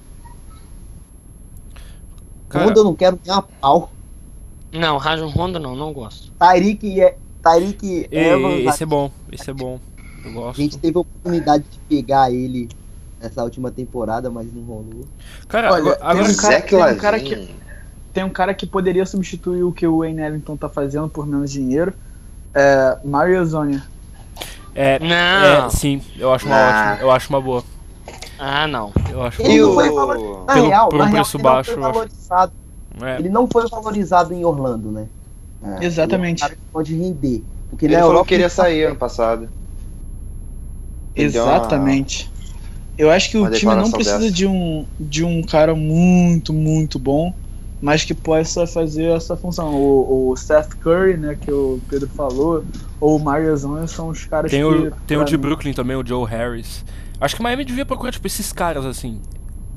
Cara, 2.48 2.66
Honda 2.66 2.80
eu 2.80 2.84
não 2.84 2.94
quero 2.94 3.18
nem 3.24 3.34
a 3.34 3.42
pau. 3.42 3.90
Não, 4.72 4.98
Rajon 4.98 5.28
Rondo 5.28 5.58
não, 5.58 5.76
não 5.76 5.92
gosto. 5.92 6.32
Tyreek 6.38 7.00
é. 7.00 7.16
Tyreek 7.42 8.08
e- 8.10 8.16
Evans, 8.16 8.66
esse 8.66 8.82
é 8.82 8.86
bom, 8.86 9.10
esse 9.30 9.50
é 9.50 9.52
bom. 9.52 9.78
Eu 10.24 10.30
a 10.30 10.34
gosto. 10.34 10.56
gente 10.60 10.78
teve 10.78 10.96
a 10.96 11.00
oportunidade 11.00 11.64
de 11.70 11.78
pegar 11.88 12.30
ele 12.32 12.68
nessa 13.20 13.42
última 13.44 13.70
temporada, 13.70 14.30
mas 14.30 14.52
não 14.52 14.62
rolou. 14.62 15.04
Cara, 15.48 15.72
Olha, 15.72 15.92
agora, 16.00 16.24
tem 16.24 16.32
um 16.32 16.36
cara- 16.36 16.60
tem 16.62 16.78
um 16.78 16.96
cara 16.96 17.16
Lavine. 17.18 17.54
Tem 18.12 18.24
um 18.24 18.30
cara 18.30 18.54
que 18.54 18.66
poderia 18.66 19.04
substituir 19.04 19.62
o 19.64 19.72
que 19.72 19.86
o 19.86 19.98
Wayne 19.98 20.22
Ellington 20.22 20.56
tá 20.56 20.68
fazendo 20.68 21.08
por 21.08 21.26
menos 21.26 21.50
dinheiro. 21.50 21.92
É 22.54 22.98
Mario 23.04 23.44
Zonia. 23.44 23.82
É, 24.74 24.98
Não. 24.98 25.66
é, 25.66 25.70
sim, 25.70 26.00
eu 26.18 26.32
acho 26.32 26.46
uma 26.46 26.56
Ah. 26.56 26.90
ótima, 26.92 27.02
eu 27.02 27.10
acho 27.10 27.28
uma 27.30 27.40
boa. 27.40 27.64
Ah, 28.38 28.66
não. 28.66 28.92
Eu 29.10 29.22
acho 29.22 29.40
Ele 29.42 29.62
uma 29.62 29.82
valor- 29.92 30.44
Na 30.46 30.54
Pelo- 30.54 30.68
real, 30.68 30.88
por 30.88 30.96
um 30.96 30.98
na 30.98 31.04
real, 31.06 31.14
preço 31.22 31.36
ele 31.36 31.42
não 31.44 31.50
baixo, 31.52 31.80
valorizado. 31.80 32.52
é, 33.02 33.18
Ele 33.18 33.28
não 33.28 33.46
foi 33.46 33.68
valorizado 33.68 34.34
em 34.34 34.44
Orlando, 34.44 34.90
né? 34.90 35.06
É, 35.80 35.84
Exatamente. 35.86 36.42
Ele 36.42 36.42
é 36.42 36.46
um 36.46 36.48
cara 36.48 36.54
que 36.56 36.72
pode 36.72 36.94
render. 36.96 37.42
Porque 37.70 37.86
Ele 37.86 37.96
na 37.96 38.02
falou 38.02 38.22
que 38.22 38.28
queria 38.30 38.44
ele 38.46 38.50
tá- 38.50 38.62
sair 38.62 38.84
ano 38.84 38.96
passado. 38.96 39.48
Ele 41.16 41.30
deu 41.30 41.44
uma- 41.44 41.56
Exatamente. 41.56 42.30
Eu 42.98 43.10
acho 43.10 43.30
que 43.30 43.36
o 43.38 43.50
time 43.50 43.74
não 43.74 43.90
precisa 43.90 44.18
dessa. 44.18 44.30
de 44.32 44.46
um, 44.46 44.84
de 45.00 45.24
um 45.24 45.42
cara 45.42 45.74
muito, 45.74 46.52
muito 46.52 46.98
bom, 46.98 47.32
mas 47.84 48.02
que 48.02 48.14
possa 48.14 48.66
fazer 48.66 49.04
essa 49.14 49.36
função. 49.36 49.74
O, 49.74 50.30
o 50.30 50.36
Seth 50.36 50.74
Curry, 50.82 51.18
né, 51.18 51.36
que 51.38 51.52
o 51.52 51.78
Pedro 51.90 52.08
falou, 52.08 52.64
ou 52.98 53.16
o 53.16 53.22
Mario 53.22 53.54
Zonia 53.54 53.86
são 53.86 54.08
os 54.08 54.24
caras 54.24 54.50
tem 54.50 54.60
que. 54.60 54.66
o, 54.66 54.90
tem 55.06 55.16
o 55.18 55.24
de 55.24 55.36
mim- 55.36 55.42
Brooklyn 55.42 55.74
também, 55.74 55.94
o 55.94 56.04
Joe 56.06 56.26
Harris. 56.26 56.82
Acho 57.20 57.36
que 57.36 57.42
Miami 57.42 57.64
devia 57.64 57.84
procurar, 57.84 58.10
tipo, 58.10 58.26
esses 58.26 58.52
caras, 58.54 58.86
assim. 58.86 59.20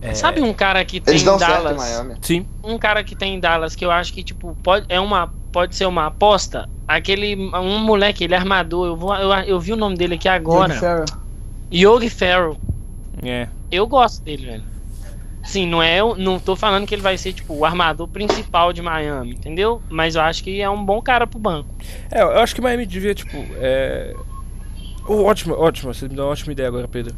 É, 0.01 0.13
Sabe 0.13 0.41
um 0.41 0.53
cara 0.53 0.85
que 0.85 1.01
tem 1.01 1.11
Eles 1.13 1.23
em 1.23 1.25
dão 1.25 1.37
certo 1.39 1.51
em 1.51 1.63
Dallas? 1.63 1.77
Miami. 1.77 2.15
Sim, 2.21 2.45
Um 2.63 2.77
cara 2.77 3.03
que 3.03 3.15
tem 3.15 3.35
em 3.35 3.39
Dallas 3.39 3.75
que 3.75 3.83
eu 3.83 3.89
acho 3.91 4.13
que 4.13 4.23
tipo 4.23 4.55
pode 4.63 4.85
é 4.89 4.99
uma 4.99 5.33
pode 5.51 5.75
ser 5.75 5.85
uma 5.87 6.05
aposta. 6.05 6.69
Aquele 6.87 7.35
um 7.35 7.79
moleque, 7.79 8.23
ele 8.23 8.33
é 8.35 8.37
armador. 8.37 8.85
Eu 8.87 8.95
vou 8.95 9.13
eu, 9.15 9.31
eu 9.43 9.59
vi 9.59 9.73
o 9.73 9.75
nome 9.75 9.97
dele 9.97 10.13
aqui 10.15 10.27
Yogi 10.29 10.35
agora. 10.37 10.73
Ferrell. 10.75 11.05
Yogi 11.73 12.09
Ferrell. 12.11 12.57
é. 13.23 13.47
Eu 13.71 13.85
gosto 13.87 14.23
dele, 14.23 14.45
velho. 14.45 14.63
Sim, 15.47 15.65
não 15.65 15.81
é, 15.81 15.99
não 16.17 16.37
tô 16.39 16.57
falando 16.57 16.85
que 16.85 16.93
ele 16.93 17.01
vai 17.01 17.17
ser 17.17 17.31
tipo 17.31 17.53
o 17.53 17.63
armador 17.63 18.05
principal 18.05 18.73
de 18.73 18.81
Miami, 18.81 19.31
entendeu? 19.31 19.81
Mas 19.89 20.15
eu 20.15 20.21
acho 20.21 20.43
que 20.43 20.59
é 20.59 20.69
um 20.69 20.83
bom 20.83 21.01
cara 21.01 21.25
pro 21.25 21.39
banco. 21.39 21.69
É, 22.11 22.21
eu 22.21 22.39
acho 22.39 22.53
que 22.53 22.59
Miami 22.59 22.85
devia, 22.85 23.15
tipo. 23.15 23.37
É... 23.55 24.13
Oh, 25.07 25.23
ótimo, 25.23 25.55
ótimo, 25.55 25.93
você 25.93 26.05
me 26.09 26.15
deu 26.15 26.25
uma 26.25 26.31
ótima 26.31 26.51
ideia 26.51 26.67
agora, 26.67 26.85
Pedro. 26.85 27.15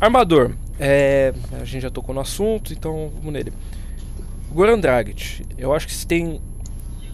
Armador. 0.00 0.52
É... 0.78 1.34
A 1.60 1.64
gente 1.64 1.82
já 1.82 1.90
tocou 1.90 2.14
no 2.14 2.20
assunto, 2.20 2.72
então 2.72 3.10
vamos 3.16 3.32
nele. 3.32 3.52
Goran 4.52 4.78
Dragic. 4.78 5.44
Eu 5.58 5.74
acho 5.74 5.88
que 5.88 5.94
se 5.94 6.06
tem. 6.06 6.40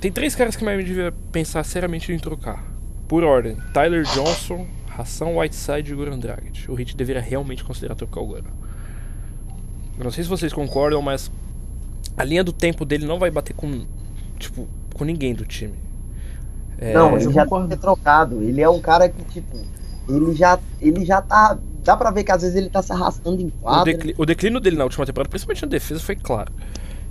Tem 0.03 0.12
três 0.12 0.35
caras 0.35 0.55
que 0.55 0.62
Miami 0.62 0.85
devia 0.85 1.14
pensar 1.33 1.64
seriamente 1.64 2.12
em 2.12 2.19
trocar. 2.19 2.62
Por 3.09 3.25
ordem: 3.25 3.57
Tyler 3.73 4.05
Johnson, 4.05 4.67
Hassan 4.87 5.29
Whiteside 5.29 5.90
e 5.90 5.95
Goran 5.95 6.19
Dragic. 6.19 6.71
O 6.71 6.79
Heat 6.79 6.95
deveria 6.95 7.23
realmente 7.23 7.64
considerar 7.64 7.95
trocar 7.95 8.21
o 8.21 8.27
Goran. 8.27 8.63
Eu 9.98 10.04
não 10.04 10.11
sei 10.11 10.24
se 10.24 10.30
vocês 10.30 10.52
concordam, 10.52 11.00
mas 11.00 11.30
a 12.16 12.24
linha 12.24 12.42
do 12.44 12.52
tempo 12.52 12.85
dele 12.85 13.07
não 13.07 13.18
vai 13.18 13.30
bater 13.30 13.54
com. 13.54 13.85
Tipo, 14.38 14.66
com 14.94 15.04
ninguém 15.04 15.35
do 15.35 15.44
time. 15.44 15.74
É, 16.78 16.92
Não, 16.92 17.16
ele 17.16 17.30
já 17.33 17.44
concordo. 17.44 17.68
tem 17.68 17.76
que 17.76 17.80
ser 17.80 17.80
trocado. 17.80 18.42
Ele 18.42 18.61
é 18.61 18.68
um 18.68 18.80
cara 18.80 19.09
que, 19.09 19.22
tipo, 19.33 19.57
ele 20.09 20.35
já, 20.35 20.59
ele 20.80 21.04
já 21.04 21.22
tá. 21.22 21.59
Dá 21.85 21.96
pra 21.96 22.11
ver 22.11 22.24
que 22.24 22.33
às 22.33 22.40
vezes 22.42 22.57
ele 22.57 22.70
tá 22.70 22.83
se 22.83 22.92
arrastando 22.92 23.40
em 23.42 23.46
O, 23.48 23.50
quadra. 23.52 23.85
decli- 23.92 24.14
o 24.16 24.24
declínio 24.24 24.59
dele 24.59 24.76
na 24.76 24.85
última 24.85 25.04
temporada, 25.04 25.28
principalmente 25.28 25.62
na 25.62 25.68
defesa, 25.68 26.00
foi 26.00 26.16
claro. 26.16 26.52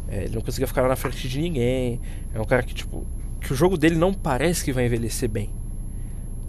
É, 0.07 0.23
ele 0.25 0.35
não 0.35 0.41
conseguia 0.41 0.67
ficar 0.67 0.87
na 0.87 0.95
frente 0.95 1.27
de 1.29 1.39
ninguém. 1.39 2.01
É 2.33 2.41
um 2.41 2.45
cara 2.45 2.63
que, 2.63 2.73
tipo, 2.73 3.05
que 3.39 3.53
o 3.53 3.55
jogo 3.55 3.77
dele 3.77 3.95
não 3.95 4.13
parece 4.13 4.63
que 4.65 4.73
vai 4.73 4.85
envelhecer 4.87 5.29
bem. 5.29 5.49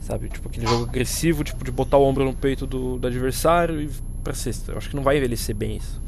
Sabe? 0.01 0.29
Tipo, 0.29 0.49
aquele 0.49 0.67
jogo 0.67 0.85
agressivo, 0.85 1.45
tipo, 1.45 1.65
de 1.65 1.71
botar 1.71 1.97
o 1.99 2.03
ombro 2.05 2.25
no 2.25 2.35
peito 2.35 2.67
do, 2.67 2.99
do 2.99 3.07
adversário 3.07 3.81
e 3.81 3.91
pra 4.25 4.35
cesta. 4.35 4.73
Eu 4.73 4.79
acho 4.79 4.91
que 4.91 4.97
não 4.97 5.03
vai 5.05 5.17
envelhecer 5.19 5.55
bem 5.55 5.77
isso. 5.77 6.01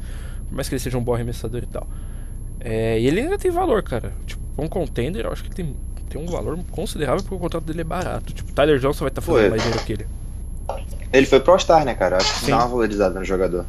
Por 0.49 0.55
mais 0.55 0.67
que 0.67 0.75
ele 0.75 0.79
seja 0.81 0.97
um 0.97 1.03
bom 1.03 1.13
arremessador 1.13 1.63
e 1.63 1.67
tal. 1.67 1.87
É, 2.59 2.99
e 2.99 3.07
ele 3.07 3.21
ainda 3.21 3.37
tem 3.37 3.51
valor, 3.51 3.81
cara. 3.83 4.11
Tipo, 4.25 4.41
um 4.57 4.67
contender, 4.67 5.25
eu 5.25 5.31
acho 5.31 5.43
que 5.43 5.49
ele 5.49 5.55
tem, 5.55 5.75
tem 6.09 6.21
um 6.21 6.25
valor 6.25 6.57
considerável 6.71 7.21
porque 7.21 7.35
o 7.35 7.39
contrato 7.39 7.63
dele 7.63 7.81
é 7.81 7.83
barato. 7.85 8.33
Tipo, 8.33 8.51
Tyler 8.51 8.79
Johnson 8.79 8.99
vai 9.05 9.09
estar 9.09 9.21
fazendo 9.21 9.41
Foi. 9.41 9.49
mais 9.51 9.61
dinheiro 9.61 9.85
que 9.85 9.93
ele. 9.93 10.07
Ele 11.13 11.25
foi 11.25 11.39
pro 11.39 11.53
All-Star, 11.53 11.85
né, 11.85 11.93
cara? 11.95 12.15
Eu 12.15 12.21
Acho 12.21 12.33
que 12.33 12.39
Sim. 12.45 12.51
dá 12.51 12.57
uma 12.57 12.67
valorizada 12.67 13.17
no 13.19 13.23
jogador. 13.25 13.65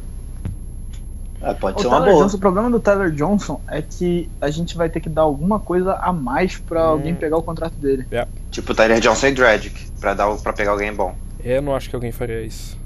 É, 1.41 1.53
pode 1.53 1.77
O, 1.77 1.81
ser 1.81 1.87
uma 1.87 1.99
Tyler 1.99 2.13
boa. 2.13 2.23
Johnson, 2.25 2.37
o 2.37 2.39
problema 2.39 2.69
do 2.69 2.79
Tyler 2.81 3.11
Johnson 3.11 3.61
é 3.67 3.81
que 3.81 4.29
a 4.41 4.49
gente 4.49 4.75
vai 4.75 4.89
ter 4.89 4.99
que 4.99 5.07
dar 5.07 5.21
alguma 5.21 5.57
coisa 5.59 5.93
a 5.93 6.11
mais 6.11 6.57
pra 6.57 6.87
Hum. 6.87 6.91
alguém 6.91 7.15
pegar 7.15 7.37
o 7.37 7.41
contrato 7.43 7.75
dele. 7.75 8.05
Tipo 8.51 8.73
o 8.73 8.75
Tyler 8.75 8.99
Johnson 8.99 9.27
e 9.27 9.31
Dragic, 9.31 9.91
pra, 10.01 10.13
dar, 10.13 10.35
pra 10.37 10.51
pegar 10.51 10.71
alguém 10.71 10.93
bom. 10.93 11.15
Eu 11.41 11.61
não 11.61 11.73
acho 11.75 11.89
que 11.89 11.95
alguém 11.95 12.11
faria 12.11 12.41
isso. 12.41 12.77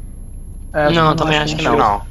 É, 0.73 0.89
Não, 0.91 1.09
eu 1.11 1.15
também 1.15 1.37
acho 1.37 1.55
que 1.55 1.61
não. 1.63 1.77
não. 1.77 2.01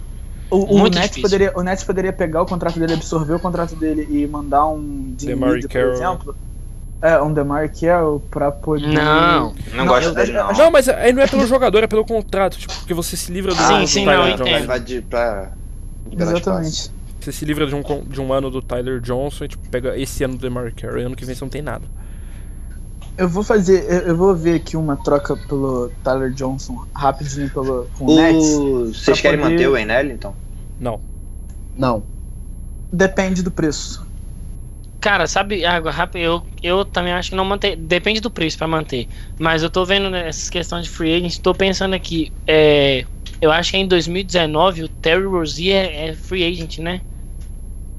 O, 0.51 0.75
o, 0.75 0.79
Muito 0.79 0.95
Nets 0.95 1.09
difícil. 1.09 1.23
poderia, 1.23 1.53
o 1.59 1.63
Nets 1.63 1.83
poderia 1.85 2.13
pegar 2.13 2.43
o 2.43 2.47
contrato 2.47 2.79
dele, 2.79 2.93
absorver 2.95 3.33
o 3.35 3.39
contrato 3.41 3.75
dele 3.75 4.07
e 4.11 4.27
mandar 4.27 4.67
um 4.67 5.15
DeMar 5.19 5.49
Dinwiddie, 5.51 5.69
por 5.69 5.73
Carroll. 5.73 5.93
exemplo. 5.95 6.37
É, 7.01 7.21
um 7.21 7.33
DeMar 7.33 7.71
Carroll 7.81 8.21
pra 8.31 8.53
poder... 8.53 8.87
Não. 8.87 9.49
Não, 9.49 9.55
Não, 9.75 9.87
gosto 9.87 10.09
eu- 10.09 10.15
dele, 10.15 10.33
não. 10.33 10.53
Não, 10.53 10.71
mas 10.71 10.89
aí 10.89 11.13
não 11.13 11.23
é 11.23 11.27
pelo 11.27 11.47
jogador, 11.47 11.83
é 11.83 11.87
pelo 11.87 12.05
contrato, 12.05 12.59
tipo, 12.59 12.73
porque 12.75 12.93
você 12.95 13.17
se 13.17 13.33
livra 13.33 13.55
do, 13.55 13.63
Sim, 13.63 13.81
do 13.81 13.87
sim, 13.89 14.05
Tyler 14.05 14.19
não, 14.19 14.29
entendo. 14.35 14.49
Ele 14.49 14.67
vai 14.67 14.79
de, 14.81 15.01
pra. 15.01 15.53
Exatamente. 16.17 16.91
Você 17.21 17.33
se 17.33 17.45
livra 17.45 17.67
de 17.67 17.75
um, 17.75 17.83
de 18.07 18.21
um 18.21 18.33
ano 18.33 18.51
do 18.51 18.61
Tyler 18.61 19.01
Johnson 19.01 19.45
e 19.45 19.49
tipo, 19.49 19.69
pega 19.71 19.97
esse 19.97 20.23
ano 20.25 20.35
do 20.35 20.41
DeMar 20.41 20.73
Carroll 20.75 21.01
e 21.01 21.05
ano 21.05 21.17
que 21.17 21.25
vem 21.25 21.35
você 21.35 21.43
não 21.45 21.49
tem 21.49 21.63
nada. 21.63 21.85
Eu 23.17 23.29
vou 23.29 23.45
fazer, 23.45 24.07
eu, 24.09 24.17
vou 24.17 24.35
ver 24.35 24.57
aqui 24.57 24.77
uma 24.77 24.97
troca 24.97 25.37
pelo 25.37 25.91
Tyler 26.03 26.31
Johnson 26.33 26.85
rapidinho 26.95 27.51
pelo 27.51 27.87
com 27.97 28.07
o 28.07 28.17
Nets. 28.17 28.99
Vocês 28.99 29.21
querem 29.21 29.39
poder- 29.39 29.53
manter 29.53 29.69
o 29.69 29.77
Enel, 29.77 30.07
então? 30.07 30.35
Não. 30.81 31.01
Não. 31.77 32.05
Depende 32.91 33.43
do 33.43 33.51
preço. 33.51 34.07
Cara, 35.01 35.27
sabe, 35.27 35.63
eu, 36.15 36.43
eu 36.63 36.85
também 36.85 37.13
acho 37.13 37.31
que 37.31 37.37
não 37.37 37.45
manter. 37.45 37.77
Depende 37.77 38.21
do 38.21 38.31
preço 38.31 38.57
pra 38.57 38.69
manter. 38.69 39.09
Mas 39.39 39.63
eu 39.63 39.69
tô 39.69 39.85
vendo 39.85 40.15
essas 40.15 40.49
questões 40.49 40.85
de 40.85 40.91
free 40.91 41.15
agent, 41.17 41.39
tô 41.39 41.53
pensando 41.53 41.95
aqui. 41.95 42.33
É, 42.47 43.05
eu 43.41 43.51
acho 43.51 43.73
que 43.73 43.77
em 43.77 43.87
2019 43.87 44.85
o 44.85 44.89
Terry 44.89 45.25
Rozier 45.25 45.91
é 45.93 46.15
free 46.15 46.45
agent, 46.45 46.79
né? 46.79 47.03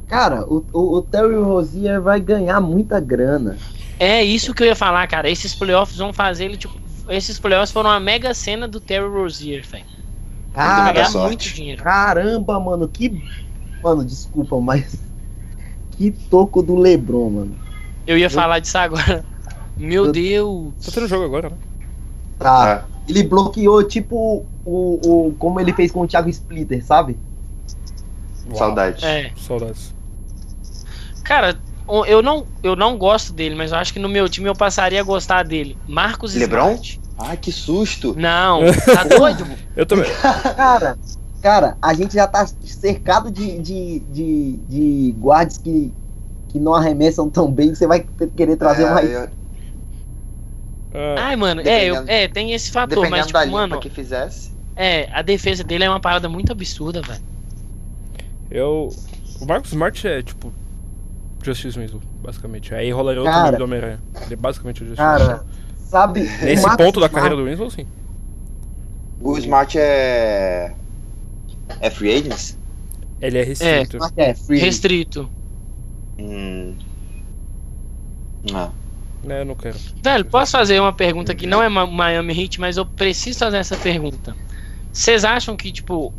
Cara, 0.08 0.46
o, 0.48 0.64
o, 0.72 0.98
o 0.98 1.02
Terry 1.02 1.36
Rozier 1.36 2.02
vai 2.02 2.20
ganhar 2.20 2.62
muita 2.62 3.00
grana. 3.00 3.58
É 4.04 4.24
isso 4.24 4.54
que 4.54 4.64
eu 4.64 4.68
ia 4.68 4.76
falar, 4.76 5.08
cara. 5.08 5.30
Esses 5.30 5.54
playoffs 5.56 5.98
vão 5.98 6.12
fazer 6.14 6.46
ele, 6.46 6.58
tipo. 6.58 6.74
Esses 7.10 7.38
playoffs 7.40 7.72
foram 7.72 7.90
uma 7.90 8.00
mega 8.00 8.34
cena 8.34 8.68
do 8.68 8.80
Terry 8.80 9.08
Rozier, 9.08 9.66
velho. 9.66 9.86
Cara, 10.54 11.10
muito 11.12 11.42
dinheiro. 11.54 11.84
caramba, 11.84 12.60
mano, 12.60 12.88
que. 12.88 13.24
Mano, 13.84 14.04
desculpa, 14.06 14.60
mas. 14.60 14.96
Que 15.96 16.10
toco 16.10 16.64
do 16.64 16.76
Lebron, 16.76 17.30
mano. 17.30 17.56
Eu 18.08 18.18
ia 18.18 18.28
falar 18.28 18.58
disso 18.58 18.78
agora. 18.80 19.24
Meu 19.78 20.06
Eu- 20.08 20.12
Deus. 20.12 20.74
Tá 20.84 20.92
tendo 20.92 21.08
jogo 21.08 21.24
agora, 21.26 21.50
né? 21.52 21.56
Tá. 22.40 22.74
Ah, 22.80 22.86
Ele 23.08 23.22
bloqueou, 23.22 23.84
tipo, 23.84 24.44
o, 24.66 25.28
o. 25.30 25.36
Como 25.38 25.60
ele 25.60 25.72
fez 25.72 25.92
com 25.92 26.02
o 26.02 26.08
Thiago 26.08 26.30
Splitter, 26.30 26.84
sabe? 26.84 27.16
saudade. 28.56 29.06
É. 29.06 29.32
Saudades. 29.38 29.94
Cara, 31.24 31.58
eu 32.08 32.22
não, 32.22 32.46
eu 32.64 32.76
não 32.76 32.98
gosto 32.98 33.34
dele, 33.34 33.56
mas 33.56 33.72
eu 33.72 33.78
acho 33.78 33.92
que 33.94 34.00
no 34.00 34.10
meu 34.10 34.28
time 34.30 34.48
eu 34.50 34.56
passaria 34.56 35.00
a 35.00 35.04
gostar 35.04 35.44
dele. 35.44 35.78
Marcos 35.88 36.34
LeBron? 36.34 36.72
Smart. 36.72 37.00
Ah, 37.18 37.38
que 37.38 37.52
susto! 37.52 38.16
Não, 38.18 38.62
tá 38.86 39.04
doido? 39.04 39.46
Eu 39.76 39.86
também. 39.86 40.10
Cara, 40.56 40.98
cara, 41.42 41.78
a 41.82 41.94
gente 41.94 42.14
já 42.14 42.28
tá 42.28 42.46
cercado 42.64 43.30
de, 43.30 43.60
de, 43.60 44.00
de, 44.00 44.58
de 44.68 45.12
guardas 45.18 45.58
que, 45.58 45.94
que 46.48 46.60
não 46.60 46.74
arremessam 46.74 47.30
tão 47.30 47.52
bem 47.52 47.70
que 47.70 47.76
você 47.76 47.86
vai 47.88 48.06
querer 48.36 48.56
trazer 48.58 48.86
É, 48.86 48.94
mais. 48.94 49.10
eu- 49.12 49.30
Ah, 50.96 51.16
Ai, 51.28 51.36
mano, 51.36 51.62
é, 51.62 51.86
eu- 51.86 52.08
é, 52.08 52.28
tem 52.28 52.54
esse 52.54 52.72
fator, 52.72 52.98
Dependendo 52.98 53.12
mas, 53.12 53.32
da 53.32 53.40
tipo, 53.46 53.58
limpa 53.58 53.68
mano, 53.68 53.80
que 53.82 53.90
fizesse. 53.90 54.52
é, 54.76 55.10
a 55.12 55.22
defesa 55.22 55.64
dele 55.64 55.84
é 55.84 55.90
uma 55.90 56.00
parada 56.00 56.30
muito 56.30 56.52
absurda, 56.52 57.02
velho. 57.02 57.22
eu. 58.50 58.90
O 59.42 59.46
Marcos 59.46 59.72
Smart 59.72 60.08
é 60.08 60.22
tipo. 60.22 60.54
Justice 61.44 61.78
Winslow, 61.80 62.02
basicamente. 62.22 62.74
Aí 62.74 62.92
rolaria 62.92 63.22
outro 63.22 63.34
Cara. 63.34 63.46
nome 63.48 63.58
do 63.58 63.64
Homem-Aranha. 63.66 64.00
Ele 64.26 64.34
é 64.34 64.38
basicamente 64.38 64.84
o 64.84 64.86
Justice 64.86 64.98
Cara, 64.98 65.24
Winslow. 65.24 65.46
sabe? 65.90 66.20
Nesse 66.22 66.64
ponto 66.78 67.00
da 67.00 67.08
Smart- 67.08 67.14
carreira 67.16 67.36
do 67.36 67.46
Winslow, 67.46 67.70
sim. 67.70 67.86
O 69.22 69.38
Smart 69.38 69.78
é. 69.80 70.74
É 71.80 71.90
free 71.90 72.14
agents? 72.14 72.58
Ele 73.22 73.38
é 73.40 73.44
restrito. 73.44 73.96
Smart 73.98 74.14
é 74.18 74.34
free. 74.34 74.60
Restrito. 74.60 75.30
Hum. 76.20 76.76
Ah. 78.54 78.70
Né, 79.24 79.40
eu 79.42 79.46
não 79.46 79.56
quero. 79.56 79.78
Velho, 80.04 80.26
posso 80.26 80.52
fazer 80.52 80.80
uma 80.82 80.92
pergunta 80.92 81.34
que 81.34 81.48
não 81.48 81.64
é 81.64 81.70
Miami 81.70 82.38
Heat, 82.44 82.60
mas 82.60 82.76
eu 82.76 82.86
preciso 82.86 83.40
fazer 83.40 83.58
essa 83.58 83.78
pergunta. 83.78 84.36
Vocês 84.92 85.24
acham 85.24 85.56
que, 85.56 85.72
tipo, 85.72 86.14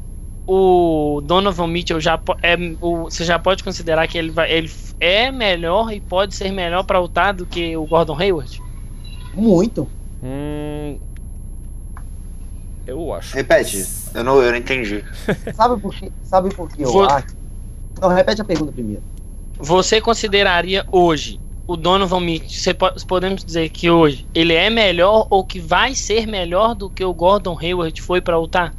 o 0.46 1.20
Donovan 1.24 1.66
Mitchell 1.68 2.00
já 2.00 2.20
é 2.42 2.56
o, 2.80 3.04
você 3.04 3.24
já 3.24 3.38
pode 3.38 3.62
considerar 3.64 4.06
que 4.08 4.18
ele 4.18 4.30
vai, 4.30 4.50
ele 4.52 4.70
é 5.00 5.30
melhor 5.30 5.92
e 5.92 6.00
pode 6.00 6.34
ser 6.34 6.50
melhor 6.52 6.84
pra 6.84 6.98
lutar 7.00 7.32
do 7.34 7.46
que 7.46 7.76
o 7.76 7.86
Gordon 7.86 8.18
Hayward? 8.20 8.58
Muito. 9.32 9.88
Hum. 10.22 10.98
Eu 12.86 13.12
acho. 13.14 13.34
Repete, 13.34 13.84
eu 14.14 14.22
não, 14.22 14.42
eu 14.42 14.50
não 14.50 14.58
entendi. 14.58 15.02
Sabe 15.54 15.80
por 15.80 15.94
quê? 15.94 16.12
Sabe 16.22 16.54
por 16.54 16.68
que 16.68 16.82
eu 16.82 16.92
Vou- 16.92 17.04
acho? 17.04 17.34
Não, 18.00 18.08
repete 18.08 18.42
a 18.42 18.44
pergunta 18.44 18.72
primeiro. 18.72 19.02
Você 19.58 20.00
consideraria 20.00 20.84
hoje 20.92 21.40
o 21.66 21.76
Donovan 21.76 22.20
Mitchell, 22.20 22.50
você 22.50 22.74
po- 22.74 22.92
podemos 23.06 23.42
dizer 23.44 23.70
que 23.70 23.88
hoje 23.88 24.26
ele 24.34 24.52
é 24.52 24.68
melhor 24.68 25.26
ou 25.30 25.44
que 25.44 25.58
vai 25.60 25.94
ser 25.94 26.26
melhor 26.26 26.74
do 26.74 26.90
que 26.90 27.04
o 27.04 27.14
Gordon 27.14 27.56
Hayward 27.58 27.98
foi 28.02 28.20
pra 28.20 28.36
lutar? 28.38 28.74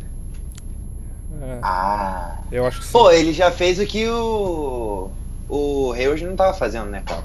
É, 1.42 1.60
Ah. 1.62 2.40
eu 2.52 2.66
acho 2.66 2.80
que 2.80 2.86
sim. 2.86 2.92
Pô, 2.92 3.12
ele 3.12 3.34
já 3.34 3.52
fez 3.52 3.80
o 3.80 3.86
que 3.86 4.08
o. 4.08 5.10
O 5.48 5.92
Hayward 5.94 6.26
não 6.26 6.36
tava 6.36 6.54
fazendo, 6.54 6.88
né, 6.88 7.04
cara? 7.06 7.24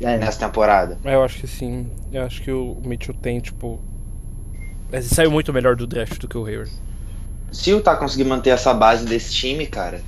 É, 0.00 0.16
Nessa 0.18 0.46
temporada. 0.46 0.98
É, 1.04 1.14
Eu 1.14 1.22
acho 1.22 1.38
que 1.40 1.46
sim. 1.46 1.86
Eu 2.12 2.22
acho 2.24 2.42
que 2.42 2.50
o 2.50 2.76
Mitchell 2.84 3.14
tem, 3.14 3.40
tipo. 3.40 3.78
Ele 4.92 5.02
saiu 5.02 5.30
muito 5.30 5.52
melhor 5.52 5.76
do 5.76 5.86
draft 5.86 6.18
do 6.18 6.26
que 6.28 6.36
o 6.36 6.44
Hayward. 6.46 6.70
Se 7.50 7.72
o 7.72 7.80
Tá 7.80 7.94
conseguir 7.96 8.24
manter 8.24 8.50
essa 8.50 8.72
base 8.74 9.04
desse 9.04 9.32
time, 9.32 9.66
cara, 9.66 10.00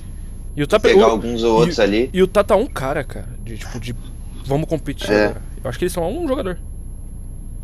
E 0.55 0.63
o 0.63 0.67
Tá 0.67 0.79
pegar 0.79 1.07
o- 1.07 1.11
alguns 1.11 1.43
ou 1.43 1.57
outros 1.59 1.79
ali. 1.79 2.09
E 2.13 2.21
o 2.23 2.27
Tá 2.27 2.43
tá 2.43 2.55
um 2.55 2.65
cara, 2.65 3.03
cara. 3.03 3.27
De 3.43 3.57
tipo, 3.57 3.79
de. 3.79 3.95
Vamos 4.45 4.67
competir 4.67 5.11
É. 5.11 5.35
Eu 5.63 5.69
acho 5.69 5.77
que 5.79 5.85
eles 5.85 5.93
são 5.93 6.07
um 6.09 6.27
jogador. 6.27 6.57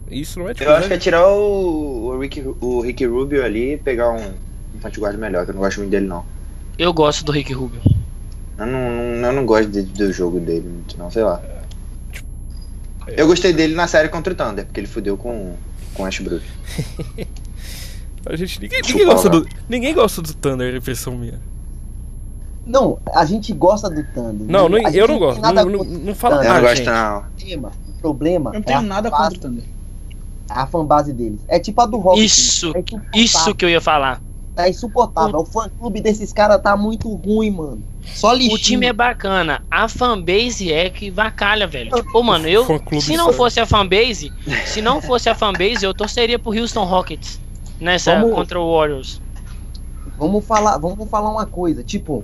Isso 0.09 0.39
não 0.39 0.49
é 0.49 0.53
tipo. 0.53 0.69
Eu 0.69 0.75
acho 0.75 0.87
que 0.87 0.93
é 0.93 0.97
tirar 0.97 1.27
o, 1.27 2.07
o, 2.07 2.19
Rick, 2.19 2.41
o 2.59 2.81
Rick 2.81 3.05
Rubio 3.05 3.43
ali 3.45 3.73
e 3.73 3.77
pegar 3.77 4.11
um 4.11 4.33
point 4.81 4.99
guard 4.99 5.17
melhor, 5.17 5.45
que 5.45 5.51
eu 5.51 5.55
não 5.55 5.61
gosto 5.61 5.77
muito 5.77 5.91
dele, 5.91 6.07
não. 6.07 6.25
Eu 6.77 6.91
gosto 6.93 7.23
do 7.23 7.31
Rick 7.31 7.53
Rubio. 7.53 7.79
Eu 8.57 8.65
não, 8.65 8.89
não- 8.91 9.27
eu 9.27 9.33
não 9.33 9.45
gosto 9.45 9.69
de- 9.69 9.81
do 9.83 10.11
jogo 10.11 10.39
dele 10.39 10.67
muito, 10.67 10.97
não, 10.97 11.09
sei 11.11 11.23
lá. 11.23 11.41
Eu 13.07 13.27
gostei 13.27 13.51
dele 13.53 13.73
na 13.75 13.87
série 13.87 14.09
contra 14.09 14.31
o 14.33 14.35
Thunder, 14.35 14.65
porque 14.65 14.79
ele 14.79 14.87
fudeu 14.87 15.17
com, 15.17 15.55
com 15.93 16.03
o 16.03 16.05
Ashbrook. 16.05 16.43
A 18.25 18.35
gente. 18.35 18.61
Ninguém, 18.61 18.81
ninguém 18.87 19.05
gosta 19.05 19.29
do. 19.29 19.47
Ninguém 19.67 19.93
gosta 19.95 20.21
do 20.21 20.33
Thunder, 20.35 20.73
é 20.73 20.77
impressão 20.77 21.17
minha. 21.17 21.39
Não, 22.63 22.99
a 23.15 23.25
gente 23.25 23.51
gosta 23.51 23.89
do 23.89 24.03
Thunder. 24.13 24.47
Não, 24.47 24.69
não 24.69 24.77
eu 24.77 25.07
não 25.07 25.17
gosto. 25.17 25.41
nada 25.41 25.65
Não, 25.65 25.71
não, 25.71 25.83
não 25.83 26.13
fala 26.15 26.35
Thunder. 26.35 26.51
Eu 26.51 26.53
não 26.53 26.61
nada. 26.61 26.67
gosto, 26.67 26.83
gente. 26.83 26.93
não. 26.93 27.17
O 27.17 27.23
problema- 27.31 27.71
O 27.87 28.01
problema 28.01 28.49
Eu 28.51 28.53
não 28.53 28.59
é 28.59 28.63
tenho 28.63 28.77
a 28.77 28.81
nada 28.83 29.09
contra 29.09 29.35
o 29.35 29.39
Thunder. 29.39 29.63
a 30.47 30.67
fanbase 30.67 31.11
deles. 31.13 31.39
É 31.47 31.57
tipo 31.59 31.81
a 31.81 31.87
do 31.87 31.97
Rock. 31.97 32.23
Isso, 32.23 32.67
É 32.75 32.79
insuportável. 32.79 33.09
Isso 33.15 33.55
que 33.55 33.65
eu 33.65 33.69
ia 33.69 33.81
falar. 33.81 34.21
Tá 34.61 34.69
insuportável. 34.69 35.39
O 35.39 35.45
fã 35.45 35.69
clube 35.79 36.01
desses 36.01 36.31
caras 36.31 36.61
tá 36.61 36.75
muito 36.77 37.09
ruim, 37.13 37.51
mano. 37.51 37.83
Só 38.05 38.33
lixinho. 38.33 38.55
O 38.55 38.57
time 38.59 38.85
é 38.85 38.93
bacana. 38.93 39.63
A 39.69 39.87
fanbase 39.87 40.71
é 40.71 40.89
que 40.89 41.09
vacalha, 41.09 41.67
velho. 41.67 41.91
Ô, 42.13 42.21
mano, 42.21 42.47
eu. 42.47 42.65
Se 42.99 43.15
não 43.17 43.33
fosse 43.33 43.59
a 43.59 43.65
fanbase, 43.65 44.31
se 44.65 44.81
não 44.81 45.01
fosse 45.01 45.29
a 45.29 45.35
fanbase, 45.35 45.83
eu 45.85 45.93
torceria 45.93 46.37
pro 46.37 46.51
Houston 46.57 46.83
Rockets. 46.83 47.39
Nessa 47.79 48.19
Vamos- 48.19 48.35
contra 48.35 48.59
o 48.59 48.75
Warriors. 48.75 49.21
Vamos 50.17 50.45
falar, 50.45 50.77
vamos 50.77 51.09
falar 51.09 51.31
uma 51.31 51.47
coisa. 51.47 51.83
Tipo, 51.83 52.23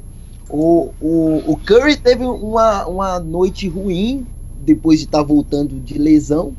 o, 0.49 0.91
o, 1.01 1.43
o 1.51 1.57
Curry 1.57 1.97
teve 1.97 2.23
uma, 2.23 2.85
uma 2.85 3.19
noite 3.19 3.67
ruim 3.67 4.25
depois 4.59 4.99
de 4.99 5.05
estar 5.05 5.23
voltando 5.23 5.79
de 5.79 5.97
lesão. 5.97 6.53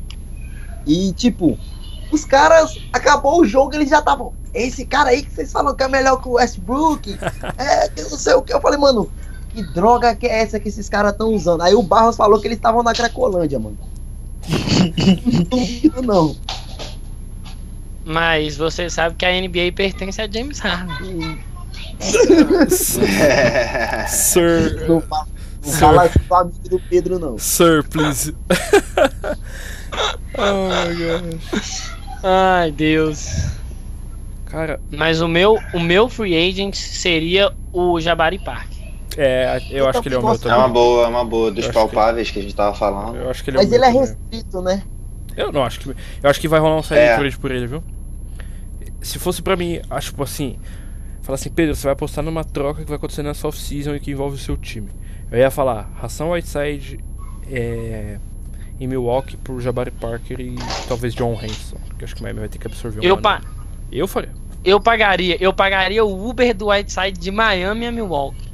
E, 0.85 1.13
tipo, 1.13 1.57
os 2.11 2.25
caras. 2.25 2.79
Acabou 2.93 3.41
o 3.41 3.45
jogo, 3.45 3.75
eles 3.75 3.89
já 3.89 3.99
estavam. 3.99 4.33
Esse 4.53 4.85
cara 4.85 5.09
aí 5.09 5.23
que 5.23 5.31
vocês 5.31 5.51
falam 5.51 5.75
que 5.75 5.83
é 5.83 5.87
melhor 5.87 6.21
que 6.21 6.27
o 6.27 6.33
Westbrook. 6.33 7.17
É, 7.57 7.89
que 7.89 8.01
não 8.03 8.17
sei 8.17 8.33
o 8.33 8.41
que. 8.41 8.53
Eu 8.53 8.61
falei, 8.61 8.79
mano, 8.79 9.09
que 9.53 9.63
droga 9.73 10.15
que 10.15 10.27
é 10.27 10.41
essa 10.41 10.59
que 10.59 10.69
esses 10.69 10.87
caras 10.87 11.11
estão 11.11 11.33
usando? 11.33 11.61
Aí 11.61 11.75
o 11.75 11.81
Barros 11.81 12.15
falou 12.15 12.39
que 12.39 12.47
eles 12.47 12.57
estavam 12.57 12.83
na 12.83 12.93
Cracolândia, 12.93 13.59
mano. 13.59 13.77
não 15.25 15.43
duvido, 15.43 16.01
não. 16.01 16.35
Mas 18.05 18.57
você 18.57 18.89
sabe 18.89 19.15
que 19.15 19.25
a 19.25 19.41
NBA 19.41 19.71
pertence 19.75 20.21
a 20.21 20.27
James 20.27 20.59
Harden. 20.59 21.39
Sir. 24.07 24.87
Não 24.87 25.01
fala, 25.01 25.27
não 25.63 25.71
Sir. 25.71 25.79
fala 25.79 26.09
com 26.09 26.33
o 26.33 26.37
amigo 26.37 26.69
do 26.69 26.79
Pedro, 26.89 27.19
não. 27.19 27.37
Sir, 27.37 27.83
please. 27.87 28.33
oh 30.37 30.69
my 30.69 30.95
gosh. 30.95 31.98
Ai, 32.23 32.71
Deus. 32.71 33.27
Cara, 34.45 34.79
Mas 34.91 35.21
o 35.21 35.27
meu, 35.27 35.59
o 35.73 35.79
meu 35.79 36.09
free 36.09 36.35
agent 36.35 36.73
seria 36.75 37.53
o 37.71 37.99
Jabari 37.99 38.39
Park. 38.39 38.69
é, 39.15 39.61
eu 39.69 39.87
acho 39.87 40.01
que 40.01 40.07
ele 40.07 40.15
é 40.15 40.17
o 40.17 40.21
meu 40.21 40.31
É 40.31 40.33
uma 40.33 40.39
também. 40.39 40.69
boa, 40.73 41.05
é 41.05 41.07
uma 41.07 41.23
boa 41.25 41.51
dos 41.51 41.67
palpáveis 41.67 42.31
que... 42.31 42.39
a 42.39 42.41
gente 42.41 42.55
tava 42.55 42.75
falando. 42.75 43.15
Eu 43.17 43.29
acho 43.29 43.43
que 43.43 43.51
ele 43.51 43.57
é 43.57 43.59
o 43.59 43.63
Mas 43.63 43.69
meu 43.69 43.77
ele 43.79 43.85
é 43.85 43.87
também. 43.91 44.01
restrito, 44.01 44.61
né? 44.61 44.83
Eu 45.37 45.51
não 45.51 45.63
acho 45.63 45.79
que. 45.79 45.89
Eu 45.89 46.29
acho 46.29 46.41
que 46.41 46.47
vai 46.47 46.59
rolar 46.59 46.77
um 46.77 46.83
side 46.83 46.99
É. 46.99 47.15
trade 47.15 47.37
por 47.37 47.51
ele, 47.51 47.67
viu? 47.67 47.83
Se 49.01 49.19
fosse 49.19 49.41
pra 49.41 49.55
mim, 49.55 49.79
acho 49.89 50.09
tipo 50.09 50.23
assim. 50.23 50.57
Falar 51.21 51.35
assim, 51.35 51.49
Pedro, 51.51 51.75
você 51.75 51.83
vai 51.83 51.93
apostar 51.93 52.23
numa 52.23 52.43
troca 52.43 52.81
que 52.81 52.87
vai 52.89 52.97
acontecer 52.97 53.21
nessa 53.21 53.47
off-season 53.47 53.93
e 53.95 53.99
que 53.99 54.09
envolve 54.11 54.35
o 54.35 54.39
seu 54.39 54.57
time. 54.57 54.89
Eu 55.31 55.37
ia 55.37 55.51
falar, 55.51 55.91
ração 56.01 56.31
Whiteside 56.31 56.99
é, 57.51 58.17
em 58.79 58.87
Milwaukee 58.87 59.37
por 59.37 59.59
Jabari 59.61 59.91
Parker 59.91 60.39
e 60.39 60.55
talvez 60.87 61.13
John 61.13 61.33
Henson. 61.41 61.77
Que 61.97 62.05
acho 62.05 62.15
que 62.15 62.21
o 62.21 62.23
Miami 62.23 62.39
vai 62.39 62.49
ter 62.49 62.57
que 62.57 62.67
absorver 62.67 62.99
um 62.99 63.03
Eu, 63.03 63.17
pa 63.17 63.41
Eu 63.91 64.07
faria. 64.07 64.31
eu 64.63 64.79
pagaria, 64.79 65.37
eu 65.43 65.51
pagaria 65.53 66.03
o 66.05 66.29
Uber 66.29 66.55
do 66.55 66.69
Whiteside 66.69 67.19
de 67.19 67.31
Miami 67.31 67.85
a 67.87 67.91
Milwaukee. 67.91 68.47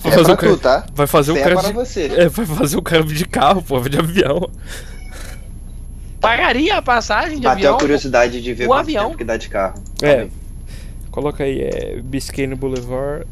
Vai 0.00 0.12
É 0.12 0.14
fazer 0.16 0.24
pra 0.24 0.32
o 0.34 0.36
cara, 0.36 0.52
tu, 0.52 0.58
tá? 0.58 0.86
vai 0.94 1.06
fazer 1.08 1.32
o 1.32 1.36
é 1.36 1.42
cara 1.42 1.54
para 1.56 1.68
de, 1.68 1.72
você. 1.74 2.06
é, 2.06 2.28
vai 2.28 2.46
fazer 2.46 2.76
o 2.76 2.82
cara 2.82 3.02
de 3.02 3.24
carro, 3.26 3.60
pô, 3.62 3.80
de 3.80 3.98
avião. 3.98 4.48
pagaria 6.20 6.76
a 6.78 6.82
passagem 6.82 7.36
de 7.38 7.42
Bateu 7.42 7.50
avião. 7.58 7.74
a 7.76 7.78
curiosidade 7.78 8.40
de 8.40 8.54
ver 8.54 8.68
o 8.68 8.72
avião. 8.72 9.06
tempo 9.06 9.18
que 9.18 9.24
dá 9.24 9.36
de 9.36 9.48
carro. 9.48 9.82
É. 10.02 10.28
Coloca 11.10 11.44
aí, 11.44 11.60
é 11.60 12.00
Biscayne 12.00 12.54
Boulevard. 12.54 13.26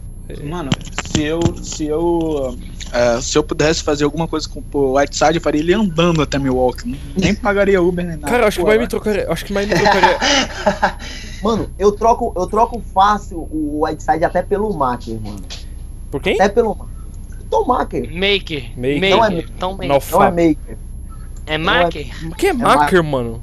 Mano, 0.44 0.70
se 1.12 1.22
eu. 1.22 1.40
Se 1.62 1.86
eu. 1.86 2.56
É, 2.92 3.20
se 3.20 3.38
eu 3.38 3.42
pudesse 3.42 3.82
fazer 3.82 4.04
alguma 4.04 4.26
coisa 4.26 4.48
com 4.48 4.62
o 4.72 4.96
Whiteside, 4.98 5.36
eu 5.36 5.40
faria 5.40 5.60
ele 5.60 5.72
andando 5.72 6.22
até 6.22 6.38
Milwaukee. 6.38 6.98
Nem 7.16 7.34
pagaria 7.34 7.80
Uber 7.80 8.04
nem 8.04 8.16
nada. 8.16 8.30
Cara, 8.30 8.46
acho 8.46 8.58
que 8.58 8.62
Pô, 8.62 8.68
mais 8.68 8.80
me 8.80 8.88
trocaria. 8.88 9.26
Acho 9.30 9.44
que 9.44 9.52
mais 9.52 9.66
me 9.68 9.74
trocaria. 9.74 10.18
Mano, 11.42 11.70
eu 11.78 11.92
troco, 11.92 12.32
eu 12.36 12.46
troco 12.46 12.80
fácil 12.92 13.48
o 13.50 13.84
Whiteside 13.84 14.24
até 14.24 14.42
pelo 14.42 14.72
Macker, 14.74 15.20
mano. 15.20 15.40
Por 16.10 16.20
quem? 16.20 16.34
Até 16.34 16.48
pelo 16.48 16.88
Tom 17.48 17.64
Macker. 17.64 18.02
Maker. 18.12 18.70
Maker. 18.76 19.10
Não 19.10 19.24
é 19.24 19.30
Maker. 19.30 19.50
Então, 19.56 19.72
Maker. 19.72 19.88
Não 19.88 19.94
é 19.94 19.96
Alfa. 19.96 20.30
Maker. 20.30 20.78
É 21.46 21.58
Maker? 21.58 22.36
Quem 22.36 22.50
é 22.50 22.52
Macker, 22.52 23.04
mano? 23.04 23.42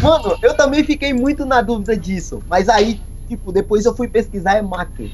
Mano, 0.00 0.38
eu 0.42 0.56
também 0.56 0.82
fiquei 0.84 1.12
muito 1.12 1.44
na 1.44 1.60
dúvida 1.60 1.96
disso. 1.96 2.42
Mas 2.48 2.68
aí, 2.68 3.00
tipo, 3.28 3.52
depois 3.52 3.84
eu 3.84 3.94
fui 3.94 4.08
pesquisar, 4.08 4.56
é 4.56 4.62
Macker. 4.62 5.10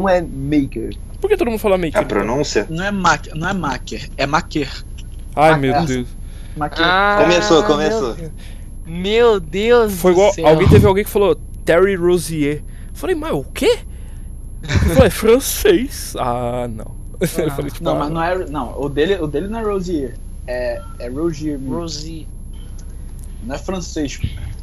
Não 0.00 0.08
é 0.08 0.20
Maker. 0.20 0.94
Por 1.20 1.28
que 1.28 1.36
todo 1.36 1.48
mundo 1.50 1.58
fala 1.60 1.78
Maker? 1.78 1.98
A 2.00 2.04
pronúncia? 2.04 2.66
Não 2.68 2.84
é 2.84 2.90
Macker, 2.90 3.34
não 3.34 3.48
é 3.48 3.52
Macker, 3.54 4.08
é 4.16 4.26
Macker. 4.26 4.70
Ai, 5.34 5.58
meu 5.58 5.74
Ah, 5.74 5.80
Deus. 5.80 6.08
Ah, 6.60 7.18
Começou, 7.22 7.58
meu- 7.60 7.66
começou. 7.70 8.16
Meu 8.86 9.40
Deus 9.40 9.94
Foi 9.94 10.12
do 10.12 10.18
igual. 10.18 10.32
céu. 10.32 10.46
Alguém 10.46 10.68
teve 10.68 10.86
alguém 10.86 11.04
que 11.04 11.10
falou 11.10 11.34
Terry 11.64 11.94
Rosier. 11.96 12.58
Eu 12.88 12.94
falei, 12.94 13.16
mas 13.16 13.32
o 13.32 13.42
quê? 13.44 13.78
Eu 14.62 14.68
falei, 14.94 15.06
é 15.06 15.10
francês. 15.10 16.14
Ah, 16.18 16.68
não. 16.68 16.94
Eu 17.20 17.26
falei, 17.28 17.70
tipo, 17.70 17.82
não, 17.84 17.92
ah, 17.92 17.98
mas 18.00 18.10
não 18.10 18.22
é. 18.22 18.38
Não, 18.50 18.78
o 18.80 18.88
dele, 18.90 19.14
o 19.16 19.26
dele 19.26 19.48
não 19.48 19.58
é 19.58 19.62
Rosier. 19.62 20.14
É, 20.46 20.80
é 20.98 21.08
Rogier. 21.08 21.58
mesmo. 21.58 21.76
Rosie. 21.78 22.28
Não 23.42 23.54
é 23.54 23.58
francês 23.58 24.20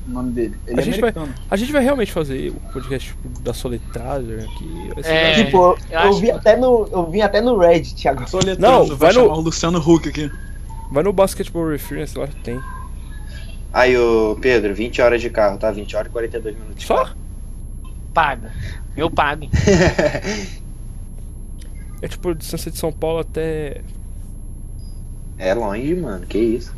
o 0.08 0.12
nome 0.12 0.32
dele. 0.32 0.56
Ele 0.68 0.80
A 0.80 0.82
é 0.82 0.86
gente 0.86 1.00
vai-. 1.02 1.14
A 1.50 1.56
gente 1.56 1.72
vai 1.72 1.84
realmente 1.84 2.12
fazer 2.12 2.50
o 2.50 2.60
podcast 2.72 3.10
tipo, 3.10 3.40
da 3.42 3.54
soletragem 3.54 4.36
aqui. 4.40 4.92
É. 5.04 5.44
tipo, 5.46 5.58
eu, 5.58 6.00
eu 6.00 6.14
vi 6.16 6.26
que- 6.28 6.32
até 6.32 6.58
no, 6.58 6.88
eu 6.92 7.10
vim 7.10 7.22
até 7.22 7.42
no 7.42 7.58
Reddit 7.58 8.08
agora. 8.08 8.28
Não, 8.60 8.86
vai, 8.88 8.96
vai 8.98 9.14
no- 9.14 9.22
chamar 9.22 9.38
o 9.38 9.42
Luciano 9.42 9.80
Huck 9.80 10.10
aqui. 10.10 10.32
Vai 10.92 11.04
no 11.04 11.14
Basketball 11.14 11.70
Reference, 11.70 12.18
lá 12.18 12.28
tem. 12.44 12.60
Aí, 13.72 13.98
ô 13.98 14.38
Pedro, 14.40 14.76
20 14.76 15.02
horas 15.02 15.20
de 15.22 15.30
carro, 15.30 15.58
tá? 15.58 15.72
20 15.72 15.96
horas 15.96 16.08
e 16.10 16.12
42 16.12 16.56
minutos. 16.56 16.86
Só? 16.86 17.10
Pago. 18.14 18.46
Eu 18.96 19.10
pago. 19.10 19.48
É 22.02 22.08
tipo 22.08 22.30
a 22.30 22.34
distância 22.34 22.70
de 22.70 22.78
São 22.78 22.92
Paulo 22.92 23.20
até. 23.20 23.82
É 25.38 25.54
longe, 25.54 25.96
mano. 25.96 26.26
Que 26.28 26.38
isso. 26.38 26.76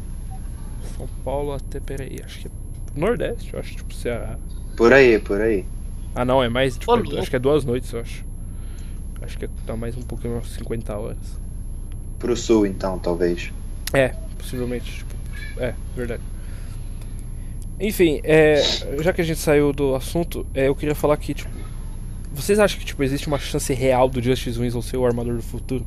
São 0.97 1.07
Paulo 1.23 1.51
até. 1.53 1.79
Peraí, 1.79 2.21
acho 2.23 2.39
que 2.39 2.47
é. 2.47 2.51
Nordeste, 2.99 3.53
eu 3.53 3.59
acho, 3.59 3.75
tipo 3.75 3.93
Ceará. 3.93 4.37
Por 4.77 4.91
aí, 4.93 5.19
por 5.19 5.39
aí. 5.41 5.65
Ah, 6.13 6.23
não, 6.25 6.41
é 6.43 6.49
mais. 6.49 6.77
Tipo, 6.77 6.95
é- 7.15 7.19
acho 7.19 7.29
que 7.29 7.35
é 7.35 7.39
duas 7.39 7.65
noites, 7.65 7.91
eu 7.91 7.99
acho. 7.99 8.25
Acho 9.21 9.37
que 9.37 9.49
dá 9.65 9.75
mais 9.75 9.97
um 9.97 10.01
pouquinho, 10.01 10.35
umas 10.35 10.47
50 10.49 10.95
horas. 10.97 11.17
Pro 12.19 12.35
sul, 12.35 12.65
então, 12.65 12.97
talvez. 12.99 13.51
É, 13.93 14.09
possivelmente. 14.37 14.91
Tipo, 14.99 15.15
é, 15.57 15.73
verdade. 15.95 16.21
Enfim, 17.79 18.21
é, 18.23 18.61
já 19.01 19.11
que 19.11 19.21
a 19.21 19.23
gente 19.23 19.39
saiu 19.39 19.73
do 19.73 19.95
assunto, 19.95 20.45
é, 20.53 20.67
eu 20.67 20.75
queria 20.75 20.95
falar 20.95 21.17
que, 21.17 21.33
tipo, 21.33 21.49
vocês 22.33 22.59
acham 22.59 22.79
que 22.79 22.85
tipo, 22.85 23.01
existe 23.03 23.27
uma 23.27 23.37
chance 23.39 23.73
real 23.73 24.07
do 24.09 24.21
Justice 24.21 24.57
Winslow 24.59 24.81
ser 24.81 24.97
o 24.97 25.05
armador 25.05 25.35
do 25.35 25.41
futuro? 25.41 25.85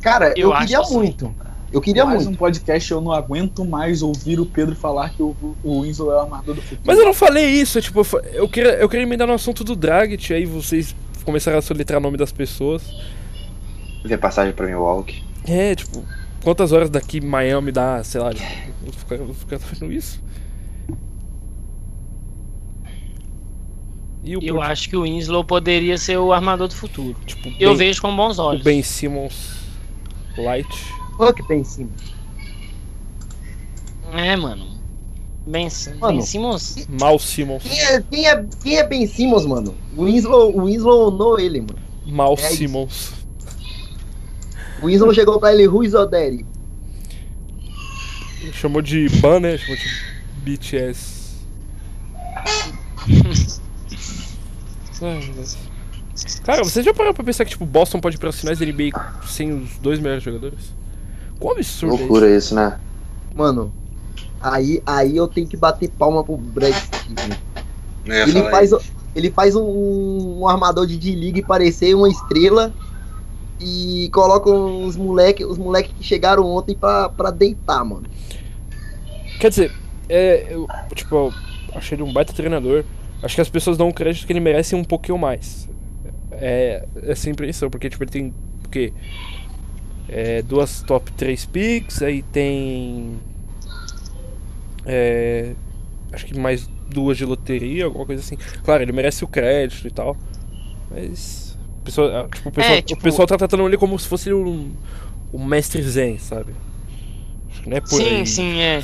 Cara, 0.00 0.32
Eu 0.36 0.52
eu, 0.52 0.58
queria 0.58 0.78
que 0.80 0.86
sim. 0.86 0.94
muito. 0.94 1.34
Eu 1.72 1.80
queria 1.80 2.04
Mais 2.06 2.24
muito. 2.24 2.34
um 2.34 2.38
podcast 2.38 2.90
eu 2.90 3.00
não 3.00 3.12
aguento 3.12 3.64
mais 3.64 4.00
ouvir 4.02 4.38
o 4.40 4.46
Pedro 4.46 4.74
falar 4.76 5.10
que 5.10 5.22
o, 5.22 5.34
o 5.64 5.82
Winslow 5.82 6.10
é 6.12 6.14
o 6.16 6.20
armador 6.20 6.54
do 6.54 6.62
futuro. 6.62 6.80
Mas 6.84 6.98
eu 6.98 7.04
não 7.04 7.12
falei 7.14 7.44
isso, 7.46 7.80
tipo, 7.82 8.00
eu 8.00 8.20
eu 8.34 8.48
queria, 8.48 8.72
eu 8.74 8.88
queria 8.88 9.02
emendar 9.04 9.26
no 9.26 9.34
assunto 9.34 9.64
do 9.64 9.74
Dragic, 9.74 10.32
aí 10.32 10.46
vocês 10.46 10.94
começaram 11.24 11.58
a 11.58 11.62
soletrar 11.62 11.98
o 11.98 12.02
nome 12.02 12.16
das 12.16 12.30
pessoas. 12.32 12.82
Ver 14.04 14.16
passagem 14.18 14.52
pra 14.54 14.66
Milwaukee. 14.66 15.22
É, 15.44 15.74
tipo, 15.74 16.04
quantas 16.42 16.70
horas 16.70 16.88
daqui 16.88 17.20
Miami 17.20 17.72
dá, 17.72 18.02
sei 18.04 18.20
lá, 18.20 18.30
vou 18.82 18.92
ficar, 18.92 19.16
vou 19.18 19.34
ficar 19.34 19.58
fazendo 19.58 19.92
isso? 19.92 20.22
E 24.24 24.36
o, 24.36 24.42
Eu 24.42 24.60
acho 24.60 24.88
que 24.88 24.96
o 24.96 25.02
Winslow 25.02 25.44
poderia 25.44 25.96
ser 25.98 26.16
o 26.18 26.32
armador 26.32 26.68
do 26.68 26.74
futuro. 26.74 27.16
tipo, 27.26 27.48
Eu 27.60 27.70
Ben- 27.70 27.78
vejo 27.78 28.00
com 28.02 28.14
bons 28.14 28.38
o 28.38 28.42
olhos. 28.42 28.62
Ben 28.62 28.82
Simmons 28.82 29.56
Light. 30.36 30.68
Fuck 31.16 31.42
Ben 31.48 31.64
Simmons. 31.64 32.14
É, 34.12 34.36
mano. 34.36 34.76
Ben, 35.46 35.68
Mano. 36.00 36.16
ben 36.18 36.22
Simmons. 36.22 36.86
Mal 36.88 37.18
Simmons. 37.20 37.62
Quem 37.62 37.80
é, 37.80 38.00
quem, 38.02 38.26
é, 38.28 38.44
quem 38.62 38.76
é 38.78 38.84
Ben 38.86 39.06
Simmons, 39.06 39.46
mano? 39.46 39.74
O 39.96 40.04
Winslow, 40.04 40.56
o 40.56 40.64
Winslow 40.64 41.08
onou 41.08 41.38
ele, 41.38 41.60
mano. 41.60 41.78
Mal 42.04 42.34
É 42.38 42.46
isso. 42.48 42.56
Simmons. 42.56 43.12
O 44.82 44.86
Winslow 44.86 45.14
chegou 45.14 45.38
pra 45.38 45.52
ele, 45.54 45.64
Ruiz 45.66 45.94
Oderi. 45.94 46.44
Chamou 48.52 48.82
de 48.82 49.08
ban, 49.20 49.40
né? 49.40 49.56
Chamou 49.56 49.76
de 49.76 49.88
BTS. 50.42 51.16
Cara, 56.44 56.64
você 56.64 56.82
já 56.82 56.94
parou 56.94 57.12
pra 57.12 57.22
pensar 57.24 57.44
que 57.44 57.50
tipo, 57.50 57.66
Boston 57.66 58.00
pode 58.00 58.16
ir 58.16 58.18
pra 58.18 58.32
finais 58.32 58.58
da 58.58 58.64
NBA 58.66 58.90
sem 59.26 59.52
os 59.52 59.76
dois 59.78 59.98
melhores 60.00 60.22
jogadores? 60.24 60.74
Quão 61.38 61.52
absurdo 61.52 61.92
é 61.92 61.96
isso? 61.96 62.02
Loucura 62.02 62.36
isso, 62.36 62.54
né? 62.54 62.78
Mano, 63.34 63.72
aí, 64.40 64.82
aí 64.86 65.16
eu 65.16 65.28
tenho 65.28 65.46
que 65.46 65.56
bater 65.56 65.90
palma 65.90 66.24
pro 66.24 66.36
Brad 66.36 66.74
Stevens. 66.74 67.38
Ele 68.06 68.42
faz, 68.50 68.70
ele 69.14 69.30
faz 69.30 69.56
um, 69.56 70.40
um 70.40 70.48
armador 70.48 70.86
de 70.86 70.96
D-League 70.96 71.42
parecer 71.42 71.94
uma 71.94 72.08
estrela 72.08 72.72
e 73.60 74.08
coloca 74.12 74.50
os 74.50 74.96
moleque, 74.96 75.44
os 75.44 75.58
moleque 75.58 75.92
que 75.94 76.04
chegaram 76.04 76.44
ontem 76.46 76.74
pra, 76.74 77.08
pra 77.08 77.30
deitar, 77.30 77.84
mano. 77.84 78.04
Quer 79.40 79.50
dizer, 79.50 79.72
é, 80.08 80.46
eu, 80.50 80.66
tipo, 80.94 81.14
eu 81.14 81.34
achei 81.74 81.96
ele 81.96 82.02
um 82.02 82.12
baita 82.12 82.32
treinador. 82.32 82.84
Acho 83.22 83.34
que 83.34 83.40
as 83.40 83.48
pessoas 83.48 83.76
dão 83.76 83.88
um 83.88 83.92
crédito 83.92 84.26
que 84.26 84.32
ele 84.32 84.40
merece 84.40 84.74
um 84.74 84.84
pouquinho 84.84 85.18
mais. 85.18 85.68
É 86.32 86.86
essa 87.02 87.30
impressão, 87.30 87.70
porque 87.70 87.88
tipo, 87.88 88.04
ele 88.04 88.10
tem 88.10 88.34
o 88.64 88.68
quê? 88.68 88.92
É, 90.08 90.40
duas 90.42 90.82
top 90.82 91.10
3 91.12 91.44
picks, 91.46 92.00
aí 92.02 92.22
tem. 92.22 93.18
É, 94.84 95.52
acho 96.12 96.26
que 96.26 96.38
mais 96.38 96.68
duas 96.88 97.16
de 97.16 97.24
loteria, 97.24 97.86
alguma 97.86 98.06
coisa 98.06 98.22
assim. 98.22 98.36
Claro, 98.64 98.82
ele 98.82 98.92
merece 98.92 99.24
o 99.24 99.28
crédito 99.28 99.86
e 99.86 99.90
tal. 99.90 100.16
Mas. 100.90 101.58
o 101.80 101.84
pessoal- 101.84 102.28
tipo, 102.28 102.48
o, 102.48 102.52
pessoal, 102.52 102.74
É, 102.76 102.82
tipo- 102.82 103.00
o 103.00 103.02
pessoal 103.02 103.26
tá 103.26 103.36
tratando 103.36 103.66
ele 103.66 103.76
como 103.76 103.98
se 103.98 104.06
fosse 104.06 104.32
um, 104.32 104.72
um 105.32 105.44
mestre 105.44 105.82
zen, 105.82 106.18
sabe? 106.18 106.52
Acho 107.50 107.62
que 107.62 107.68
não 107.70 107.76
é 107.76 107.80
por 107.80 107.88
Sim, 107.90 108.16
aí. 108.20 108.26
sim, 108.26 108.60
é. 108.60 108.82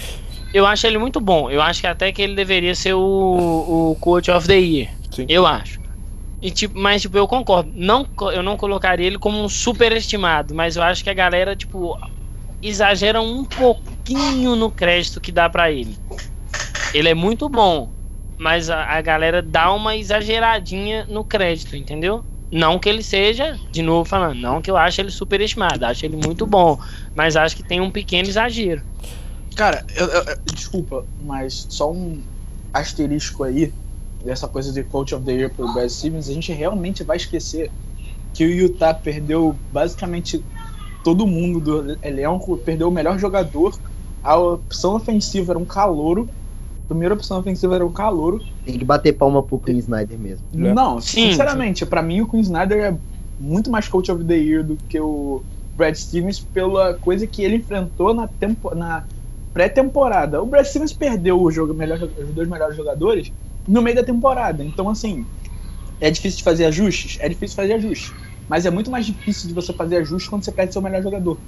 Eu 0.53 0.67
acho 0.67 0.87
ele 0.87 0.99
muito 0.99 1.21
bom. 1.21 1.51
Eu 1.51 1.63
acho 1.63 1.81
que 1.81 1.87
até 1.87 2.13
que 2.13 2.21
ele 2.21 2.35
deveria 2.35 2.75
ser 2.75 2.93
o, 2.95 3.01
o 3.93 3.97
Coach 4.01 4.31
of 4.31 4.47
the 4.47 4.59
Year. 4.59 4.91
Sim. 5.11 5.25
Eu 5.29 5.47
acho. 5.47 5.81
E, 6.43 6.51
tipo, 6.51 6.77
mas, 6.77 7.01
tipo, 7.03 7.17
eu 7.17 7.29
concordo. 7.29 7.71
Não, 7.73 8.07
eu 8.33 8.43
não 8.43 8.57
colocaria 8.57 9.07
ele 9.07 9.19
como 9.19 9.41
um 9.41 9.49
superestimado, 9.49 10.55
mas 10.55 10.75
eu 10.77 10.83
acho 10.83 11.05
que 11.05 11.11
a 11.11 11.15
galera, 11.15 11.55
tipo, 11.55 11.97
exagera 12.61 13.21
um 13.21 13.45
pouquinho 13.45 14.57
no 14.57 14.71
crédito 14.71 15.21
que 15.21 15.31
dá 15.31 15.49
pra 15.49 15.71
ele. 15.71 15.97
Ele 16.93 17.09
é 17.09 17.15
muito 17.15 17.49
bom, 17.49 17.93
mas 18.37 18.69
a, 18.69 18.85
a 18.85 19.01
galera 19.01 19.41
dá 19.41 19.73
uma 19.73 19.97
exageradinha 19.97 21.07
no 21.09 21.25
crédito, 21.25 21.77
entendeu? 21.77 22.25
Não 22.51 22.79
que 22.79 22.89
ele 22.89 23.03
seja, 23.03 23.59
de 23.71 23.81
novo 23.81 24.05
falando, 24.05 24.39
não 24.39 24.61
que 24.61 24.71
eu 24.71 24.77
acho 24.77 25.01
ele 25.01 25.11
superestimado, 25.11 25.87
acho 25.87 26.05
ele 26.05 26.17
muito 26.17 26.45
bom, 26.47 26.77
mas 27.15 27.35
acho 27.35 27.57
que 27.57 27.63
tem 27.63 27.81
um 27.81 27.91
pequeno 27.91 28.29
exagero. 28.29 28.83
Cara, 29.57 29.83
eu- 29.97 30.07
eu- 30.07 30.25
desculpa, 30.47 31.05
mas 31.19 31.67
só 31.71 31.91
um 31.91 32.23
asterisco 32.73 33.45
aí 33.45 33.73
dessa 34.25 34.49
coisa 34.49 34.73
de 34.73 34.83
Coach 34.83 35.15
of 35.15 35.25
the 35.25 35.33
Year 35.33 35.51
pro 35.51 35.73
Brad 35.73 35.89
Stevens, 35.89 36.29
a 36.29 36.33
gente 36.33 36.53
realmente 36.53 37.03
vai 37.03 37.17
esquecer 37.17 37.71
que 38.33 38.45
o 38.45 38.51
Utah 38.51 38.95
perdeu 38.95 39.55
basicamente 39.71 40.45
todo 41.05 41.27
mundo 41.27 41.61
do 41.61 41.99
elenco, 42.03 42.57
perdeu 42.59 42.89
o 42.89 42.93
melhor 42.93 43.19
jogador, 43.19 43.75
a 44.23 44.37
opção 44.37 44.95
ofensiva 44.95 45.53
era 45.53 45.59
um 45.59 45.65
calouro, 45.65 46.29
a 46.85 46.89
primeira 46.89 47.15
opção 47.15 47.39
ofensiva 47.41 47.75
era 47.75 47.85
um 47.85 47.93
calouro. 47.93 48.41
Tem 48.65 48.79
que 48.79 48.85
bater 48.85 49.13
palma 49.13 49.43
pro 49.43 49.59
Queen 49.59 49.79
Snyder 49.79 50.19
mesmo. 50.19 50.47
É. 50.55 50.57
Não, 50.57 51.01
Sim. 51.01 51.31
sinceramente, 51.31 51.85
pra 51.85 52.03
mim 52.03 52.21
o 52.21 52.29
Queen 52.29 52.43
Snyder 52.43 52.79
é 52.79 52.99
muito 53.39 53.71
mais 53.71 53.89
Coach 53.89 54.11
of 54.13 54.25
the 54.25 54.37
Year 54.37 54.65
do 54.65 54.79
que 54.89 55.01
o 55.01 55.43
Brad 55.75 55.95
Stevens 55.95 56.39
pela 56.39 56.95
coisa 56.95 57.27
que 57.27 57.43
ele 57.43 57.57
enfrentou 57.57 58.15
na, 58.15 58.29
tempo, 58.29 58.75
na 58.75 59.05
pré-temporada. 59.53 60.41
O 60.41 60.47
Brad 60.47 60.65
Stevens 60.65 60.93
perdeu 60.93 61.41
o 61.41 61.51
jogo, 61.51 61.75
melhor, 61.75 62.01
os 62.01 62.33
dois 62.33 62.49
melhores 62.49 62.77
jogadores 62.77 63.33
no 63.67 63.83
meio 63.83 63.97
da 63.97 64.03
temporada. 64.05 64.65
Então, 64.65 64.89
assim, 64.89 65.27
é 66.01 66.11
difícil 66.11 66.39
de 66.39 66.45
fazer 66.45 66.65
ajustes? 66.67 67.19
É 67.21 67.29
difícil 67.29 67.57
fazer 67.57 67.75
ajustes. 67.75 68.13
Mas 68.49 68.67
é 68.67 68.71
muito 68.71 68.91
mais 68.91 69.07
difícil 69.07 69.49
de 69.49 69.55
você 69.55 69.73
fazer 69.73 69.99
ajustes 69.99 70.29
quando 70.29 70.45
você 70.45 70.53
perde 70.53 70.73
seu 70.73 70.83
melhor 70.83 71.03
jogador. 71.03 71.39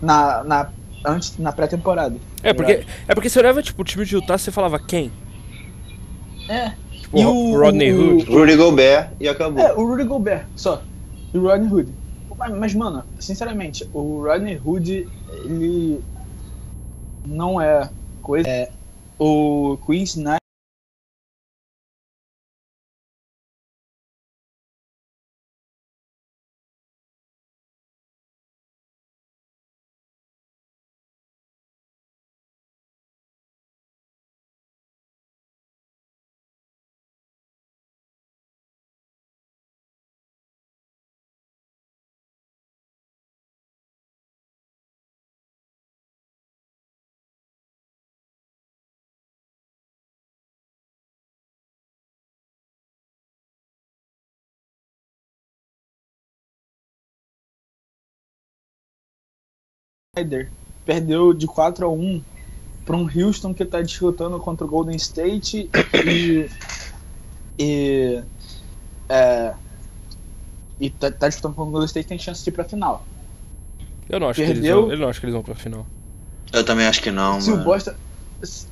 Na, 0.00 0.44
na 0.44 0.68
antes 1.04 1.36
na 1.38 1.50
pré-temporada. 1.52 2.16
É 2.42 2.52
porque, 2.52 2.84
é 3.06 3.14
porque 3.14 3.28
você 3.28 3.38
olhava, 3.38 3.62
tipo, 3.62 3.82
o 3.82 3.84
time 3.84 4.04
de 4.04 4.14
Utah, 4.14 4.38
você 4.38 4.50
falava 4.52 4.78
quem? 4.78 5.10
É. 6.48 6.72
Tipo, 7.00 7.18
E 7.18 7.24
o 7.26 7.30
o- 7.52 7.58
Rodney 7.58 7.92
o- 7.92 8.16
Hood. 8.18 8.24
Rudy 8.30 8.56
Gobert 8.56 9.10
e 9.20 9.28
acabou. 9.28 9.62
É, 9.62 9.72
o 9.74 9.84
Rudy 9.86 10.04
Gobert, 10.04 10.46
só. 10.54 10.82
E 11.34 11.38
o 11.38 11.42
Rodney 11.42 11.70
Hood. 11.72 11.94
Mas, 12.38 12.52
mas, 12.56 12.74
mano, 12.74 13.04
sinceramente, 13.18 13.88
o 13.92 14.22
Rodney 14.22 14.60
Hood, 14.64 15.08
ele 15.44 16.00
não 17.26 17.60
é 17.60 17.90
coisa. 18.22 18.48
É, 18.48 18.70
o 19.18 19.76
Queen 19.84 20.04
Snyder. 20.04 20.38
Perdeu 60.84 61.32
de 61.34 61.46
4 61.46 61.86
a 61.86 61.88
1 61.90 62.22
para 62.84 62.96
um 62.96 63.08
Houston 63.08 63.52
que 63.52 63.64
tá 63.64 63.82
disputando 63.82 64.38
contra 64.38 64.66
o 64.66 64.70
Golden 64.70 64.96
State 64.96 65.68
e 66.04 66.48
e 67.58 68.22
é, 69.08 69.54
e 70.80 70.90
tá, 70.90 71.10
tá 71.10 71.28
disputando 71.28 71.54
contra 71.54 71.68
o 71.68 71.72
Golden 71.72 71.86
State 71.86 72.08
tem 72.08 72.18
chance 72.18 72.42
de 72.42 72.50
ir 72.50 72.52
pra 72.52 72.64
final. 72.64 73.06
Eu 74.08 74.18
não 74.20 74.28
acho 74.28 74.40
que 74.40 74.46
eles 74.46 74.62
Perdeu. 74.62 74.82
vão, 74.82 74.92
eu 74.92 74.98
não 74.98 75.08
acho 75.08 75.20
que 75.20 75.26
eles 75.26 75.34
vão 75.34 75.42
pra 75.42 75.54
final. 75.54 75.86
Eu 76.52 76.64
também 76.64 76.86
acho 76.86 77.02
que 77.02 77.10
não, 77.10 77.40
Se 77.40 77.50
o 77.50 77.52
mano. 77.52 77.64
Boston 77.64 77.92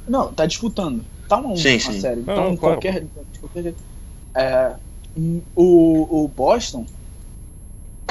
não, 0.09 0.33
tá 0.33 0.47
disputando. 0.47 1.05
Tá 1.29 1.39
um 1.39 1.57
Sim, 1.57 1.77
a 1.77 1.81
sim. 1.81 2.01
série. 2.01 2.21
Não, 2.21 2.33
Então 2.33 2.51
não, 2.51 2.57
qualquer, 2.57 3.05
qualquer 3.41 3.63
jeito. 3.65 3.83
É, 4.35 4.77
o, 5.55 6.25
o 6.25 6.29
Boston 6.29 6.87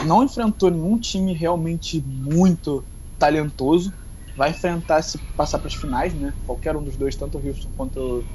não 0.06 0.24
enfrentou 0.24 0.70
nenhum 0.70 1.00
time 1.00 1.34
realmente 1.34 2.02
muito 2.02 2.86
talentoso. 3.18 3.94
Vai 4.36 4.50
enfrentar 4.50 5.02
se 5.02 5.18
passar 5.38 5.60
para 5.60 5.68
as 5.68 5.74
finais, 5.74 6.14
né? 6.14 6.34
Qualquer 6.46 6.76
um 6.76 6.84
dos 6.84 6.98
dois, 6.98 7.16
tanto 7.16 7.38
o 7.38 7.48
Houston 7.48 7.70
quanto 7.78 8.26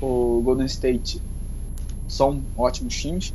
o, 0.00 0.38
o 0.38 0.42
Golden 0.42 0.66
State, 0.66 1.22
são 2.08 2.42
ótimos 2.56 2.96
times. 2.96 3.32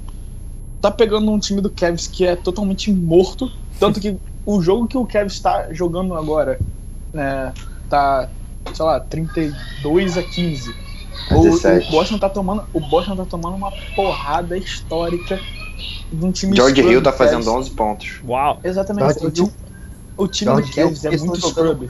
Tá 0.81 0.91
pegando 0.91 1.31
um 1.31 1.39
time 1.39 1.61
do 1.61 1.69
Cavs 1.69 2.07
que 2.07 2.25
é 2.25 2.35
totalmente 2.35 2.91
morto, 2.91 3.51
tanto 3.79 3.99
que 3.99 4.17
o 4.45 4.61
jogo 4.61 4.87
que 4.87 4.97
o 4.97 5.05
Cavs 5.05 5.33
está 5.33 5.71
jogando 5.71 6.15
agora, 6.15 6.59
né, 7.13 7.53
tá, 7.89 8.29
sei 8.73 8.85
lá, 8.85 8.99
32 8.99 10.17
a 10.17 10.23
15. 10.23 10.75
O, 11.31 11.43
17. 11.43 11.87
o 11.87 11.91
Boston 11.91 12.17
tá 12.17 12.29
tomando, 12.29 12.63
o 12.73 12.79
Boston 12.79 13.15
tá 13.15 13.25
tomando 13.25 13.55
uma 13.55 13.71
porrada 13.95 14.57
histórica 14.57 15.39
de 16.11 16.25
um 16.25 16.31
time 16.31 16.55
George 16.55 16.81
Hill 16.81 17.01
tá 17.03 17.11
fazendo 17.11 17.51
11 17.51 17.71
pontos. 17.71 18.19
Uau! 18.25 18.59
Exatamente. 18.63 19.19
George 19.19 19.51
O 20.19 20.27
time, 20.27 20.51
Hill- 20.51 20.57
o 20.59 20.61
time 20.63 20.71
do 20.71 21.01
Cavs 21.01 21.05
é 21.05 21.09
muito 21.17 21.39
jogando- 21.39 21.87
scrub. 21.87 21.89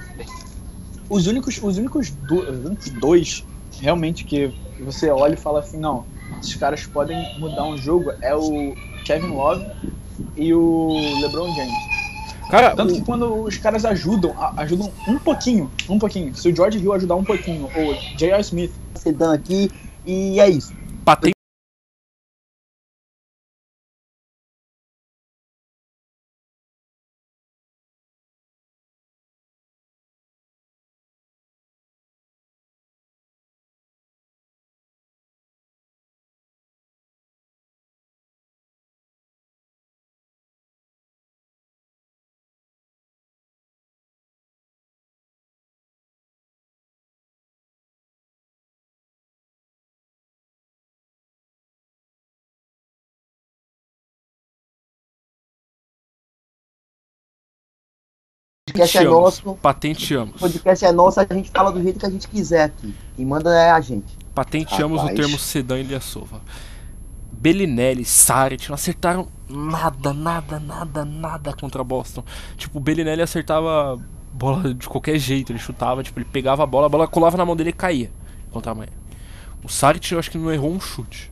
Os 1.10 1.28
únicos, 1.28 1.60
os 1.62 1.78
únicos, 1.78 2.10
do- 2.12 2.40
os 2.42 2.66
únicos 2.66 2.90
dois 2.92 3.44
realmente 3.82 4.24
que 4.24 4.54
você 4.80 5.10
olha 5.10 5.34
e 5.34 5.38
fala 5.38 5.60
assim, 5.60 5.80
não, 5.80 6.06
esses 6.40 6.56
caras 6.56 6.86
podem 6.86 7.18
mudar 7.40 7.64
um 7.66 7.78
jogo 7.78 8.12
é 8.22 8.36
o 8.36 8.76
Kevin 9.06 9.30
Love 9.30 9.66
e 10.38 10.54
o 10.54 10.94
LeBron 11.22 11.54
James. 11.56 11.90
Cara, 12.52 12.76
Tanto 12.76 12.94
o- 12.94 12.96
que 12.96 13.02
quando 13.02 13.44
os 13.44 13.58
caras 13.58 13.86
ajudam, 13.86 14.34
ajudam 14.58 14.92
um 15.08 15.18
pouquinho, 15.20 15.70
um 15.88 15.98
pouquinho. 16.00 16.36
Se 16.36 16.50
o 16.50 16.56
George 16.56 16.78
Hill 16.80 16.94
ajudar 16.94 17.16
um 17.16 17.24
pouquinho, 17.24 17.70
ou 17.76 17.92
o 17.92 17.96
J.R. 18.18 18.42
Smith, 18.42 18.72
sedã 18.96 19.34
aqui 19.34 19.72
e 20.06 20.40
é 20.40 20.50
isso. 20.50 20.74
patente 21.06 21.34
podcast 58.72 58.98
é 58.98 59.02
Patenteamos. 59.02 59.24
nosso, 59.24 59.50
o 59.50 59.56
patenteamos. 59.56 60.40
podcast 60.40 60.86
é 60.86 60.92
nosso, 60.92 61.20
a 61.20 61.26
gente 61.34 61.50
fala 61.52 61.72
do 61.72 61.82
jeito 61.82 62.00
que 62.00 62.06
a 62.06 62.10
gente 62.10 62.28
quiser 62.28 62.64
aqui. 62.64 62.94
Quem 63.16 63.26
manda 63.26 63.54
é 63.54 63.72
a 63.72 63.82
gente. 63.82 64.18
Patenteamos 64.34 64.98
o 65.00 65.02
Rapaz. 65.02 65.20
termo 65.20 65.38
sedã 65.38 65.80
Ilyasova. 65.80 66.42
Bellinelli, 67.32 68.04
Saric 68.04 68.68
não 68.68 68.76
acertaram 68.76 69.28
nada, 69.48 70.14
nada, 70.14 70.60
nada, 70.60 71.06
nada 71.06 71.54
contra 71.54 71.84
Boston. 71.84 72.24
Tipo, 72.58 72.80
o 72.80 72.82
Bellinelli 72.82 73.22
acertava 73.22 73.98
bola 74.34 74.74
de 74.74 74.88
qualquer 74.88 75.18
jeito, 75.18 75.52
ele 75.52 75.60
chutava, 75.60 76.04
tipo, 76.04 76.20
ele 76.20 76.28
pegava 76.32 76.64
a 76.64 76.66
bola, 76.66 76.88
a 76.88 76.90
bola 76.90 77.08
colava 77.08 77.38
na 77.38 77.46
mão 77.46 77.56
dele 77.56 77.70
e 77.70 77.74
caía 77.74 78.12
contra 78.52 78.72
a 78.72 78.76
manhã. 78.76 78.92
O 79.64 79.70
Saric 79.70 80.12
eu 80.12 80.20
acho 80.20 80.32
que 80.32 80.38
não 80.38 80.52
errou 80.52 80.72
um 80.72 80.80
chute. 80.80 81.29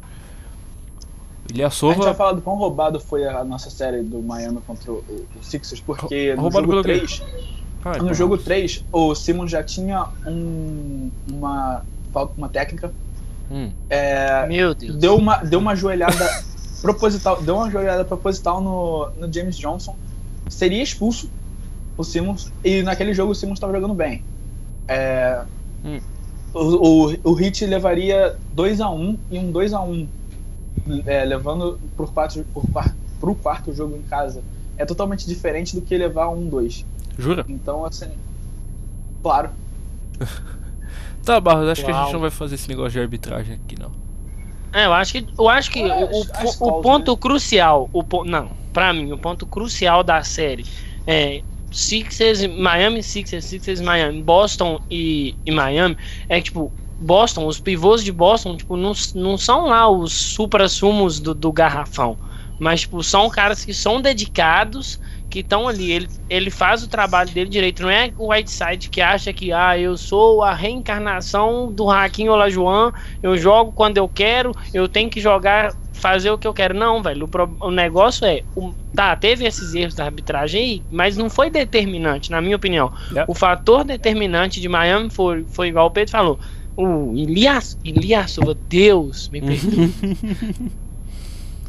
A 1.50 1.54
gente 1.54 1.60
vai 1.60 1.95
Ilyasova, 1.95 2.14
falar 2.14 2.32
do 2.34 2.41
quão 2.41 2.56
roubado 2.58 3.00
foi 3.00 3.26
a 3.28 3.43
nossa 3.43 3.70
série 3.70 4.02
do 4.04 4.22
Miami 4.22 4.60
contra 4.68 4.91
o, 4.91 4.98
o 4.98 5.43
Sixers, 5.43 5.82
porque 5.82 6.36
no 6.36 6.41
Roubado 6.43 6.68
jogo 6.68 6.84
pelo 6.84 6.84
quê? 6.84 7.06
3, 7.06 7.22
Ah, 7.86 7.89
no 7.91 7.95
então. 7.98 8.14
jogo 8.14 8.38
3, 8.38 8.84
o 8.91 9.16
Simmons 9.16 9.50
já 9.52 9.64
tinha 9.64 10.08
um, 10.26 11.10
uma, 11.32 11.84
falta- 12.14 12.34
uma 12.38 12.50
técnica, 12.50 12.91
Hum. 13.50 13.72
Meu 14.50 14.76
Deus. 14.76 14.98
deu 14.98 15.16
uma, 15.16 15.38
deu 15.38 15.58
uma 15.60 15.74
joelhada 15.74 16.28
proposital, 16.82 17.41
deu 17.41 17.56
uma 17.56 17.72
joelhada 17.72 18.04
proposital 18.04 18.60
no, 18.60 19.10
no 19.18 19.32
James 19.32 19.58
Johnson, 19.58 19.95
seria 20.50 20.84
expulso 20.84 21.30
o 21.98 22.04
Simmons, 22.04 22.52
e 22.64 22.84
naquele 22.84 23.14
jogo 23.14 23.32
o 23.32 23.36
Simmons 23.36 23.56
estava 23.58 23.72
jogando 23.74 23.93
bem. 23.93 24.22
É, 24.88 25.41
Hum. 25.86 26.00
o, 26.54 27.08
o, 27.14 27.32
o 27.32 27.39
Heat 27.39 27.66
levaria 27.66 28.36
2x1 28.56 29.18
e 29.32 29.39
um 29.39 29.52
2x1, 29.54 30.08
é, 31.05 31.23
levando 31.25 31.79
pro 31.95 32.07
quarto, 32.07 32.43
pro, 32.53 32.61
quarto, 32.71 32.95
pro 33.19 33.35
quarto 33.35 33.73
jogo 33.73 33.95
em 33.95 34.01
casa. 34.03 34.43
É 34.77 34.85
totalmente 34.85 35.25
diferente 35.27 35.75
do 35.75 35.81
que 35.81 35.97
levar 35.97 36.29
um 36.29 36.47
2. 36.47 36.85
Jura? 37.17 37.45
Então, 37.49 37.83
assim, 37.85 38.09
claro. 39.23 39.49
Tá, 41.25 41.41
Barros, 41.41 41.67
acho 41.67 41.83
que 41.83 41.91
a 41.91 41.93
Uau. 41.93 42.03
gente 42.05 42.13
não 42.13 42.21
vai 42.21 42.29
fazer 42.29 42.55
esse 42.55 42.69
negócio 42.69 42.91
de 42.91 42.99
arbitragem 43.01 43.55
aqui, 43.55 43.77
não. 43.77 43.91
É, 44.71 44.85
eu 44.85 44.93
acho 44.93 45.11
que, 45.11 45.27
eu 45.38 45.49
acho 45.49 45.69
que 45.71 45.81
É, 45.81 46.05
o, 46.05 46.19
o- 46.19 46.21
as 46.33 46.55
o 46.55 46.65
calls, 46.65 46.81
ponto 46.83 47.17
crucial, 47.17 47.89
o 47.91 48.23
não, 48.23 48.49
pra 48.71 48.93
mim, 48.93 49.11
o 49.11 49.17
ponto 49.17 49.45
crucial 49.45 50.03
da 50.05 50.23
série 50.23 50.65
é 51.05 51.41
Sixers, 51.69 52.47
Miami, 52.47 53.03
Sixers, 53.03 53.43
Sixers, 53.43 53.81
Miami, 53.81 54.21
Boston 54.23 54.79
e, 54.89 55.35
e 55.45 55.51
Miami, 55.51 55.97
é 56.29 56.38
que, 56.38 56.45
tipo, 56.45 56.71
Boston, 57.00 57.45
os 57.48 57.60
pivôs 57.60 58.04
de 58.04 58.12
Boston, 58.12 58.58
tipo, 58.58 58.76
não, 58.78 58.93
não 59.16 59.38
são 59.38 59.68
lá 59.68 59.88
os 59.89 60.14
supra-sumos 60.14 61.20
do, 61.20 61.34
do 61.34 61.52
garrafão, 61.52 62.18
mas, 62.60 62.82
tipo, 62.82 63.04
são 63.04 63.30
caras 63.30 63.64
que 63.64 63.74
são 63.74 64.02
dedicados, 64.02 65.00
que 65.30 65.39
estão 65.39 65.68
ali, 65.68 65.91
ele, 65.91 66.08
ele 66.30 66.50
faz 66.50 66.82
o 66.84 66.88
trabalho 66.88 67.30
dele 67.32 67.50
direito, 67.50 67.84
não 67.84 67.89
é 67.89 68.12
o 68.18 68.32
Whiteside 68.32 68.89
que 68.89 69.00
acha 69.02 69.32
que, 69.34 69.52
ah, 69.52 69.78
eu 69.78 69.95
sou 69.98 70.41
a 70.41 70.54
reencarnação 70.54 71.72
do 71.72 71.89
Hakim 71.89 72.30
Olajuwon, 72.30 72.91
eu 73.22 73.38
jogo 73.38 73.72
quando 73.74 73.98
eu 73.98 74.08
quero, 74.10 74.52
eu 74.74 74.88
tenho 74.88 75.10
que 75.10 75.20
jogar, 75.20 75.76
fazer 75.93 76.32
o 76.32 76.38
que 76.38 76.48
eu 76.48 76.54
quero. 76.54 76.74
Não, 76.74 77.02
velho, 77.04 77.26
o, 77.26 77.28
pro- 77.28 77.58
o 77.62 77.72
negócio 77.72 78.26
é, 78.26 78.43
o- 78.56 78.74
tá, 78.95 79.16
teve 79.16 79.45
esses 79.45 79.74
erros 79.76 79.93
da 79.95 80.06
arbitragem 80.06 80.62
aí, 80.62 80.86
mas 80.89 81.18
não 81.18 81.30
foi 81.30 81.50
determinante, 81.52 82.32
na 82.32 82.41
minha 82.41 82.56
opinião. 82.56 82.91
É. 83.16 83.24
O 83.28 83.34
fator 83.36 83.84
determinante 83.84 84.60
de 84.62 84.70
Miami 84.70 85.10
foi, 85.10 85.45
foi 85.48 85.68
igual 85.68 85.88
o 85.88 85.91
Pedro 85.91 86.12
falou, 86.12 86.39
o 86.78 87.11
Elias, 87.17 87.78
Elias, 87.84 88.38
Deus, 88.69 89.30
me 89.30 89.41
perdoe. 89.41 89.93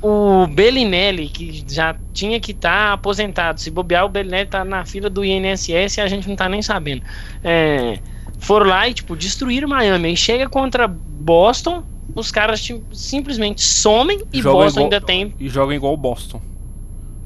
o 0.02 0.46
Bellinelli, 0.46 1.28
que 1.28 1.64
já 1.66 1.96
tinha 2.12 2.38
que 2.38 2.52
estar 2.52 2.92
aposentado. 2.92 3.60
Se 3.60 3.70
bobear, 3.70 4.04
o 4.04 4.08
Bellinelli 4.08 4.48
tá 4.48 4.64
na 4.64 4.84
fila 4.84 5.10
do 5.10 5.24
INSS 5.24 5.96
e 5.96 6.00
a 6.00 6.06
gente 6.06 6.28
não 6.28 6.36
tá 6.36 6.48
nem 6.48 6.62
sabendo. 6.62 7.02
É, 7.42 7.98
foram 8.38 8.66
lá 8.66 8.88
e, 8.88 8.94
tipo, 8.94 9.16
destruíram 9.16 9.68
Miami. 9.68 10.08
Aí 10.10 10.16
chega 10.16 10.48
contra 10.48 10.86
Boston, 10.86 11.82
os 12.14 12.30
caras 12.30 12.60
tipo, 12.62 12.94
simplesmente 12.94 13.62
somem 13.62 14.22
e 14.32 14.40
Joga 14.40 14.64
Boston 14.64 14.80
igual- 14.80 14.84
ainda 14.92 15.00
tem. 15.00 15.34
E 15.40 15.48
joga 15.48 15.74
igual 15.74 15.94
o 15.94 15.96
Boston. 15.96 16.40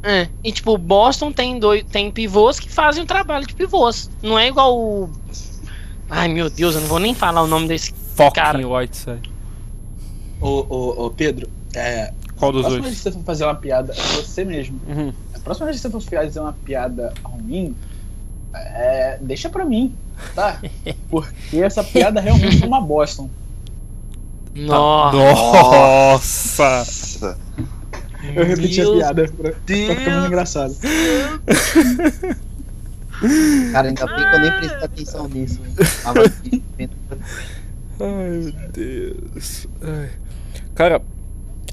É, 0.05 0.29
e 0.43 0.51
tipo, 0.51 0.77
Boston 0.77 1.31
tem 1.31 1.61
dois, 1.61 1.85
tem 1.85 2.11
pivôs 2.11 2.59
que 2.59 2.69
fazem 2.69 3.05
o 3.05 3.07
trabalho 3.07 3.47
de 3.47 3.55
pivôs. 3.55 4.11
Não 4.23 4.37
é 4.39 4.49
igual 4.49 4.77
o. 4.77 5.11
Ai 6.15 6.29
meu 6.29 6.51
Deus, 6.51 6.75
eu 6.75 6.83
não 6.83 6.89
vou 6.89 6.99
nem 6.99 7.15
falar 7.15 7.41
o 7.43 7.47
nome 7.47 7.67
desse. 7.67 7.95
Fucking 8.15 8.33
Cara. 8.35 8.69
Whiteside. 8.69 9.33
Ô, 10.43 10.67
ô, 10.69 11.07
ô, 11.07 11.11
Pedro, 11.11 11.49
é, 11.75 12.13
Qual 12.37 12.51
a 12.51 12.53
dos 12.53 12.61
próxima 12.63 12.71
vez 12.71 12.83
dois? 12.83 12.97
que 12.97 13.03
você 13.03 13.13
for 13.13 13.25
fazer 13.25 13.45
uma 13.45 13.55
piada, 13.55 13.95
é 13.95 14.17
você 14.17 14.45
mesmo. 14.45 14.79
Uhum. 14.87 15.11
A 15.35 15.39
próxima 15.39 15.67
vez 15.67 15.79
que 15.79 15.83
você 15.83 15.91
for 15.91 16.03
fazer 16.03 16.41
uma 16.41 16.53
piada 16.53 17.15
ruim, 17.25 17.75
é, 18.53 19.19
deixa 19.23 19.49
pra 19.49 19.65
mim, 19.65 19.95
tá? 20.35 20.61
Porque 21.09 21.63
essa 21.63 21.83
piada 21.83 22.21
realmente 22.21 22.59
foi 22.59 22.69
uma 22.69 22.83
Boston. 22.83 23.31
Nossa. 24.55 25.17
Nossa! 26.63 27.39
Eu 28.35 28.45
repeti 28.45 28.81
Meu 28.83 28.93
a 28.93 28.97
piada 28.97 29.29
pra, 29.29 29.51
pra 29.51 29.61
ficar 29.65 30.11
muito 30.11 30.27
engraçado. 30.27 30.77
Cara, 33.73 33.89
ainda 33.89 34.07
bem 34.07 34.17
que 34.31 34.37
eu 34.37 34.41
nem 34.41 34.53
prestei 34.53 34.85
atenção 34.85 35.29
nisso. 35.29 35.61
Vendo- 36.77 36.97
Ai, 38.01 38.31
meu 38.31 38.69
Deus. 38.73 39.67
Ai. 39.83 40.11
Cara, 40.75 41.03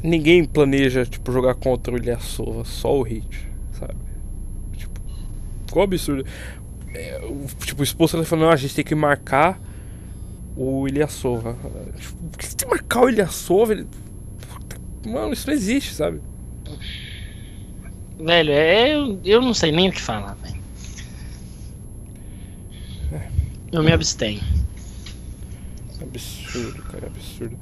ninguém 0.04 0.46
planeja, 0.46 1.06
tipo, 1.06 1.32
jogar 1.32 1.56
contra 1.56 1.94
o 1.94 1.98
Ilyasova, 1.98 2.64
só 2.66 2.98
o 2.98 3.02
Hit, 3.04 3.48
sabe? 3.72 3.96
Tipo, 4.78 5.00
ficou 5.66 5.84
absurdo. 5.84 6.26
É, 6.94 7.22
o- 7.24 7.46
tipo, 7.66 7.82
o 7.82 7.84
esposo 7.84 8.18
tá 8.18 8.24
falando, 8.24 8.46
não, 8.46 8.52
a 8.52 8.56
gente 8.56 8.76
tem 8.76 8.84
que 8.86 8.96
marcar 8.96 9.60
o 10.56 10.88
Ilyasova. 10.88 11.56
Tipo, 11.98 12.16
por 12.30 12.38
que 12.38 12.46
você 12.46 12.56
tem 12.56 12.68
que 12.68 12.76
marcar 12.76 13.02
o 13.04 13.10
Ilyasova? 13.10 13.74
Ele... 13.74 13.88
Mano, 15.06 15.34
isso 15.34 15.48
não 15.48 15.54
existe, 15.54 15.94
sabe? 15.94 16.20
Velho, 18.20 18.52
é, 18.52 18.94
eu, 18.96 19.20
eu 19.24 19.42
não 19.42 19.54
sei 19.54 19.72
nem 19.72 19.88
o 19.90 19.92
que 19.92 20.02
falar, 20.02 20.36
velho. 20.44 20.59
Eu 23.72 23.84
me 23.84 23.92
abstenho. 23.92 24.42
Absurdo, 26.02 26.82
cara, 26.84 27.08
absurdo. 27.08 27.58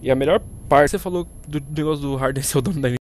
E 0.00 0.10
a 0.10 0.14
melhor 0.14 0.40
parte, 0.68 0.92
você 0.92 0.98
falou 0.98 1.28
do 1.46 1.62
negócio 1.74 2.02
do 2.02 2.16
Harden 2.16 2.42
ser 2.42 2.58
o 2.58 2.62
dono 2.62 2.80
da 2.80 3.01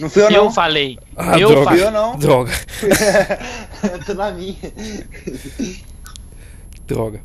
Não 0.00 0.08
fui 0.08 0.22
eu 0.22 0.30
Eu 0.30 0.44
não. 0.44 0.52
falei. 0.52 0.98
Ah, 1.16 1.38
eu 1.38 1.48
droga. 1.48 1.70
Fui 1.70 1.78
falei. 1.78 1.84
eu 1.84 1.90
não. 1.90 2.16
Droga, 2.16 2.52
eu 3.92 4.04
tô 4.04 4.14
na 4.14 4.30
minha. 4.30 4.56
droga. 6.86 7.20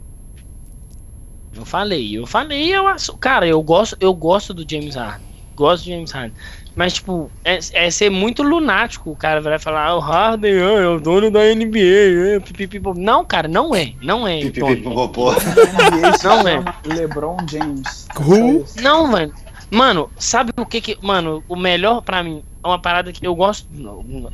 Eu 1.55 1.65
falei, 1.65 2.17
eu 2.17 2.27
falei, 2.27 2.75
eu 2.75 2.87
acho. 2.87 3.17
Cara, 3.17 3.47
eu 3.47 3.61
gosto, 3.63 3.97
eu 3.99 4.13
gosto 4.13 4.53
do 4.53 4.69
James 4.69 4.95
Harden. 4.95 5.25
Gosto 5.55 5.85
do 5.85 5.89
James 5.89 6.11
Harden. 6.11 6.33
Mas, 6.75 6.93
tipo, 6.93 7.31
é, 7.43 7.57
é 7.73 7.89
ser 7.89 8.11
muito 8.11 8.43
lunático. 8.43 9.09
O 9.09 9.15
cara 9.15 9.41
vai 9.41 9.57
falar, 9.57 9.87
ah, 9.87 9.95
o 9.95 9.99
Harden 9.99 10.53
ah, 10.53 10.79
é 10.79 10.87
o 10.87 10.99
dono 10.99 11.31
da 11.31 11.39
NBA. 11.39 11.79
É, 11.79 12.39
não, 12.95 13.25
cara, 13.25 13.47
não 13.47 13.75
é. 13.75 13.93
Não 13.99 14.27
é. 14.27 14.41
Não 16.23 16.47
é. 16.47 16.63
LeBron 16.85 17.37
James. 17.49 18.07
Who? 18.19 18.63
Não, 18.83 19.11
velho. 19.11 19.33
Mano, 19.69 20.09
sabe 20.17 20.51
o 20.57 20.65
que 20.65 20.79
que. 20.79 20.97
Mano, 21.01 21.43
o 21.47 21.55
melhor 21.55 22.01
pra 22.01 22.23
mim 22.23 22.43
é 22.63 22.67
uma 22.67 22.79
parada 22.79 23.11
que 23.11 23.25
eu 23.25 23.35
gosto. 23.35 23.67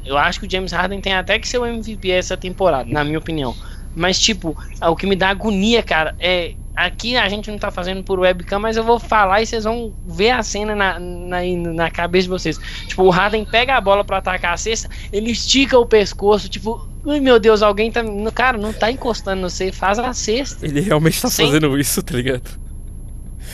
Eu 0.05 0.17
acho 0.17 0.39
que 0.39 0.47
o 0.47 0.49
James 0.49 0.71
Harden 0.71 1.01
tem 1.01 1.13
até 1.13 1.39
que 1.39 1.47
ser 1.47 1.57
o 1.57 1.65
MVP 1.65 2.09
essa 2.11 2.37
temporada, 2.37 2.89
na 2.89 3.03
minha 3.03 3.17
opinião. 3.17 3.55
Mas, 3.95 4.19
tipo, 4.19 4.57
o 4.81 4.95
que 4.95 5.05
me 5.05 5.15
dá 5.15 5.29
agonia, 5.29 5.83
cara, 5.83 6.15
é. 6.19 6.53
Aqui 6.75 7.15
a 7.15 7.29
gente 7.29 7.51
não 7.51 7.59
tá 7.59 7.69
fazendo 7.69 8.03
por 8.03 8.19
webcam, 8.19 8.57
mas 8.57 8.75
eu 8.75 8.83
vou 8.83 8.99
falar 8.99 9.43
e 9.43 9.45
vocês 9.45 9.63
vão 9.63 9.93
ver 10.07 10.31
a 10.31 10.41
cena 10.41 10.73
na, 10.73 10.99
na, 10.99 11.37
na 11.71 11.91
cabeça 11.91 12.23
de 12.23 12.29
vocês. 12.29 12.59
Tipo, 12.87 13.03
o 13.03 13.11
Harden 13.11 13.45
pega 13.45 13.77
a 13.77 13.81
bola 13.81 14.03
pra 14.03 14.17
atacar 14.17 14.55
a 14.55 14.57
cesta, 14.57 14.89
ele 15.11 15.29
estica 15.29 15.77
o 15.77 15.85
pescoço, 15.85 16.49
tipo, 16.49 16.83
ai 17.05 17.19
meu 17.19 17.39
Deus, 17.39 17.61
alguém 17.61 17.91
tá. 17.91 18.01
Cara, 18.33 18.57
não 18.57 18.73
tá 18.73 18.91
encostando 18.91 19.43
no 19.43 19.51
você, 19.51 19.71
faz 19.71 19.99
a 19.99 20.11
cesta. 20.13 20.65
Ele 20.65 20.81
realmente 20.81 21.21
tá 21.21 21.29
Sim. 21.29 21.45
fazendo 21.45 21.77
isso, 21.77 22.01
tá 22.01 22.15
ligado? 22.15 22.62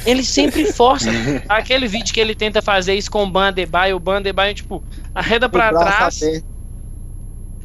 Ele 0.05 0.23
sempre 0.23 0.71
força. 0.71 1.09
Aquele 1.49 1.87
vídeo 1.87 2.13
que 2.13 2.19
ele 2.19 2.33
tenta 2.33 2.61
fazer 2.61 2.93
isso 2.95 3.11
com 3.11 3.23
o 3.23 3.29
Bandebaio, 3.29 3.95
o 3.95 3.99
Bandebaio, 3.99 4.53
tipo, 4.53 4.83
arreda 5.13 5.49
pra 5.49 5.69
trás. 5.69 6.21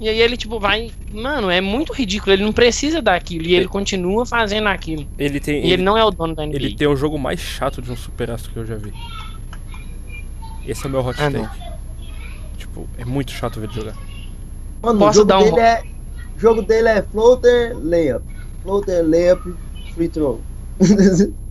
E 0.01 0.09
aí 0.09 0.21
ele, 0.21 0.37
tipo, 0.37 0.59
vai. 0.59 0.91
Mano, 1.13 1.49
é 1.49 1.61
muito 1.61 1.93
ridículo. 1.93 2.33
Ele 2.33 2.43
não 2.45 2.53
precisa 2.53 3.01
daquilo. 3.01 3.47
E 3.47 3.55
ele 3.55 3.69
continua 3.69 4.27
fazendo 4.27 4.67
aquilo. 4.67 5.07
Ele 5.17 5.39
tem. 5.39 5.65
E 5.65 5.73
ele 5.73 5.83
não 5.83 5.97
é 5.97 6.05
o 6.05 6.11
dono 6.11 6.35
da 6.35 6.45
NBA. 6.45 6.57
Ele 6.57 6.75
tem 6.75 6.89
o 6.89 6.97
jogo 6.97 7.17
mais 7.19 7.39
chato 7.41 7.81
de 7.81 7.91
um 7.93 7.97
superastro 7.97 8.53
que 8.53 8.59
eu 8.59 8.67
já 8.67 8.75
vi. 8.75 8.93
Esse 10.67 10.85
é 10.85 10.89
o 10.89 10.91
meu 10.91 11.01
hot 11.07 11.21
Ah, 11.21 11.31
take. 11.31 11.37
não. 11.37 11.51
Tipo, 12.59 12.89
é 12.99 13.05
muito 13.05 13.31
chato 13.31 13.61
ver 13.61 13.67
ele 13.69 13.75
jogar. 13.75 13.95
Mano, 14.83 14.99
Posso 14.99 15.11
o 15.11 15.15
jogo 15.23 15.29
dar 15.29 15.39
um 15.39 15.45
dele 15.45 15.61
é. 15.61 15.83
O 16.37 16.41
jogo 16.41 16.63
dele 16.63 16.89
é 16.89 17.03
floater, 17.03 17.77
layup. 17.79 18.25
Floater, 18.65 19.05
layup, 19.09 19.55
free 19.95 20.09
throw. 20.09 20.41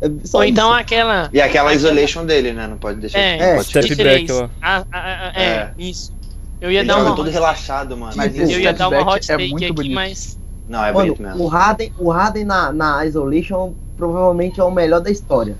é 0.00 0.10
só 0.24 0.38
Ou 0.38 0.44
então 0.44 0.70
isso. 0.70 0.80
aquela. 0.80 1.30
E 1.32 1.40
aquela 1.40 1.72
isolation 1.74 2.24
dele, 2.24 2.52
né? 2.52 2.66
Não 2.66 2.76
pode 2.78 3.00
deixar. 3.00 3.18
É, 3.18 3.38
não 3.50 3.56
pode 3.56 3.68
step 3.68 3.86
tirar. 3.96 4.04
back 4.04 4.24
três. 4.26 4.40
lá. 4.40 4.50
Ah, 4.62 4.84
ah, 4.92 5.32
ah, 5.34 5.40
é, 5.40 5.44
É. 5.44 5.72
isso. 5.78 6.12
Eu 6.60 6.70
ia 6.72 6.80
Ele 6.80 6.88
dar 6.88 6.96
uma. 7.00 7.14
todo 7.14 7.30
relaxado, 7.30 7.96
mano. 7.96 8.12
Mas 8.16 8.36
eu 8.36 8.60
ia 8.60 8.72
dar 8.72 8.88
uma 8.88 9.00
hot 9.08 9.30
é 9.30 9.36
take 9.36 9.50
muito 9.50 9.64
aqui, 9.64 9.72
bonito. 9.72 9.94
mas. 9.94 10.38
Não, 10.68 10.84
é 10.84 10.92
Mano, 10.92 11.14
bonito 11.14 11.22
mesmo. 11.22 11.44
o 11.44 11.46
Harden, 11.48 11.92
o 11.98 12.10
Harden 12.10 12.44
na, 12.44 12.72
na 12.72 13.06
isolation 13.06 13.72
provavelmente 13.96 14.60
é 14.60 14.64
o 14.64 14.70
melhor 14.70 15.00
da 15.00 15.10
história. 15.10 15.56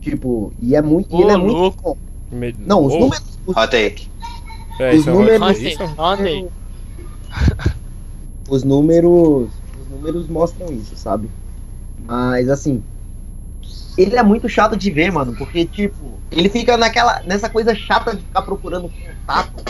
Tipo, 0.00 0.52
e 0.60 0.76
é 0.76 0.82
muito. 0.82 1.14
e 1.16 1.22
ele 1.22 1.30
é 1.32 1.36
muito 1.36 1.56
louco. 1.56 1.82
bom. 1.82 1.96
Me- 2.36 2.54
Não, 2.58 2.84
os 2.84 2.92
Oh, 2.92 2.98
números. 3.00 3.24
os- 3.46 3.56
Hot 3.56 3.70
take. 3.70 4.08
É, 4.78 4.94
os 4.94 5.06
é 5.06 5.10
um 5.10 5.14
hot 5.20 5.32
números- 5.32 5.58
take. 5.58 5.82
É 5.82 6.46
os 8.48 8.62
números 8.62 9.48
os 9.80 9.88
números 9.90 10.28
mostram 10.28 10.72
isso, 10.72 10.96
sabe? 10.96 11.28
Mas 12.06 12.48
assim, 12.48 12.82
ele 13.96 14.16
é 14.16 14.22
muito 14.22 14.48
chato 14.48 14.76
de 14.76 14.90
ver, 14.90 15.12
mano, 15.12 15.34
porque 15.36 15.64
tipo, 15.64 16.18
ele 16.30 16.48
fica 16.48 16.76
naquela 16.76 17.22
nessa 17.24 17.48
coisa 17.48 17.74
chata 17.74 18.14
de 18.14 18.22
ficar 18.22 18.42
procurando 18.42 18.90
contato. 18.90 19.64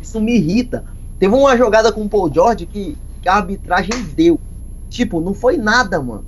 Isso 0.00 0.20
me 0.20 0.36
irrita. 0.36 0.84
Teve 1.18 1.34
uma 1.34 1.56
jogada 1.56 1.90
com 1.92 2.02
o 2.02 2.08
Paul 2.08 2.32
George 2.32 2.66
que, 2.66 2.96
que 3.20 3.28
a 3.28 3.34
arbitragem 3.34 4.02
deu. 4.14 4.38
Tipo, 4.88 5.20
não 5.20 5.34
foi 5.34 5.56
nada, 5.56 6.00
mano. 6.00 6.24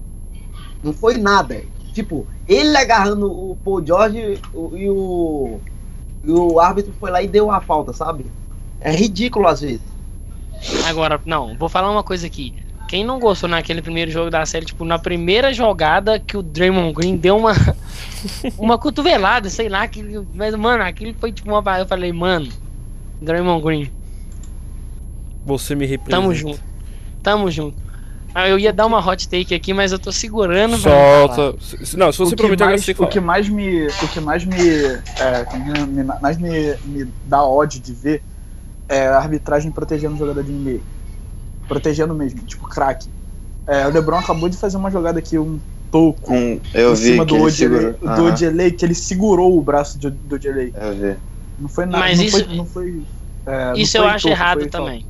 Não 0.82 0.92
foi 0.92 1.16
nada. 1.16 1.62
Tipo, 1.92 2.26
ele 2.48 2.76
agarrando 2.76 3.30
o 3.30 3.56
Paul 3.56 3.84
George 3.84 4.40
e 4.74 4.90
o 4.90 5.60
e 6.22 6.30
o 6.30 6.60
árbitro 6.60 6.92
foi 6.98 7.10
lá 7.10 7.22
e 7.22 7.26
deu 7.28 7.50
a 7.50 7.60
falta, 7.60 7.92
sabe? 7.92 8.26
É 8.80 8.92
ridículo 8.92 9.46
às 9.46 9.60
vezes. 9.60 9.82
Agora, 10.86 11.20
não, 11.24 11.56
vou 11.56 11.68
falar 11.68 11.90
uma 11.90 12.02
coisa 12.02 12.26
aqui. 12.26 12.54
Quem 12.90 13.04
não 13.04 13.20
gostou 13.20 13.48
naquele 13.48 13.80
primeiro 13.80 14.10
jogo 14.10 14.30
da 14.30 14.44
série, 14.44 14.66
tipo, 14.66 14.84
na 14.84 14.98
primeira 14.98 15.54
jogada 15.54 16.18
que 16.18 16.36
o 16.36 16.42
Draymond 16.42 16.92
Green 16.92 17.16
deu 17.16 17.36
uma 17.36 17.52
uma 18.58 18.76
cotovelada, 18.76 19.48
sei 19.48 19.68
lá, 19.68 19.86
que, 19.86 20.02
mas 20.34 20.56
mano, 20.56 20.82
aquilo 20.82 21.14
foi 21.20 21.30
tipo 21.30 21.48
uma 21.56 21.78
eu 21.78 21.86
falei, 21.86 22.12
mano, 22.12 22.48
Draymond 23.22 23.62
Green, 23.62 23.92
Você 25.46 25.76
me 25.76 25.86
representa. 25.86 26.20
tamo 26.20 26.34
junto. 26.34 26.60
Tamo 27.22 27.48
junto. 27.48 27.76
Ah, 28.34 28.48
eu 28.48 28.58
ia 28.58 28.72
dar 28.72 28.86
uma 28.86 28.98
hot 28.98 29.28
take 29.28 29.54
aqui, 29.54 29.72
mas 29.72 29.92
eu 29.92 29.98
tô 29.98 30.10
segurando. 30.10 30.76
Solta. 30.76 31.54
Se- 31.60 31.96
Não, 31.96 32.10
se 32.10 32.18
você 32.18 32.34
o 32.34 32.36
que, 32.36 32.42
prometer 32.42 32.64
agora 32.64 32.72
mais, 32.72 32.84
você 32.84 32.92
que 32.92 33.02
o 33.04 33.06
que 33.06 33.20
mais 33.20 33.48
me. 33.48 33.86
O 33.86 34.08
que 34.08 34.20
mais 34.20 34.44
me. 34.44 34.56
é, 34.56 35.02
é 35.52 35.86
me- 35.86 36.02
mais 36.20 36.38
me, 36.38 36.74
me 36.86 37.08
dá 37.26 37.44
ódio 37.44 37.80
de 37.80 37.92
ver 37.92 38.20
é 38.88 39.06
a 39.06 39.18
arbitragem 39.18 39.70
protegendo 39.70 40.16
o 40.16 40.18
jogador 40.18 40.42
de 40.42 40.50
NBA. 40.50 40.80
Protegendo 41.70 42.14
mesmo, 42.14 42.44
tipo 42.46 42.66
craque. 42.66 43.10
É, 43.66 43.86
o 43.86 43.90
Lebron 43.90 44.18
acabou 44.18 44.48
de 44.48 44.56
fazer 44.56 44.76
uma 44.76 44.90
jogada 44.90 45.18
aqui, 45.20 45.38
um 45.38 45.60
toco 45.90 46.32
Um, 46.32 46.60
eu 46.74 46.92
em 46.92 46.96
vi 46.96 47.12
cima 47.12 47.24
que 47.24 47.34
do 47.34 47.36
ele 47.36 47.48
Odelay, 47.48 47.80
segurou. 47.80 47.92
do 47.92 48.08
Aham, 48.08 48.24
Odelay, 48.24 48.72
que 48.72 48.84
ele 48.84 48.94
segurou 48.94 49.56
o 49.56 49.62
braço 49.62 49.98
do, 49.98 50.10
do 50.10 50.34
Odelay. 50.34 50.72
Eu 50.74 50.92
vi. 50.94 51.18
Não 51.58 51.68
foi 51.68 51.86
nada. 51.86 52.00
Mas 52.00 52.18
não, 52.18 52.24
isso- 52.24 52.44
foi, 52.46 52.56
não 52.56 52.66
foi. 52.66 53.06
é, 53.46 53.70
não 53.70 53.76
Isso 53.80 53.96
foi 53.96 54.04
eu 54.04 54.08
acho 54.08 54.22
toco, 54.28 54.32
errado 54.34 54.66
também. 54.68 55.06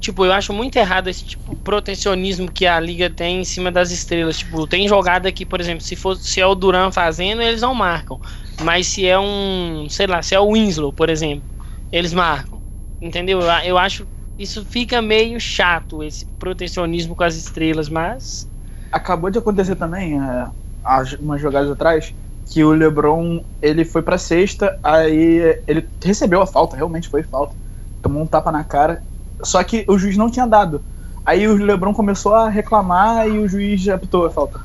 Tipo, 0.00 0.26
eu 0.26 0.32
acho 0.34 0.52
muito 0.52 0.76
errado 0.76 1.08
esse 1.08 1.24
tipo 1.24 1.56
protecionismo 1.56 2.52
que 2.52 2.66
a 2.66 2.78
liga 2.78 3.08
tem 3.08 3.40
em 3.40 3.44
cima 3.44 3.72
das 3.72 3.90
estrelas. 3.90 4.38
Tipo, 4.38 4.66
tem 4.66 4.86
jogada 4.86 5.32
que, 5.32 5.46
por 5.46 5.60
exemplo, 5.60 5.80
se 5.80 5.96
for 5.96 6.14
se 6.16 6.40
é 6.42 6.46
o 6.46 6.54
Duran 6.54 6.90
fazendo, 6.92 7.40
eles 7.40 7.62
não 7.62 7.74
marcam. 7.74 8.20
Mas 8.62 8.88
se 8.88 9.06
é 9.06 9.18
um, 9.18 9.88
sei 9.88 10.06
lá, 10.06 10.20
se 10.20 10.34
é 10.34 10.40
o 10.40 10.52
Winslow, 10.52 10.92
por 10.92 11.08
exemplo, 11.08 11.46
eles 11.90 12.12
marcam. 12.12 12.62
Entendeu? 13.00 13.40
Eu, 13.40 13.48
eu 13.64 13.78
acho 13.78 14.06
isso 14.38 14.64
fica 14.64 15.00
meio 15.00 15.38
chato 15.40 16.02
esse 16.02 16.26
protecionismo 16.38 17.14
com 17.14 17.24
as 17.24 17.34
estrelas, 17.36 17.88
mas 17.88 18.48
acabou 18.90 19.30
de 19.30 19.38
acontecer 19.38 19.74
também, 19.76 20.20
é, 20.20 20.46
há 20.84 21.04
umas 21.20 21.40
jogadas 21.40 21.70
atrás, 21.70 22.14
que 22.46 22.62
o 22.62 22.70
LeBron 22.72 23.42
ele 23.62 23.84
foi 23.84 24.02
pra 24.02 24.18
sexta, 24.18 24.78
aí 24.82 25.58
ele 25.66 25.88
recebeu 26.02 26.40
a 26.42 26.46
falta, 26.46 26.76
realmente 26.76 27.08
foi 27.08 27.22
falta, 27.22 27.54
tomou 28.02 28.22
um 28.22 28.26
tapa 28.26 28.52
na 28.52 28.62
cara, 28.64 29.02
só 29.42 29.62
que 29.64 29.84
o 29.88 29.98
juiz 29.98 30.16
não 30.16 30.30
tinha 30.30 30.46
dado. 30.46 30.82
Aí 31.26 31.48
o 31.48 31.56
LeBron 31.56 31.94
começou 31.94 32.34
a 32.34 32.48
reclamar 32.50 33.26
e 33.28 33.38
o 33.38 33.48
juiz 33.48 33.80
já 33.80 33.94
apitou 33.94 34.26
a 34.26 34.30
falta. 34.30 34.60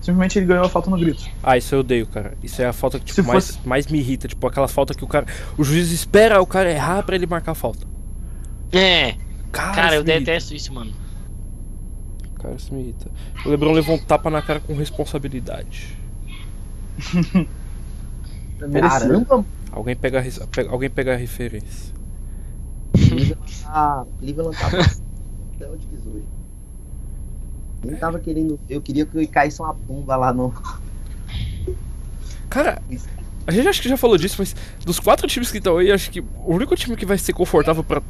Simplesmente 0.00 0.38
ele 0.38 0.46
ganhou 0.46 0.64
a 0.64 0.68
falta 0.68 0.90
no 0.90 0.98
grito. 0.98 1.22
Ah, 1.42 1.56
isso 1.56 1.74
eu 1.74 1.80
odeio, 1.80 2.06
cara. 2.06 2.32
Isso 2.42 2.60
é 2.60 2.66
a 2.66 2.72
falta 2.72 2.98
que 2.98 3.04
tipo, 3.04 3.22
Se 3.22 3.28
mais, 3.28 3.46
fosse- 3.46 3.58
mais 3.68 3.86
me 3.86 3.98
irrita. 3.98 4.26
Tipo, 4.26 4.46
aquela 4.48 4.66
falta 4.66 4.94
que 4.94 5.04
o 5.04 5.06
cara. 5.06 5.26
O 5.56 5.62
juiz 5.62 5.92
espera 5.92 6.40
o 6.42 6.46
cara 6.46 6.72
errar 6.72 7.04
pra 7.04 7.14
ele 7.14 7.26
marcar 7.26 7.52
a 7.52 7.54
falta. 7.54 7.86
É, 8.72 9.16
Cara, 9.50 9.74
cara, 9.74 9.94
eu 9.96 10.04
detesto 10.04 10.54
isso, 10.54 10.72
mano. 10.72 10.92
Cara, 12.36 12.54
isso 12.54 12.72
me 12.74 12.80
irrita. 12.82 13.10
O 13.44 13.48
Lebron 13.50 13.72
levou 13.72 13.94
um 13.96 13.98
tapa 13.98 14.30
na 14.30 14.40
cara 14.42 14.60
com 14.60 14.74
responsabilidade. 14.74 15.96
Caramba, 18.58 19.44
Alguém 19.72 19.96
pega, 19.96 20.20
a 20.20 20.46
pega- 20.46 20.70
alguém 20.70 20.90
pega 20.90 21.14
a 21.14 21.16
referência. 21.16 21.92
Cleveland 22.92 23.36
tá, 23.62 24.06
Cleveland 24.20 24.56
tá 24.58 24.70
passando 24.70 25.02
até 25.56 25.68
o 25.68 25.76
divisor. 25.76 26.20
Nem 27.84 27.96
tava 27.96 28.18
querendo. 28.20 28.60
Eu 28.68 28.80
queria 28.80 29.04
que 29.06 29.26
caísse 29.26 29.60
uma 29.60 29.74
pomba 29.74 30.14
lá 30.16 30.32
no. 30.32 30.52
Cara, 32.48 32.80
a 33.46 33.50
gente 33.50 33.66
acho 33.66 33.82
que 33.82 33.88
já 33.88 33.96
falou 33.96 34.16
disso, 34.18 34.36
mas 34.38 34.54
dos 34.84 35.00
quatro 35.00 35.26
times 35.26 35.50
que 35.50 35.58
estão 35.58 35.78
aí, 35.78 35.90
acho 35.90 36.10
que 36.10 36.20
o 36.20 36.54
único 36.54 36.76
time 36.76 36.94
que 36.96 37.06
vai 37.06 37.18
ser 37.18 37.32
confortável 37.32 37.82
pra. 37.82 38.02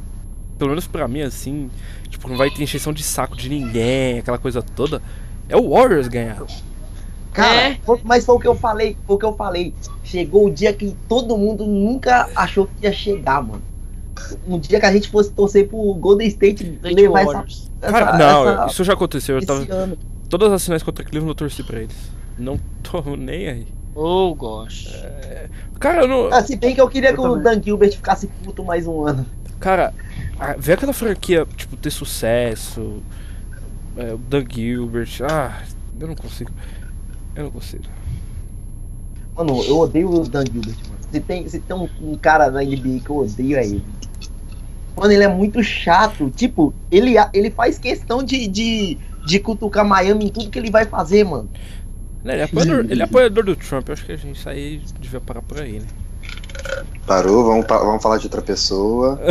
Pelo 0.57 0.69
menos 0.71 0.87
pra 0.87 1.07
mim, 1.07 1.21
assim, 1.21 1.69
tipo, 2.09 2.27
não 2.29 2.37
vai 2.37 2.49
ter 2.49 2.63
encheção 2.63 2.93
de 2.93 3.03
saco 3.03 3.35
de 3.35 3.49
ninguém, 3.49 4.19
aquela 4.19 4.37
coisa 4.37 4.61
toda, 4.61 5.01
é 5.49 5.57
o 5.57 5.69
Warriors 5.71 6.07
ganhar. 6.07 6.41
Cara, 7.33 7.69
É. 7.69 7.75
foi- 7.83 7.99
mas 8.03 8.25
foi 8.25 8.35
o 8.35 8.39
que 8.39 8.47
eu 8.47 8.53
falei, 8.55 8.95
foi 9.07 9.15
o 9.15 9.19
que 9.19 9.25
eu 9.25 9.33
falei. 9.33 9.73
Chegou 10.03 10.45
o 10.47 10.51
dia 10.51 10.71
que 10.71 10.95
todo 11.09 11.35
mundo 11.35 11.65
nunca 11.65 12.29
achou 12.35 12.67
que 12.67 12.85
ia 12.85 12.93
chegar, 12.93 13.41
mano. 13.41 13.61
Um 14.47 14.59
dia 14.59 14.79
que 14.79 14.85
a 14.85 14.91
gente 14.93 15.09
fosse 15.09 15.31
torcer 15.31 15.67
pro 15.67 15.93
Golden 15.95 16.27
State 16.27 16.79
levar 16.83 17.21
essa, 17.23 17.45
essa, 17.81 17.91
Cara, 17.91 18.17
não, 18.17 18.47
essa- 18.49 18.65
isso 18.67 18.83
já 18.83 18.93
aconteceu. 18.93 19.39
Eu 19.39 19.45
tava, 19.45 19.65
ano. 19.73 19.97
todas 20.29 20.51
as 20.51 20.63
finais 20.63 20.83
contra 20.83 21.03
Cleveland 21.03 21.29
eu 21.31 21.35
torci 21.35 21.63
pra 21.63 21.79
eles. 21.81 21.95
Não 22.37 22.59
tô 22.83 23.01
nem 23.17 23.47
aí. 23.49 23.67
Ou 23.95 24.33
gosto. 24.35 24.91
Cara, 25.79 26.03
eu 26.03 26.07
não. 26.07 26.27
Ah, 26.33 26.41
se 26.43 26.55
bem 26.55 26.73
que 26.73 26.81
eu 26.81 26.87
queria 26.87 27.09
Eu 27.09 27.15
que 27.15 27.19
o 27.21 27.23
também. 27.35 27.43
Dan 27.43 27.61
Gilbert 27.63 27.91
ficasse 27.95 28.27
puto 28.43 28.63
mais 28.63 28.85
um 28.87 29.05
ano. 29.05 29.25
Cara, 29.63 29.93
a- 30.37 30.55
ver 30.57 30.73
aquela 30.73 30.93
franquia, 30.93 31.45
tipo, 31.55 31.77
ter 31.77 31.89
sucesso. 31.91 33.01
é, 33.95 34.13
o 34.13 34.17
Dan 34.17 34.45
Gilbert. 34.51 35.21
Ah, 35.23 35.63
eu 35.99 36.07
não 36.07 36.15
consigo. 36.15 36.51
Eu 37.35 37.43
não 37.45 37.51
consigo. 37.51 37.85
Mano, 39.35 39.63
eu 39.63 39.77
odeio 39.79 40.09
o 40.09 40.27
Dan 40.27 40.43
Gilbert, 40.51 40.77
mano. 40.87 40.99
Se 41.11 41.19
tem, 41.21 41.47
se 41.47 41.59
tem 41.59 41.75
um, 41.75 41.89
um 41.99 42.17
cara 42.17 42.49
na 42.51 42.63
NBA 42.63 42.99
que 43.03 43.09
eu 43.09 43.17
odeio 43.17 43.57
é 43.57 43.65
ele. 43.65 43.85
Mano, 44.95 45.11
ele 45.11 45.23
é 45.23 45.27
muito 45.27 45.63
chato. 45.63 46.29
Tipo, 46.31 46.73
ele, 46.91 47.15
ele 47.33 47.49
faz 47.51 47.79
questão 47.79 48.23
de, 48.23 48.47
de, 48.47 48.99
de 49.25 49.39
cutucar 49.39 49.85
Miami 49.85 50.25
em 50.25 50.29
tudo 50.29 50.49
que 50.51 50.59
ele 50.59 50.69
vai 50.71 50.85
fazer, 50.85 51.23
mano. 51.23 51.49
Né, 52.23 52.33
Ele 52.33 52.41
é, 52.41 52.45
apoiador, 52.45 52.85
ele 52.89 53.01
é 53.01 53.05
apoiador 53.05 53.43
do 53.43 53.55
Trump. 53.55 53.87
Eu 53.89 53.93
acho 53.93 54.05
que 54.05 54.11
a 54.11 54.17
gente 54.17 54.47
aí 54.47 54.81
devia 54.99 55.19
parar 55.21 55.41
por 55.41 55.59
aí, 55.59 55.79
né? 55.79 55.87
Parou, 57.05 57.45
vamos, 57.45 57.65
vamos 57.67 58.01
falar 58.03 58.17
de 58.17 58.25
outra 58.25 58.41
pessoa. 58.41 59.19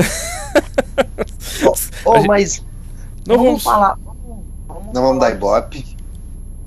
Oh, 2.05 2.13
A 2.13 2.19
gente- 2.19 2.27
mas 2.29 2.65
Não 3.27 3.37
vamos, 3.37 3.47
vamos. 3.47 3.63
falar. 3.63 3.97
Vamos, 4.05 4.17
vamos 4.67 4.85
Não 4.93 5.03
vamos 5.03 5.19
falar 5.19 5.31
dar 5.31 5.37
ibope. 5.37 5.97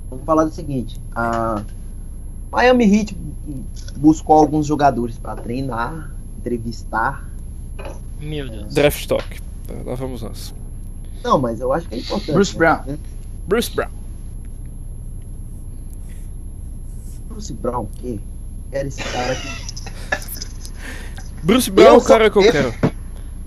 Vamos 0.10 0.26
falar 0.26 0.44
do 0.46 0.52
seguinte. 0.52 1.02
A 1.14 1.62
Miami 2.50 2.86
Heat 2.86 3.18
buscou 3.98 4.38
alguns 4.38 4.66
jogadores 4.66 5.18
pra 5.20 5.36
treinar, 5.36 6.12
entrevistar. 6.40 7.30
Meu 8.22 8.48
Deus. 8.50 8.74
Draft 8.74 9.00
Stock. 9.02 9.42
Tá, 9.68 9.74
Lá 9.86 9.96
vamos 9.96 10.22
nós. 10.22 10.54
Não, 11.22 11.38
mas 11.40 11.60
eu 11.60 11.74
acho 11.74 11.90
que 11.90 11.96
é 11.96 11.98
importante. 12.00 12.32
Bruce 12.32 12.54
né? 12.54 12.58
Brown. 12.60 12.98
Bruce 13.48 13.72
Brown. 13.76 13.90
Bruce 17.28 17.54
Brown, 17.54 17.84
o 17.84 17.90
quê? 17.98 18.20
Quero 18.72 18.88
esse 18.88 19.04
cara 19.04 19.34
aqui. 19.34 19.75
Bruce 21.46 21.70
Brown 21.70 21.86
é 21.88 21.90
Eu 21.92 21.98
o 21.98 22.04
cara 22.04 22.30
que 22.30 22.38
eu 22.38 22.42
sou- 22.44 22.52
quero. 22.52 22.74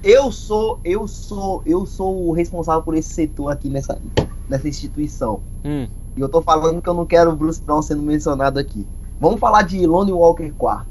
Eu 0.03 0.33
sou, 0.33 0.81
eu 0.85 1.09
sou, 1.09 1.63
eu 1.67 1.85
sou 1.85 2.29
o 2.29 2.33
responsável 2.33 2.83
por 2.83 2.95
esse 2.95 3.09
setor 3.13 3.51
aqui 3.51 3.69
nessa, 3.69 4.01
nessa 4.49 4.69
instituição. 4.69 5.41
Hum. 5.65 5.89
E 6.17 6.21
eu 6.21 6.29
tô 6.29 6.41
falando 6.41 6.81
que 6.81 6.89
eu 6.89 6.95
não 6.95 7.05
quero 7.05 7.31
o 7.33 7.37
Bruce 7.37 7.61
Brown 7.61 7.83
sendo 7.83 8.03
mencionado 8.03 8.59
aqui. 8.59 8.87
Vamos 9.21 9.41
falar 9.41 9.63
de 9.63 9.85
Lonnie 9.85 10.13
Walker 10.13 10.51
quarto. 10.57 10.87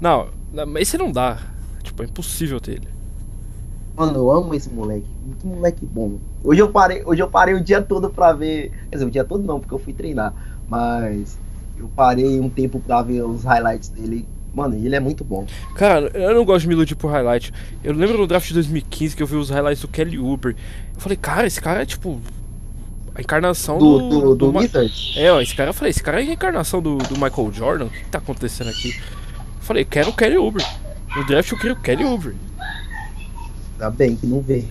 Não, 0.00 0.28
não, 0.52 0.66
mas 0.66 0.82
esse 0.82 0.96
não 0.96 1.12
dá. 1.12 1.38
Tipo, 1.82 2.02
é 2.02 2.06
impossível 2.06 2.58
ter 2.58 2.72
ele. 2.72 2.88
Mano, 3.94 4.16
eu 4.16 4.30
amo 4.30 4.54
esse 4.54 4.70
moleque. 4.70 5.06
Que 5.40 5.46
moleque 5.46 5.84
bom. 5.84 6.18
Hoje 6.42 6.60
eu 6.62 6.70
parei, 6.70 7.02
hoje 7.04 7.20
eu 7.22 7.28
parei 7.28 7.54
o 7.54 7.60
dia 7.62 7.82
todo 7.82 8.08
pra 8.08 8.32
ver. 8.32 8.70
Quer 8.88 8.96
dizer, 8.96 9.04
o 9.04 9.10
dia 9.10 9.24
todo 9.24 9.44
não, 9.44 9.60
porque 9.60 9.74
eu 9.74 9.78
fui 9.78 9.92
treinar. 9.92 10.32
Mas 10.68 11.38
eu 11.76 11.90
parei 11.94 12.40
um 12.40 12.48
tempo 12.48 12.80
pra 12.80 13.02
ver 13.02 13.22
os 13.22 13.44
highlights 13.44 13.90
dele. 13.90 14.26
Mano, 14.58 14.74
ele 14.74 14.94
é 14.96 15.00
muito 15.00 15.22
bom. 15.24 15.46
Cara, 15.76 16.10
eu 16.14 16.34
não 16.34 16.44
gosto 16.44 16.62
de 16.62 16.68
me 16.68 16.74
iludir 16.74 16.94
por 16.96 17.10
highlight. 17.10 17.52
Eu 17.84 17.92
lembro 17.94 18.18
no 18.18 18.26
draft 18.26 18.48
de 18.48 18.54
2015 18.54 19.16
que 19.16 19.22
eu 19.22 19.26
vi 19.26 19.36
os 19.36 19.50
highlights 19.50 19.80
do 19.82 19.88
Kelly 19.88 20.18
Uber. 20.18 20.56
Eu 20.94 21.00
falei, 21.00 21.16
cara, 21.16 21.46
esse 21.46 21.60
cara 21.60 21.82
é 21.82 21.86
tipo. 21.86 22.20
A 23.14 23.20
encarnação 23.20 23.78
Do, 23.78 23.98
do. 23.98 24.20
do, 24.20 24.34
do 24.36 24.52
Ma- 24.52 24.60
Wizards. 24.60 25.14
É, 25.16 25.30
ó, 25.32 25.40
esse 25.40 25.54
cara, 25.54 25.70
eu 25.70 25.74
falei, 25.74 25.90
esse 25.90 26.02
cara 26.02 26.22
é 26.22 26.28
a 26.28 26.32
encarnação 26.32 26.80
do, 26.82 26.98
do 26.98 27.14
Michael 27.14 27.52
Jordan. 27.52 27.84
O 27.86 27.90
que, 27.90 27.98
que 28.00 28.10
tá 28.10 28.18
acontecendo 28.18 28.70
aqui? 28.70 28.90
Eu 28.96 29.62
falei, 29.62 29.84
quero 29.84 30.10
o 30.10 30.12
Kelly 30.12 30.36
Uber. 30.38 30.64
No 31.16 31.24
draft 31.26 31.50
eu 31.52 31.58
queria 31.58 31.72
o 31.74 31.80
Kelly 31.80 32.04
Uber. 32.04 32.34
Ainda 33.74 33.90
bem 33.90 34.16
que 34.16 34.26
não 34.26 34.40
vê. 34.40 34.64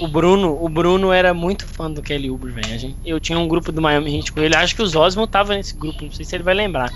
O 0.00 0.06
Bruno, 0.06 0.56
o 0.64 0.68
Bruno 0.68 1.12
era 1.12 1.34
muito 1.34 1.66
fã 1.66 1.90
do 1.90 2.00
Kelly 2.00 2.30
Oubre, 2.30 2.52
velho. 2.52 2.94
Eu 3.04 3.18
tinha 3.18 3.36
um 3.38 3.48
grupo 3.48 3.72
do 3.72 3.82
Miami 3.82 4.16
Heat 4.16 4.32
com 4.32 4.40
ele. 4.40 4.54
Acho 4.54 4.76
que 4.76 4.82
os 4.82 4.94
Osmond 4.94 5.28
tava 5.30 5.54
nesse 5.56 5.74
grupo, 5.74 6.04
não 6.04 6.12
sei 6.12 6.24
se 6.24 6.36
ele 6.36 6.44
vai 6.44 6.54
lembrar. 6.54 6.92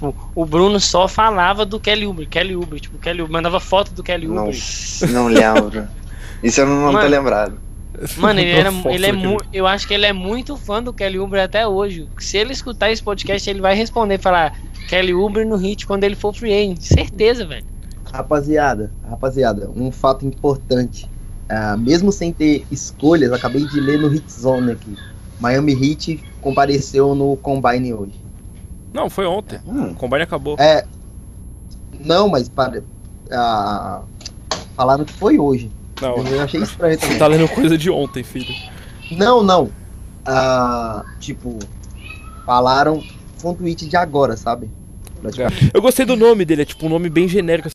Tipo, 0.00 0.14
o 0.34 0.46
Bruno 0.46 0.80
só 0.80 1.06
falava 1.06 1.66
do 1.66 1.78
Kelly 1.78 2.06
Oubre, 2.06 2.24
Kelly 2.24 2.56
Oubre, 2.56 2.80
tipo, 2.80 2.96
Kelly 2.98 3.20
Oubre, 3.20 3.32
mandava 3.34 3.60
foto 3.60 3.92
do 3.92 4.02
Kelly 4.02 4.26
Não, 4.26 4.46
Oubre. 4.46 4.58
não 5.10 5.26
lembro. 5.28 5.86
Isso 6.42 6.62
eu 6.62 6.66
não, 6.66 6.76
não 6.76 6.86
tô 6.86 6.92
Mano. 6.92 7.08
lembrado. 7.10 7.58
Mano, 8.16 8.40
ele, 8.40 8.50
era, 8.50 8.72
ele 8.86 9.06
é 9.06 9.12
mu- 9.12 9.36
eu 9.52 9.66
acho 9.66 9.86
que 9.86 9.92
ele 9.92 10.06
é 10.06 10.12
muito 10.12 10.56
fã 10.56 10.82
do 10.82 10.90
Kelly 10.90 11.18
Oubre 11.18 11.38
até 11.40 11.66
hoje. 11.68 12.08
Se 12.18 12.38
ele 12.38 12.52
escutar 12.52 12.90
esse 12.90 13.02
podcast, 13.02 13.50
ele 13.50 13.60
vai 13.60 13.74
responder, 13.74 14.16
falar 14.18 14.58
Kelly 14.88 15.12
Oubre 15.12 15.44
no 15.44 15.56
hit 15.56 15.86
quando 15.86 16.04
ele 16.04 16.16
for 16.16 16.32
free 16.34 16.52
agent. 16.52 16.80
Certeza, 16.80 17.44
velho. 17.44 17.66
Rapaziada, 18.10 18.90
rapaziada, 19.08 19.70
um 19.76 19.92
fato 19.92 20.24
importante. 20.24 21.06
Ah, 21.48 21.76
mesmo 21.76 22.10
sem 22.10 22.32
ter 22.32 22.64
escolhas, 22.70 23.32
acabei 23.32 23.66
de 23.66 23.78
ler 23.80 23.98
no 23.98 24.08
Hit 24.08 24.32
Zone 24.32 24.72
aqui. 24.72 24.96
Miami 25.38 25.72
Heat 25.72 26.22
compareceu 26.40 27.14
no 27.14 27.36
Combine 27.36 27.92
hoje. 27.92 28.14
Não, 28.92 29.08
foi 29.10 29.26
ontem. 29.26 29.60
Hum, 29.66 29.90
O 29.90 29.94
combine 29.94 30.22
acabou. 30.22 30.56
É. 30.58 30.84
Não, 31.98 32.28
mas 32.28 32.48
para, 32.48 32.82
ah, 33.30 34.02
falaram 34.76 35.04
que 35.04 35.12
foi 35.12 35.38
hoje. 35.38 35.70
Não, 36.00 36.16
Eu 36.26 36.42
achei 36.42 36.62
estranho 36.62 36.94
você 36.94 37.00
também. 37.00 37.18
tá 37.18 37.26
lendo 37.26 37.48
coisa 37.48 37.76
de 37.76 37.90
ontem, 37.90 38.22
filho. 38.22 38.54
Não, 39.12 39.42
não. 39.42 39.70
Ah, 40.24 41.04
tipo, 41.18 41.58
falaram. 42.46 43.02
Foi 43.36 43.52
um 43.52 43.54
tweet 43.54 43.86
de 43.86 43.96
agora, 43.96 44.36
sabe? 44.36 44.70
Eu 45.74 45.80
gostei 45.82 46.04
do 46.06 46.16
nome 46.16 46.44
dele, 46.44 46.62
é 46.62 46.64
tipo 46.64 46.86
um 46.86 46.88
nome 46.88 47.08
bem 47.10 47.28
genérico. 47.28 47.68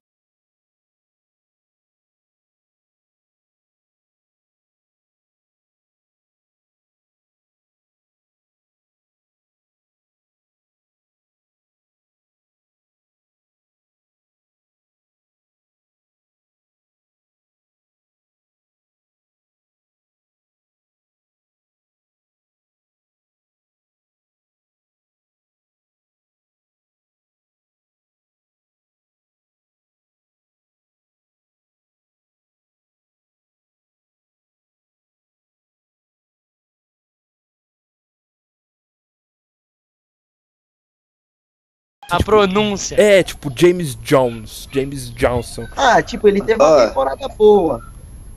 A 42.09 42.23
pronúncia. 42.23 42.95
É, 42.99 43.23
tipo 43.23 43.51
James 43.55 43.95
Jones, 43.95 44.67
James 44.71 45.09
Johnson. 45.11 45.67
Ah, 45.75 46.01
tipo, 46.01 46.27
ele 46.27 46.41
teve 46.41 46.61
uma 46.61 46.69
Ó. 46.69 46.87
temporada 46.87 47.27
boa. 47.29 47.83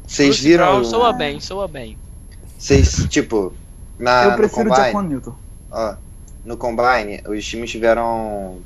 Vocês 0.06 0.40
viram. 0.40 0.66
Brown 0.66 0.84
soa 0.84 1.12
bem, 1.12 1.38
soa 1.40 1.68
bem. 1.68 1.98
Vocês, 2.58 3.06
tipo, 3.08 3.52
na, 3.98 4.24
eu 4.24 4.30
no 4.30 4.36
prefiro 4.36 4.74
Jaquan 4.74 5.02
Newton. 5.02 5.34
ó, 5.70 5.94
no 6.44 6.56
Combine, 6.56 7.20
os 7.28 7.44
times 7.44 7.70
tiveram 7.70 8.58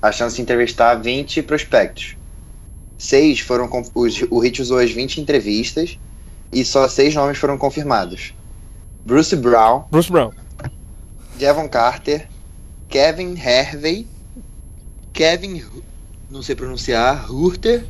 a 0.00 0.12
chance 0.12 0.36
de 0.36 0.42
entrevistar 0.42 0.94
20 0.94 1.42
prospectos. 1.42 2.16
Seis 2.96 3.40
foram. 3.40 3.68
Os, 3.94 4.22
o 4.30 4.38
Hit 4.38 4.62
usou 4.62 4.78
as 4.78 4.90
20 4.90 5.20
entrevistas 5.20 5.98
e 6.52 6.64
só 6.64 6.88
seis 6.88 7.14
nomes 7.14 7.38
foram 7.38 7.58
confirmados: 7.58 8.32
Bruce 9.04 9.34
Brown, 9.34 9.84
Bruce 9.90 10.10
Brown. 10.10 10.32
Devon 11.36 11.68
Carter, 11.68 12.28
Kevin 12.88 13.36
Hervey, 13.36 14.06
Kevin. 15.12 15.62
Não 16.30 16.42
sei 16.42 16.54
pronunciar, 16.54 17.30
Hurter, 17.32 17.86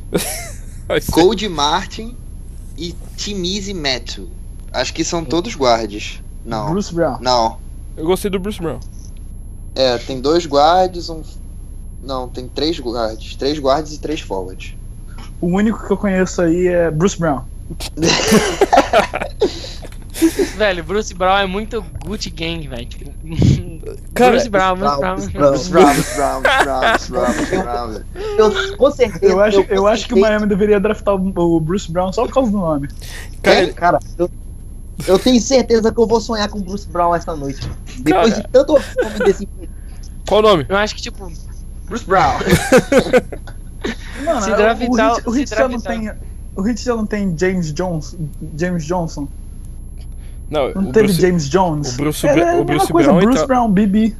Cody 1.11 1.47
Martin 1.49 2.15
e 2.77 2.95
Timisi 3.17 3.73
Metu. 3.73 4.29
Acho 4.71 4.93
que 4.93 5.03
são 5.03 5.25
todos 5.25 5.55
guardes. 5.55 6.21
Não. 6.45 6.71
Bruce 6.71 6.93
Brown. 6.93 7.19
Não. 7.19 7.57
Eu 7.97 8.05
gostei 8.05 8.31
do 8.31 8.39
Bruce 8.39 8.61
Brown. 8.61 8.79
É, 9.75 9.97
tem 9.97 10.21
dois 10.21 10.45
guards, 10.45 11.09
um. 11.09 11.21
Não, 12.01 12.29
tem 12.29 12.47
três 12.47 12.79
guards. 12.79 13.35
Três 13.35 13.59
guards 13.59 13.93
e 13.93 13.99
três 13.99 14.21
forwards. 14.21 14.73
O 15.41 15.47
único 15.47 15.85
que 15.85 15.91
eu 15.91 15.97
conheço 15.97 16.41
aí 16.41 16.67
é 16.67 16.89
Bruce 16.89 17.19
Brown. 17.19 17.43
Velho, 20.57 20.83
Bruce 20.83 21.13
Brown 21.13 21.37
é 21.37 21.45
muito 21.45 21.81
Gucci 22.05 22.29
Gang, 22.29 22.67
velho. 22.67 22.85
Tipo, 22.85 23.11
Cara, 24.13 24.31
Bruce 24.31 24.49
Brown, 24.49 24.75
Bruce 24.77 24.97
Brown. 24.99 25.15
Bruce 25.15 25.29
Brown. 25.31 25.51
Bruce 25.51 25.69
Brown, 25.69 25.93
Bruce 25.93 26.15
Brown, 26.15 26.41
Bruce 26.41 26.55
Brown, 26.63 26.81
Bruce 26.91 27.11
Brown, 27.11 27.33
Bruce 27.33 27.55
Brown. 27.57 28.01
Eu, 28.37 28.77
com 28.77 28.91
certeza. 28.91 29.25
Eu 29.33 29.39
acho, 29.41 29.61
eu 29.69 29.87
acho 29.87 30.07
que 30.07 30.13
o 30.13 30.19
Miami 30.19 30.45
deveria 30.47 30.79
draftar 30.79 31.15
o 31.15 31.55
o 31.55 31.59
Bruce 31.59 31.91
Brown 31.91 32.11
só 32.11 32.25
por 32.25 32.33
causa 32.33 32.51
do 32.51 32.57
nome. 32.57 32.89
Cara, 33.41 33.61
ele- 33.61 33.73
Cara, 33.73 33.99
eu, 34.17 34.29
eu 35.07 35.17
tenho 35.19 35.39
certeza 35.41 35.91
que 35.91 35.99
eu 35.99 36.07
vou 36.07 36.19
sonhar 36.19 36.49
com 36.49 36.59
o 36.59 36.61
Bruce 36.63 36.87
Brown 36.87 37.15
essa 37.15 37.35
noite. 37.35 37.59
Depois 37.99 38.29
Cara. 38.33 38.41
de 38.41 38.47
tanto 38.49 38.73
o 38.73 38.79
nome 39.03 39.19
desse 39.25 39.47
qual 40.27 40.39
o 40.41 40.43
nome? 40.43 40.65
Eu 40.67 40.75
acho 40.77 40.95
que, 40.95 41.01
tipo, 41.01 41.31
Bruce 41.85 42.05
Brown. 42.05 42.33
Mano, 44.25 44.41
Se 44.41 44.51
o- 44.51 44.55
draftar- 44.55 45.21
o 45.25 45.29
o 45.29 45.33
se 45.33 45.39
Heat 45.41 45.49
já 45.55 45.67
não 45.67 45.79
tem. 45.79 46.11
O 46.55 46.67
Heat 46.67 46.83
já 46.83 46.95
não 46.95 47.05
tem 47.05 47.35
James 47.37 47.71
Jones, 47.73 48.17
James 48.57 48.83
Johnson. 48.85 49.27
Não, 50.49 50.71
Não 50.73 50.89
o 50.89 50.91
teve 50.91 51.07
Bruce, 51.07 51.21
James 51.21 51.49
Jones. 51.49 51.93
o 51.93 51.97
Bruce 51.97 52.27
é, 52.27 52.39
é 52.39 52.55
o 52.59 52.63
Bruce 52.63 52.91
coisa, 52.91 53.09
Brown, 53.11 53.21
Bruce 53.21 53.37
então- 53.37 53.47
Brown, 53.47 53.71
BB. 53.71 54.15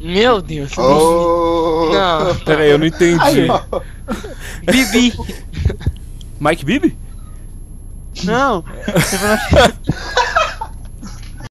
meu 0.00 0.42
Deus. 0.42 0.76
Oh! 0.76 1.90
Não, 1.92 2.34
Pera 2.44 2.62
aí, 2.62 2.70
eu 2.70 2.78
não 2.78 2.86
entendi. 2.86 3.46
Bibi. 4.70 5.14
Mike 6.40 6.64
Bibby? 6.64 6.96
Não. 8.24 8.62
Você 8.94 9.16
falou- 9.18 9.38